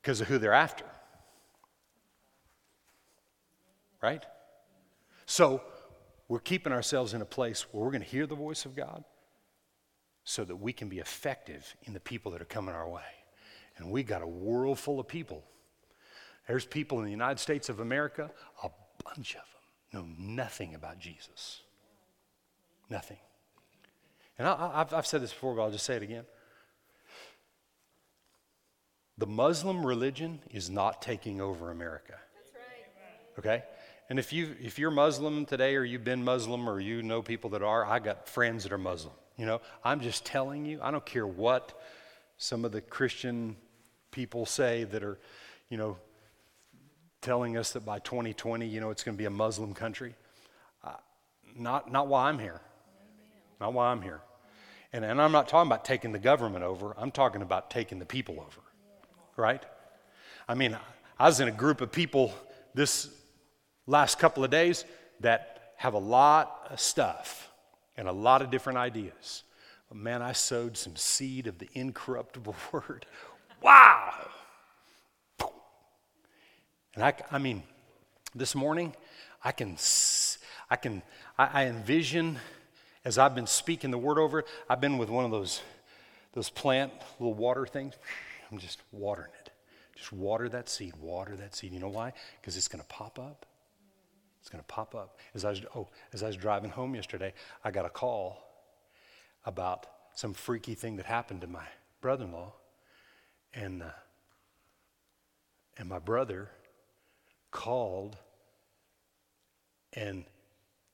because 0.00 0.20
of 0.20 0.28
who 0.28 0.38
they're 0.38 0.52
after. 0.52 0.84
Right? 4.00 4.24
So, 5.30 5.62
we're 6.26 6.40
keeping 6.40 6.72
ourselves 6.72 7.14
in 7.14 7.22
a 7.22 7.24
place 7.24 7.62
where 7.70 7.84
we're 7.84 7.92
going 7.92 8.02
to 8.02 8.08
hear 8.08 8.26
the 8.26 8.34
voice 8.34 8.64
of 8.64 8.74
God 8.74 9.04
so 10.24 10.42
that 10.44 10.56
we 10.56 10.72
can 10.72 10.88
be 10.88 10.98
effective 10.98 11.76
in 11.84 11.92
the 11.92 12.00
people 12.00 12.32
that 12.32 12.42
are 12.42 12.46
coming 12.46 12.74
our 12.74 12.88
way. 12.88 13.00
And 13.76 13.92
we 13.92 14.02
got 14.02 14.22
a 14.22 14.26
world 14.26 14.80
full 14.80 14.98
of 14.98 15.06
people. 15.06 15.44
There's 16.48 16.66
people 16.66 16.98
in 16.98 17.04
the 17.04 17.12
United 17.12 17.38
States 17.38 17.68
of 17.68 17.78
America, 17.78 18.28
a 18.64 18.70
bunch 19.04 19.36
of 19.36 19.42
them 19.92 20.02
know 20.08 20.14
nothing 20.18 20.74
about 20.74 20.98
Jesus. 20.98 21.60
Nothing. 22.90 23.18
And 24.36 24.48
I, 24.48 24.84
have 24.90 25.06
said 25.06 25.22
this 25.22 25.32
before, 25.32 25.54
but 25.54 25.62
I'll 25.62 25.70
just 25.70 25.86
say 25.86 25.94
it 25.94 26.02
again. 26.02 26.24
The 29.16 29.28
Muslim 29.28 29.86
religion 29.86 30.40
is 30.50 30.68
not 30.68 31.00
taking 31.00 31.40
over 31.40 31.70
America. 31.70 32.16
That's 32.34 32.52
right. 32.56 33.38
Okay? 33.38 33.64
And 34.10 34.18
if, 34.18 34.32
you, 34.32 34.56
if 34.60 34.76
you're 34.76 34.90
Muslim 34.90 35.46
today 35.46 35.76
or 35.76 35.84
you've 35.84 36.02
been 36.02 36.24
Muslim 36.24 36.68
or 36.68 36.80
you 36.80 37.00
know 37.00 37.22
people 37.22 37.50
that 37.50 37.62
are, 37.62 37.86
I 37.86 38.00
got 38.00 38.28
friends 38.28 38.64
that 38.64 38.72
are 38.72 38.78
Muslim. 38.78 39.14
You 39.36 39.46
know, 39.46 39.60
I'm 39.84 40.00
just 40.00 40.26
telling 40.26 40.66
you, 40.66 40.80
I 40.82 40.90
don't 40.90 41.06
care 41.06 41.26
what 41.26 41.80
some 42.36 42.64
of 42.64 42.72
the 42.72 42.80
Christian 42.80 43.54
people 44.10 44.46
say 44.46 44.82
that 44.82 45.04
are, 45.04 45.16
you 45.68 45.76
know, 45.76 45.96
telling 47.20 47.56
us 47.56 47.70
that 47.72 47.86
by 47.86 48.00
2020, 48.00 48.66
you 48.66 48.80
know, 48.80 48.90
it's 48.90 49.04
going 49.04 49.16
to 49.16 49.18
be 49.18 49.26
a 49.26 49.30
Muslim 49.30 49.74
country. 49.74 50.16
Uh, 50.82 50.94
not, 51.56 51.92
not 51.92 52.08
why 52.08 52.28
I'm 52.28 52.40
here. 52.40 52.60
Not 53.60 53.74
why 53.74 53.92
I'm 53.92 54.02
here. 54.02 54.22
And, 54.92 55.04
and 55.04 55.22
I'm 55.22 55.30
not 55.30 55.46
talking 55.46 55.68
about 55.68 55.84
taking 55.84 56.10
the 56.10 56.18
government 56.18 56.64
over, 56.64 56.96
I'm 56.98 57.12
talking 57.12 57.42
about 57.42 57.70
taking 57.70 58.00
the 58.00 58.06
people 58.06 58.40
over. 58.40 58.60
Right? 59.36 59.62
I 60.48 60.56
mean, 60.56 60.76
I 61.16 61.26
was 61.26 61.38
in 61.38 61.46
a 61.46 61.52
group 61.52 61.80
of 61.80 61.92
people 61.92 62.34
this 62.74 63.08
last 63.90 64.18
couple 64.18 64.44
of 64.44 64.50
days 64.50 64.84
that 65.20 65.72
have 65.76 65.94
a 65.94 65.98
lot 65.98 66.66
of 66.70 66.80
stuff 66.80 67.50
and 67.96 68.08
a 68.08 68.12
lot 68.12 68.42
of 68.42 68.50
different 68.50 68.78
ideas. 68.78 69.42
But 69.88 69.98
man, 69.98 70.22
I 70.22 70.32
sowed 70.32 70.76
some 70.76 70.96
seed 70.96 71.46
of 71.46 71.58
the 71.58 71.68
incorruptible 71.74 72.54
word. 72.72 73.06
Wow! 73.62 74.14
And 76.94 77.04
I, 77.04 77.14
I 77.30 77.38
mean, 77.38 77.62
this 78.34 78.54
morning, 78.54 78.94
I 79.44 79.52
can, 79.52 79.76
I 80.70 80.76
can, 80.76 81.02
I, 81.38 81.62
I 81.62 81.66
envision 81.66 82.38
as 83.04 83.18
I've 83.18 83.34
been 83.34 83.46
speaking 83.46 83.90
the 83.90 83.98
word 83.98 84.18
over, 84.18 84.44
I've 84.68 84.80
been 84.80 84.98
with 84.98 85.08
one 85.08 85.24
of 85.24 85.30
those, 85.30 85.62
those 86.32 86.50
plant 86.50 86.92
little 87.18 87.34
water 87.34 87.66
things. 87.66 87.94
I'm 88.50 88.58
just 88.58 88.80
watering 88.92 89.32
it. 89.40 89.50
Just 89.96 90.12
water 90.12 90.48
that 90.48 90.68
seed, 90.68 90.94
water 90.96 91.36
that 91.36 91.54
seed. 91.54 91.72
You 91.72 91.80
know 91.80 91.88
why? 91.88 92.12
Because 92.40 92.56
it's 92.56 92.68
going 92.68 92.82
to 92.82 92.88
pop 92.88 93.18
up. 93.18 93.46
It's 94.40 94.48
going 94.48 94.62
to 94.62 94.66
pop 94.66 94.94
up. 94.94 95.18
As 95.34 95.44
I, 95.44 95.50
was, 95.50 95.62
oh, 95.76 95.88
as 96.12 96.22
I 96.22 96.28
was 96.28 96.36
driving 96.36 96.70
home 96.70 96.94
yesterday, 96.94 97.34
I 97.62 97.70
got 97.70 97.84
a 97.84 97.90
call 97.90 98.42
about 99.44 99.86
some 100.14 100.34
freaky 100.34 100.74
thing 100.74 100.96
that 100.96 101.06
happened 101.06 101.42
to 101.42 101.46
my 101.46 101.64
brother 102.00 102.24
in 102.24 102.32
law. 102.32 102.52
And, 103.52 103.82
uh, 103.82 103.90
and 105.76 105.88
my 105.88 105.98
brother 105.98 106.50
called 107.50 108.16
and 109.92 110.24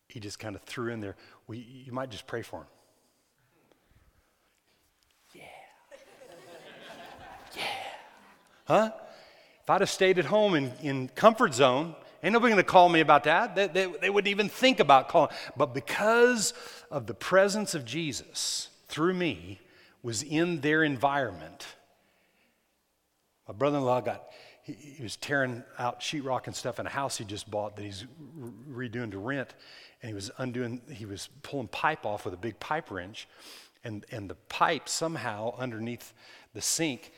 he 0.09 0.21
just 0.21 0.39
kind 0.39 0.57
of 0.57 0.63
threw 0.63 0.93
in 0.93 1.01
there, 1.01 1.17
well, 1.47 1.59
you 1.59 1.93
might 1.93 2.11
just 2.11 2.27
pray 2.27 2.43
for 2.43 2.61
him. 2.61 2.67
Yeah. 5.35 5.43
yeah. 7.57 7.63
Huh? 8.65 8.91
If 9.63 9.71
I'd 9.71 9.81
have 9.81 9.91
stayed 9.91 10.19
at 10.19 10.27
home 10.27 10.55
in, 10.55 10.73
in 10.81 11.09
comfort 11.09 11.55
zone, 11.55 11.95
ain't 12.27 12.33
nobody 12.33 12.53
going 12.53 12.65
to 12.65 12.69
call 12.69 12.89
me 12.89 12.99
about 12.99 13.23
that. 13.25 13.55
They, 13.55 13.69
they, 13.69 13.87
they 13.87 14.11
wouldn't 14.11 14.31
even 14.31 14.49
think 14.49 14.81
about 14.81 15.09
calling. 15.09 15.31
But 15.57 15.75
because 15.75 16.55
of 16.91 17.07
the 17.07 17.15
presence 17.15 17.77
of 17.77 17.85
Jesus 17.85 18.69
through 18.89 19.15
me 19.15 19.61
was 20.03 20.25
in 20.25 20.61
their 20.61 20.83
environment, 20.83 21.67
my 23.47 23.55
brother-in-law 23.55 24.01
got 24.01 24.25
he, 24.65 24.73
he, 24.73 25.03
was 25.05 25.15
tearing 25.15 25.63
out 25.79 26.01
sheetrock 26.01 26.49
and 26.49 26.57
stuff 26.57 26.81
in 26.81 26.87
a 26.89 26.91
house 26.91 27.17
he 27.17 27.25
just 27.25 27.49
bought 27.49 27.77
that 27.77 27.85
he's 27.85 28.05
re- 28.37 28.89
redoing 28.89 29.13
to 29.13 29.19
rent, 29.19 29.55
and 30.03 30.09
he 30.09 30.15
was 30.15 30.33
undoing, 30.39 30.81
he 30.91 31.07
was 31.07 31.29
pulling 31.43 31.69
pipe 31.69 32.05
off 32.05 32.25
with 32.25 32.35
a 32.35 32.37
big 32.37 32.59
pipe 32.59 32.91
wrench, 32.91 33.29
and 33.85 34.05
and 34.11 34.29
the 34.29 34.35
pipe 34.35 34.89
somehow 34.89 35.55
underneath 35.57 36.13
the 36.55 36.61
sink, 36.61 37.13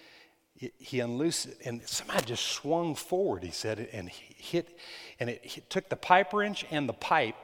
he 0.78 1.00
unloosed 1.00 1.46
it, 1.46 1.58
and 1.64 1.86
somebody 1.86 2.26
just 2.26 2.44
swung 2.46 2.94
forward. 2.94 3.44
He 3.44 3.50
said, 3.50 3.88
and 3.92 4.08
hit, 4.08 4.78
and 5.20 5.30
it, 5.30 5.64
took 5.68 5.88
the 5.88 5.96
pipe 5.96 6.32
wrench 6.32 6.64
and 6.70 6.88
the 6.88 6.94
pipe, 6.94 7.36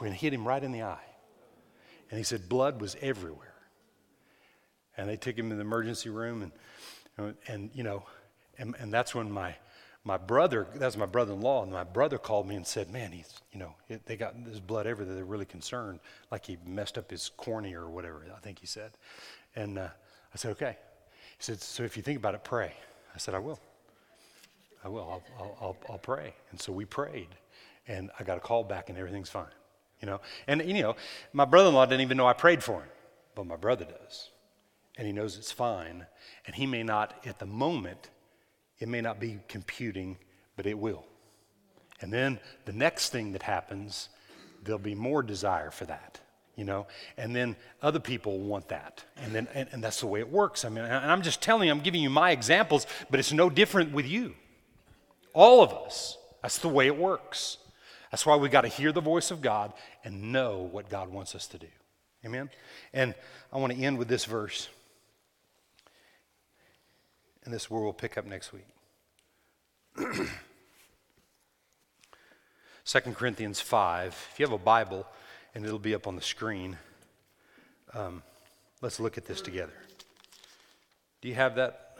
and 0.00 0.12
hit 0.12 0.32
him 0.32 0.46
right 0.46 0.62
in 0.62 0.72
the 0.72 0.82
eye, 0.82 1.04
and 2.10 2.18
he 2.18 2.24
said 2.24 2.48
blood 2.48 2.80
was 2.80 2.96
everywhere, 3.00 3.54
and 4.96 5.08
they 5.08 5.16
took 5.16 5.36
him 5.38 5.50
to 5.50 5.56
the 5.56 5.62
emergency 5.62 6.10
room, 6.10 6.42
and 7.18 7.34
and 7.46 7.70
you 7.72 7.82
know 7.82 8.04
and, 8.58 8.74
and 8.78 8.92
that's 8.92 9.14
when 9.14 9.30
my, 9.30 9.54
my 10.04 10.16
brother, 10.16 10.66
that's 10.74 10.96
my 10.96 11.06
brother 11.06 11.34
in 11.34 11.40
law, 11.40 11.62
and 11.62 11.72
my 11.72 11.84
brother 11.84 12.18
called 12.18 12.48
me 12.48 12.54
and 12.54 12.66
said, 12.66 12.90
Man, 12.90 13.12
he's, 13.12 13.40
you 13.52 13.58
know, 13.58 13.74
they 14.06 14.16
got 14.16 14.44
this 14.44 14.60
blood 14.60 14.86
everywhere. 14.86 15.14
They're 15.14 15.24
really 15.24 15.44
concerned, 15.44 16.00
like 16.30 16.46
he 16.46 16.58
messed 16.64 16.98
up 16.98 17.10
his 17.10 17.30
cornea 17.36 17.80
or 17.80 17.88
whatever, 17.88 18.24
I 18.34 18.40
think 18.40 18.58
he 18.58 18.66
said. 18.66 18.92
And 19.54 19.78
uh, 19.78 19.88
I 20.32 20.36
said, 20.36 20.52
Okay. 20.52 20.76
He 21.38 21.44
said, 21.44 21.60
So 21.60 21.82
if 21.82 21.96
you 21.96 22.02
think 22.02 22.18
about 22.18 22.34
it, 22.34 22.44
pray. 22.44 22.72
I 23.14 23.18
said, 23.18 23.34
I 23.34 23.38
will. 23.38 23.60
I 24.84 24.88
will. 24.88 25.02
I'll, 25.02 25.22
I'll, 25.38 25.58
I'll, 25.60 25.76
I'll 25.90 25.98
pray. 25.98 26.34
And 26.50 26.60
so 26.60 26.72
we 26.72 26.84
prayed, 26.84 27.28
and 27.88 28.10
I 28.18 28.24
got 28.24 28.36
a 28.36 28.40
call 28.40 28.64
back, 28.64 28.88
and 28.88 28.98
everything's 28.98 29.30
fine. 29.30 29.46
You 30.00 30.06
know, 30.06 30.20
and 30.46 30.62
you 30.62 30.82
know, 30.82 30.96
my 31.32 31.44
brother-in-law 31.44 31.86
didn't 31.86 32.02
even 32.02 32.16
know 32.16 32.26
I 32.26 32.34
prayed 32.34 32.62
for 32.62 32.82
him, 32.82 32.88
but 33.34 33.46
my 33.46 33.56
brother 33.56 33.86
does, 33.86 34.30
and 34.98 35.06
he 35.06 35.12
knows 35.12 35.38
it's 35.38 35.50
fine, 35.50 36.06
and 36.46 36.54
he 36.54 36.66
may 36.66 36.82
not 36.82 37.14
at 37.24 37.38
the 37.38 37.46
moment 37.46 38.10
it 38.78 38.88
may 38.88 39.00
not 39.00 39.18
be 39.18 39.38
computing, 39.48 40.18
but 40.54 40.66
it 40.66 40.78
will. 40.78 41.06
And 42.00 42.12
then 42.12 42.38
the 42.66 42.72
next 42.72 43.10
thing 43.10 43.32
that 43.32 43.42
happens, 43.42 44.10
there'll 44.62 44.78
be 44.78 44.94
more 44.94 45.22
desire 45.22 45.70
for 45.70 45.86
that, 45.86 46.20
you 46.56 46.64
know? 46.64 46.86
And 47.16 47.36
then 47.36 47.54
other 47.82 48.00
people 48.00 48.40
want 48.40 48.68
that. 48.68 49.04
And 49.16 49.32
then 49.32 49.48
and, 49.54 49.68
and 49.72 49.84
that's 49.84 50.00
the 50.00 50.06
way 50.06 50.20
it 50.20 50.30
works. 50.30 50.64
I 50.64 50.68
mean, 50.68 50.84
and 50.84 51.10
I'm 51.10 51.22
just 51.22 51.40
telling 51.40 51.68
you, 51.68 51.72
I'm 51.72 51.80
giving 51.80 52.02
you 52.02 52.10
my 52.10 52.30
examples, 52.32 52.86
but 53.10 53.20
it's 53.20 53.32
no 53.32 53.48
different 53.48 53.92
with 53.92 54.06
you. 54.06 54.34
All 55.32 55.62
of 55.62 55.72
us. 55.72 56.18
That's 56.42 56.58
the 56.58 56.68
way 56.68 56.86
it 56.86 56.96
works. 56.96 57.58
That's 58.10 58.24
why 58.24 58.36
we 58.36 58.48
got 58.48 58.62
to 58.62 58.68
hear 58.68 58.92
the 58.92 59.00
voice 59.00 59.30
of 59.30 59.42
God 59.42 59.72
and 60.04 60.32
know 60.32 60.68
what 60.70 60.88
God 60.88 61.10
wants 61.10 61.34
us 61.34 61.46
to 61.48 61.58
do. 61.58 61.66
Amen? 62.24 62.50
And 62.92 63.14
I 63.52 63.58
want 63.58 63.72
to 63.72 63.78
end 63.78 63.98
with 63.98 64.08
this 64.08 64.24
verse. 64.24 64.68
And 67.44 67.52
this 67.52 67.70
word 67.70 67.82
we'll 67.82 67.92
pick 67.92 68.16
up 68.16 68.24
next 68.24 68.52
week. 68.52 68.66
2 72.84 73.00
Corinthians 73.12 73.60
5. 73.60 74.28
If 74.32 74.38
you 74.38 74.46
have 74.46 74.52
a 74.52 74.58
Bible, 74.58 75.06
and 75.56 75.64
it'll 75.64 75.78
be 75.78 75.94
up 75.94 76.06
on 76.06 76.16
the 76.16 76.22
screen, 76.22 76.76
um, 77.94 78.22
let's 78.82 79.00
look 79.00 79.16
at 79.16 79.24
this 79.24 79.40
together. 79.40 79.72
Do 81.22 81.28
you 81.28 81.34
have 81.34 81.54
that? 81.54 81.96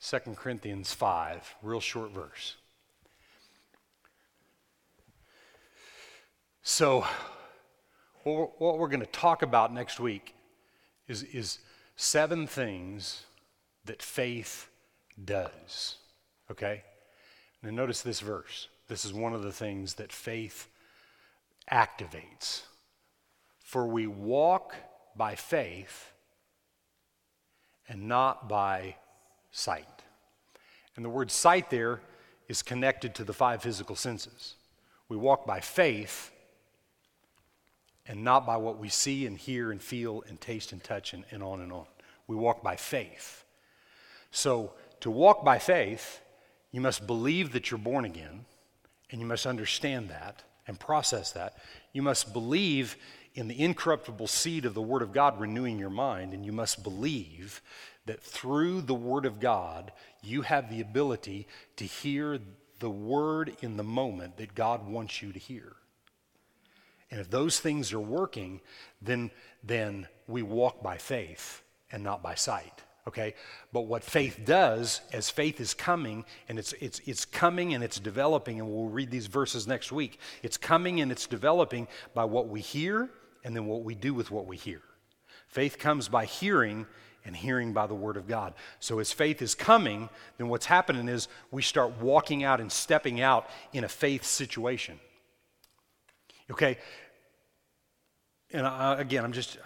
2 0.00 0.18
Corinthians 0.36 0.94
5, 0.94 1.56
real 1.62 1.80
short 1.80 2.12
verse. 2.12 2.56
So, 6.62 7.04
what 8.24 8.78
we're 8.78 8.88
going 8.88 9.00
to 9.00 9.06
talk 9.06 9.42
about 9.42 9.70
next 9.70 10.00
week 10.00 10.34
is, 11.08 11.24
is 11.24 11.58
seven 11.96 12.46
things 12.46 13.24
that 13.84 14.00
faith 14.00 14.70
does. 15.22 15.96
Okay? 16.50 16.84
Now, 17.62 17.68
notice 17.68 18.00
this 18.00 18.20
verse. 18.20 18.68
This 18.88 19.04
is 19.04 19.12
one 19.12 19.34
of 19.34 19.42
the 19.42 19.52
things 19.52 19.94
that 19.94 20.10
faith 20.10 20.68
activates. 21.70 22.62
For 23.60 23.86
we 23.86 24.06
walk 24.06 24.74
by 25.16 25.34
faith 25.34 26.12
and 27.88 28.08
not 28.08 28.48
by 28.48 28.96
sight. 29.50 29.86
And 30.94 31.04
the 31.04 31.10
word 31.10 31.30
sight 31.30 31.70
there 31.70 32.00
is 32.48 32.62
connected 32.62 33.14
to 33.16 33.24
the 33.24 33.32
five 33.32 33.62
physical 33.62 33.96
senses. 33.96 34.54
We 35.08 35.16
walk 35.16 35.46
by 35.46 35.60
faith 35.60 36.30
and 38.06 38.22
not 38.22 38.46
by 38.46 38.56
what 38.56 38.78
we 38.78 38.88
see 38.88 39.26
and 39.26 39.36
hear 39.36 39.72
and 39.72 39.82
feel 39.82 40.22
and 40.28 40.40
taste 40.40 40.72
and 40.72 40.82
touch 40.82 41.12
and, 41.12 41.24
and 41.30 41.42
on 41.42 41.60
and 41.60 41.72
on. 41.72 41.86
We 42.26 42.36
walk 42.36 42.62
by 42.62 42.76
faith. 42.76 43.44
So, 44.30 44.72
to 45.00 45.10
walk 45.10 45.44
by 45.44 45.58
faith, 45.58 46.20
you 46.72 46.80
must 46.80 47.06
believe 47.06 47.52
that 47.52 47.70
you're 47.70 47.78
born 47.78 48.04
again, 48.04 48.44
and 49.10 49.20
you 49.20 49.26
must 49.26 49.46
understand 49.46 50.08
that 50.10 50.42
and 50.66 50.78
process 50.78 51.32
that. 51.32 51.56
You 51.92 52.02
must 52.02 52.32
believe 52.32 52.96
in 53.34 53.48
the 53.48 53.62
incorruptible 53.62 54.26
seed 54.26 54.64
of 54.64 54.74
the 54.74 54.82
Word 54.82 55.02
of 55.02 55.12
God 55.12 55.38
renewing 55.38 55.78
your 55.78 55.90
mind, 55.90 56.32
and 56.32 56.44
you 56.44 56.52
must 56.52 56.82
believe 56.82 57.60
that 58.06 58.22
through 58.22 58.80
the 58.80 58.94
Word 58.94 59.26
of 59.26 59.40
God, 59.40 59.92
you 60.22 60.42
have 60.42 60.70
the 60.70 60.80
ability 60.80 61.46
to 61.76 61.84
hear 61.84 62.38
the 62.78 62.90
Word 62.90 63.56
in 63.60 63.76
the 63.76 63.84
moment 63.84 64.36
that 64.38 64.54
God 64.54 64.86
wants 64.88 65.22
you 65.22 65.32
to 65.32 65.38
hear. 65.38 65.76
And 67.10 67.20
if 67.20 67.30
those 67.30 67.60
things 67.60 67.92
are 67.92 68.00
working, 68.00 68.60
then, 69.00 69.30
then 69.62 70.08
we 70.26 70.42
walk 70.42 70.82
by 70.82 70.98
faith 70.98 71.62
and 71.92 72.02
not 72.02 72.22
by 72.22 72.34
sight. 72.34 72.82
Okay? 73.08 73.34
But 73.72 73.82
what 73.82 74.02
faith 74.02 74.40
does, 74.44 75.00
as 75.12 75.30
faith 75.30 75.60
is 75.60 75.74
coming, 75.74 76.24
and 76.48 76.58
it's, 76.58 76.72
it's, 76.74 77.00
it's 77.06 77.24
coming 77.24 77.74
and 77.74 77.84
it's 77.84 78.00
developing, 78.00 78.58
and 78.58 78.68
we'll 78.68 78.88
read 78.88 79.10
these 79.10 79.26
verses 79.26 79.66
next 79.66 79.92
week, 79.92 80.18
it's 80.42 80.56
coming 80.56 81.00
and 81.00 81.12
it's 81.12 81.26
developing 81.26 81.86
by 82.14 82.24
what 82.24 82.48
we 82.48 82.60
hear 82.60 83.10
and 83.44 83.54
then 83.54 83.66
what 83.66 83.84
we 83.84 83.94
do 83.94 84.12
with 84.12 84.30
what 84.30 84.46
we 84.46 84.56
hear. 84.56 84.82
Faith 85.46 85.78
comes 85.78 86.08
by 86.08 86.24
hearing 86.24 86.86
and 87.24 87.36
hearing 87.36 87.72
by 87.72 87.86
the 87.86 87.94
word 87.94 88.16
of 88.16 88.26
God. 88.26 88.54
So 88.80 88.98
as 88.98 89.12
faith 89.12 89.42
is 89.42 89.54
coming, 89.54 90.08
then 90.38 90.48
what's 90.48 90.66
happening 90.66 91.08
is 91.08 91.28
we 91.50 91.62
start 91.62 92.00
walking 92.00 92.44
out 92.44 92.60
and 92.60 92.70
stepping 92.70 93.20
out 93.20 93.48
in 93.72 93.84
a 93.84 93.88
faith 93.88 94.24
situation. 94.24 94.98
Okay? 96.50 96.78
And 98.52 98.66
I, 98.66 99.00
again, 99.00 99.24
I'm 99.24 99.32
just, 99.32 99.58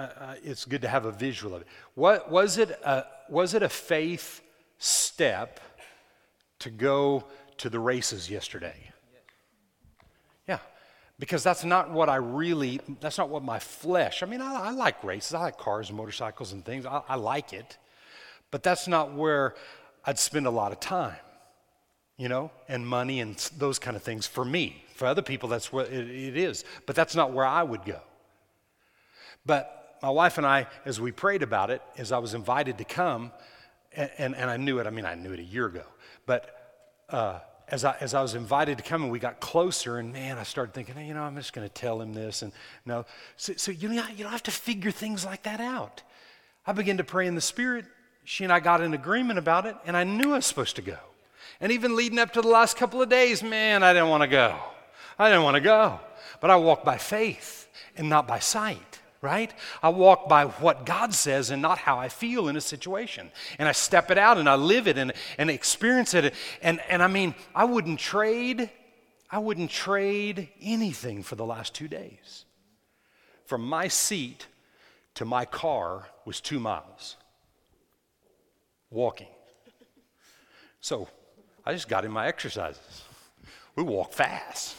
it's 0.43 0.65
good 0.65 0.83
to 0.83 0.89
have 0.89 1.05
a 1.05 1.13
visual 1.13 1.55
of 1.55 1.63
it. 1.63 1.69
What, 1.95 2.31
was, 2.31 2.57
it 2.57 2.71
a, 2.83 3.05
was 3.31 3.55
it 3.55 3.63
a 3.63 3.69
faith 3.69 4.43
step 4.79 5.61
to 6.61 6.71
go 6.71 7.25
to 7.59 7.71
the 7.71 7.79
races 7.79 8.31
yesterday? 8.31 8.77
Yeah, 10.49 10.59
because 11.19 11.43
that's 11.43 11.65
not 11.65 11.91
what 11.91 12.09
I 12.09 12.17
really, 12.17 12.81
that's 13.01 13.19
not 13.19 13.29
what 13.29 13.43
my 13.43 13.59
flesh, 13.59 14.23
I 14.23 14.27
mean, 14.27 14.41
I, 14.41 14.69
I 14.69 14.71
like 14.71 15.03
races, 15.05 15.35
I 15.35 15.41
like 15.41 15.59
cars 15.59 15.89
and 15.89 15.97
motorcycles 15.97 16.53
and 16.53 16.65
things, 16.65 16.87
I, 16.87 17.03
I 17.09 17.15
like 17.17 17.53
it, 17.53 17.79
but 18.51 18.63
that's 18.63 18.89
not 18.89 19.15
where 19.15 19.55
I'd 20.05 20.19
spend 20.19 20.47
a 20.47 20.51
lot 20.51 20.73
of 20.73 20.81
time 20.81 21.17
you 22.21 22.29
know, 22.29 22.51
and 22.69 22.87
money 22.87 23.21
and 23.21 23.35
those 23.57 23.79
kind 23.79 23.97
of 23.97 24.03
things 24.03 24.27
for 24.27 24.45
me. 24.45 24.85
For 24.95 25.07
other 25.07 25.23
people, 25.23 25.49
that's 25.49 25.73
what 25.73 25.87
it, 25.87 26.07
it 26.07 26.37
is. 26.37 26.67
But 26.85 26.95
that's 26.95 27.15
not 27.17 27.33
where 27.33 27.47
I 27.47 27.63
would 27.63 27.87
go. 27.87 27.99
But 29.47 29.80
my 30.03 30.11
wife 30.11 30.39
and 30.39 30.47
I, 30.47 30.67
as 30.85 31.01
we 31.01 31.13
prayed 31.13 31.43
about 31.43 31.71
it, 31.71 31.83
as 31.97 32.13
I 32.13 32.19
was 32.19 32.35
invited 32.35 32.79
to 32.79 32.85
come, 32.85 33.33
and, 33.93 34.11
and, 34.19 34.37
and 34.37 34.51
I 34.51 34.57
knew 34.57 34.79
it, 34.79 34.87
I 34.87 34.91
mean, 34.91 35.05
I 35.05 35.15
knew 35.15 35.33
it 35.33 35.41
a 35.41 35.45
year 35.45 35.67
ago, 35.67 35.85
but 36.27 36.57
uh, 37.09 37.41
as, 37.69 37.85
I, 37.85 37.97
as 38.01 38.15
I 38.15 38.23
was 38.23 38.35
invited 38.35 38.79
to 38.79 38.85
come 38.85 39.03
and 39.03 39.13
we 39.13 39.19
got 39.19 39.41
closer, 39.41 39.99
and 39.99 40.13
man, 40.13 40.39
I 40.39 40.43
started 40.43 40.75
thinking, 40.75 40.97
hey, 40.97 41.07
you 41.07 41.15
know, 41.15 41.23
I'm 41.23 41.37
just 41.37 41.53
going 41.53 41.67
to 41.67 41.73
tell 41.73 42.01
him 42.01 42.13
this. 42.13 42.43
And 42.43 42.53
no, 42.85 43.07
so, 43.37 43.53
so 43.57 43.71
you, 43.71 43.89
know, 43.89 44.05
you 44.09 44.25
don't 44.25 44.33
have 44.33 44.43
to 44.45 44.51
figure 44.51 44.91
things 44.91 45.25
like 45.25 45.45
that 45.45 45.61
out. 45.61 46.03
I 46.67 46.73
began 46.73 46.97
to 46.99 47.05
pray 47.05 47.27
in 47.27 47.35
the 47.35 47.41
Spirit. 47.41 47.87
She 48.25 48.45
and 48.45 48.53
I 48.53 48.61
got 48.61 48.81
in 48.81 48.93
agreement 48.93 49.39
about 49.39 49.67
it, 49.67 49.77
and 49.87 49.97
I 49.97 50.05
knew 50.05 50.33
I 50.33 50.37
was 50.37 50.47
supposed 50.47 50.77
to 50.77 50.83
go. 50.83 50.99
And 51.61 51.73
even 51.73 51.97
leading 51.97 52.19
up 52.19 52.33
to 52.33 52.43
the 52.43 52.49
last 52.49 52.77
couple 52.77 53.01
of 53.03 53.09
days, 53.09 53.43
man, 53.43 53.83
I 53.83 53.93
didn't 53.93 54.09
want 54.09 54.23
to 54.23 54.29
go. 54.29 54.57
I 55.19 55.29
didn't 55.29 55.45
want 55.45 55.57
to 55.57 55.61
go. 55.61 56.01
But 56.41 56.51
I 56.51 56.57
walked 56.57 56.85
by 56.85 56.97
faith 56.97 57.69
and 57.97 58.09
not 58.09 58.27
by 58.27 58.39
sight, 58.39 58.90
right? 59.23 59.53
I 59.83 59.91
walk 59.91 60.29
by 60.29 60.47
what 60.47 60.87
God 60.87 61.15
says 61.15 61.51
and 61.51 61.61
not 61.61 61.79
how 61.79 61.99
I 61.99 62.09
feel 62.09 62.49
in 62.49 62.57
a 62.57 62.61
situation. 62.61 63.31
And 63.59 63.69
I 63.69 63.73
step 63.73 64.11
it 64.11 64.19
out 64.19 64.39
and 64.39 64.49
I 64.49 64.55
live 64.55 64.89
it 64.89 64.97
and, 64.97 65.13
and 65.37 65.51
experience 65.51 66.15
it. 66.15 66.35
And, 66.63 66.81
and 66.89 67.03
I 67.03 67.07
mean, 67.07 67.35
I 67.55 67.65
wouldn't 67.65 67.99
trade, 67.99 68.71
I 69.31 69.39
wouldn't 69.39 69.71
trade 69.71 70.49
anything 70.61 71.23
for 71.23 71.37
the 71.37 71.45
last 71.45 71.75
two 71.75 71.89
days. 71.89 72.45
From 73.45 73.63
my 73.63 73.89
seat 73.89 74.47
to 75.15 75.25
my 75.25 75.45
car 75.45 76.07
was 76.25 76.41
two 76.41 76.61
miles 76.61 77.17
walking. 78.91 79.29
So 80.81 81.09
I 81.65 81.75
just 81.75 81.89
got 81.89 82.05
in 82.05 82.11
my 82.11 82.27
exercises. 82.27 83.03
We 83.77 83.83
walk 83.83 84.13
fast. 84.13 84.77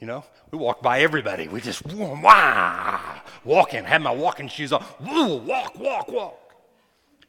You 0.00 0.06
know, 0.06 0.24
we 0.52 0.58
walk 0.58 0.80
by 0.80 1.00
everybody. 1.00 1.48
We 1.48 1.60
just 1.60 1.84
wah, 1.86 3.07
walking, 3.48 3.82
had 3.82 4.02
my 4.02 4.12
walking 4.12 4.46
shoes 4.46 4.72
on. 4.72 4.84
Woo, 5.00 5.38
walk, 5.38 5.76
walk, 5.78 6.08
walk. 6.08 6.54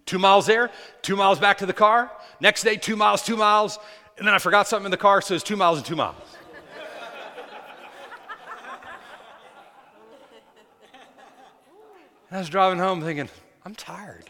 Two 0.06 0.20
miles 0.20 0.46
there, 0.46 0.70
two 1.02 1.16
miles 1.16 1.40
back 1.40 1.60
to 1.60 1.66
the 1.66 1.74
car. 1.74 2.12
Next 2.40 2.64
day, 2.64 2.76
two 2.76 2.96
miles, 2.96 3.24
two 3.24 3.38
miles. 3.38 3.80
And 4.18 4.28
then 4.28 4.36
I 4.36 4.40
forgot 4.40 4.68
something 4.68 4.86
in 4.86 4.92
the 4.92 4.98
car, 4.98 5.22
so 5.22 5.34
it's 5.34 5.44
two 5.44 5.56
miles 5.56 5.78
and 5.78 5.86
two 5.88 5.96
miles. 5.96 6.16
I 12.32 12.38
was 12.38 12.50
driving 12.50 12.78
home 12.78 13.02
thinking, 13.02 13.28
I'm 13.66 13.74
tired. 13.74 14.26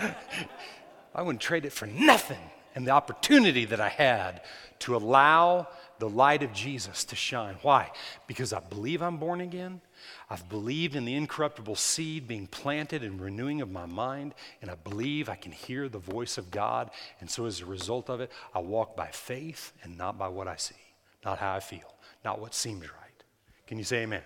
I 1.14 1.22
wouldn't 1.22 1.40
trade 1.40 1.64
it 1.64 1.72
for 1.72 1.86
nothing 1.86 2.50
and 2.74 2.86
the 2.86 2.90
opportunity 2.90 3.66
that 3.66 3.80
I 3.80 3.88
had 3.88 4.40
to 4.80 4.96
allow 4.96 5.68
the 5.98 6.08
light 6.08 6.42
of 6.42 6.52
Jesus 6.52 7.04
to 7.04 7.16
shine. 7.16 7.56
Why? 7.62 7.90
Because 8.26 8.52
I 8.52 8.60
believe 8.60 9.02
I'm 9.02 9.18
born 9.18 9.40
again. 9.40 9.80
I've 10.28 10.48
believed 10.48 10.96
in 10.96 11.04
the 11.04 11.14
incorruptible 11.14 11.76
seed 11.76 12.26
being 12.26 12.46
planted 12.46 13.02
and 13.02 13.20
renewing 13.20 13.60
of 13.60 13.70
my 13.70 13.86
mind, 13.86 14.34
and 14.62 14.70
I 14.70 14.74
believe 14.74 15.28
I 15.28 15.36
can 15.36 15.52
hear 15.52 15.88
the 15.88 15.98
voice 15.98 16.38
of 16.38 16.50
God. 16.50 16.90
And 17.20 17.30
so, 17.30 17.46
as 17.46 17.60
a 17.60 17.66
result 17.66 18.10
of 18.10 18.20
it, 18.20 18.30
I 18.54 18.60
walk 18.60 18.96
by 18.96 19.08
faith 19.08 19.72
and 19.82 19.96
not 19.96 20.18
by 20.18 20.28
what 20.28 20.48
I 20.48 20.56
see, 20.56 20.74
not 21.24 21.38
how 21.38 21.54
I 21.54 21.60
feel, 21.60 21.94
not 22.24 22.40
what 22.40 22.54
seems 22.54 22.82
right. 22.82 23.24
Can 23.66 23.78
you 23.78 23.84
say 23.84 24.02
amen? 24.02 24.22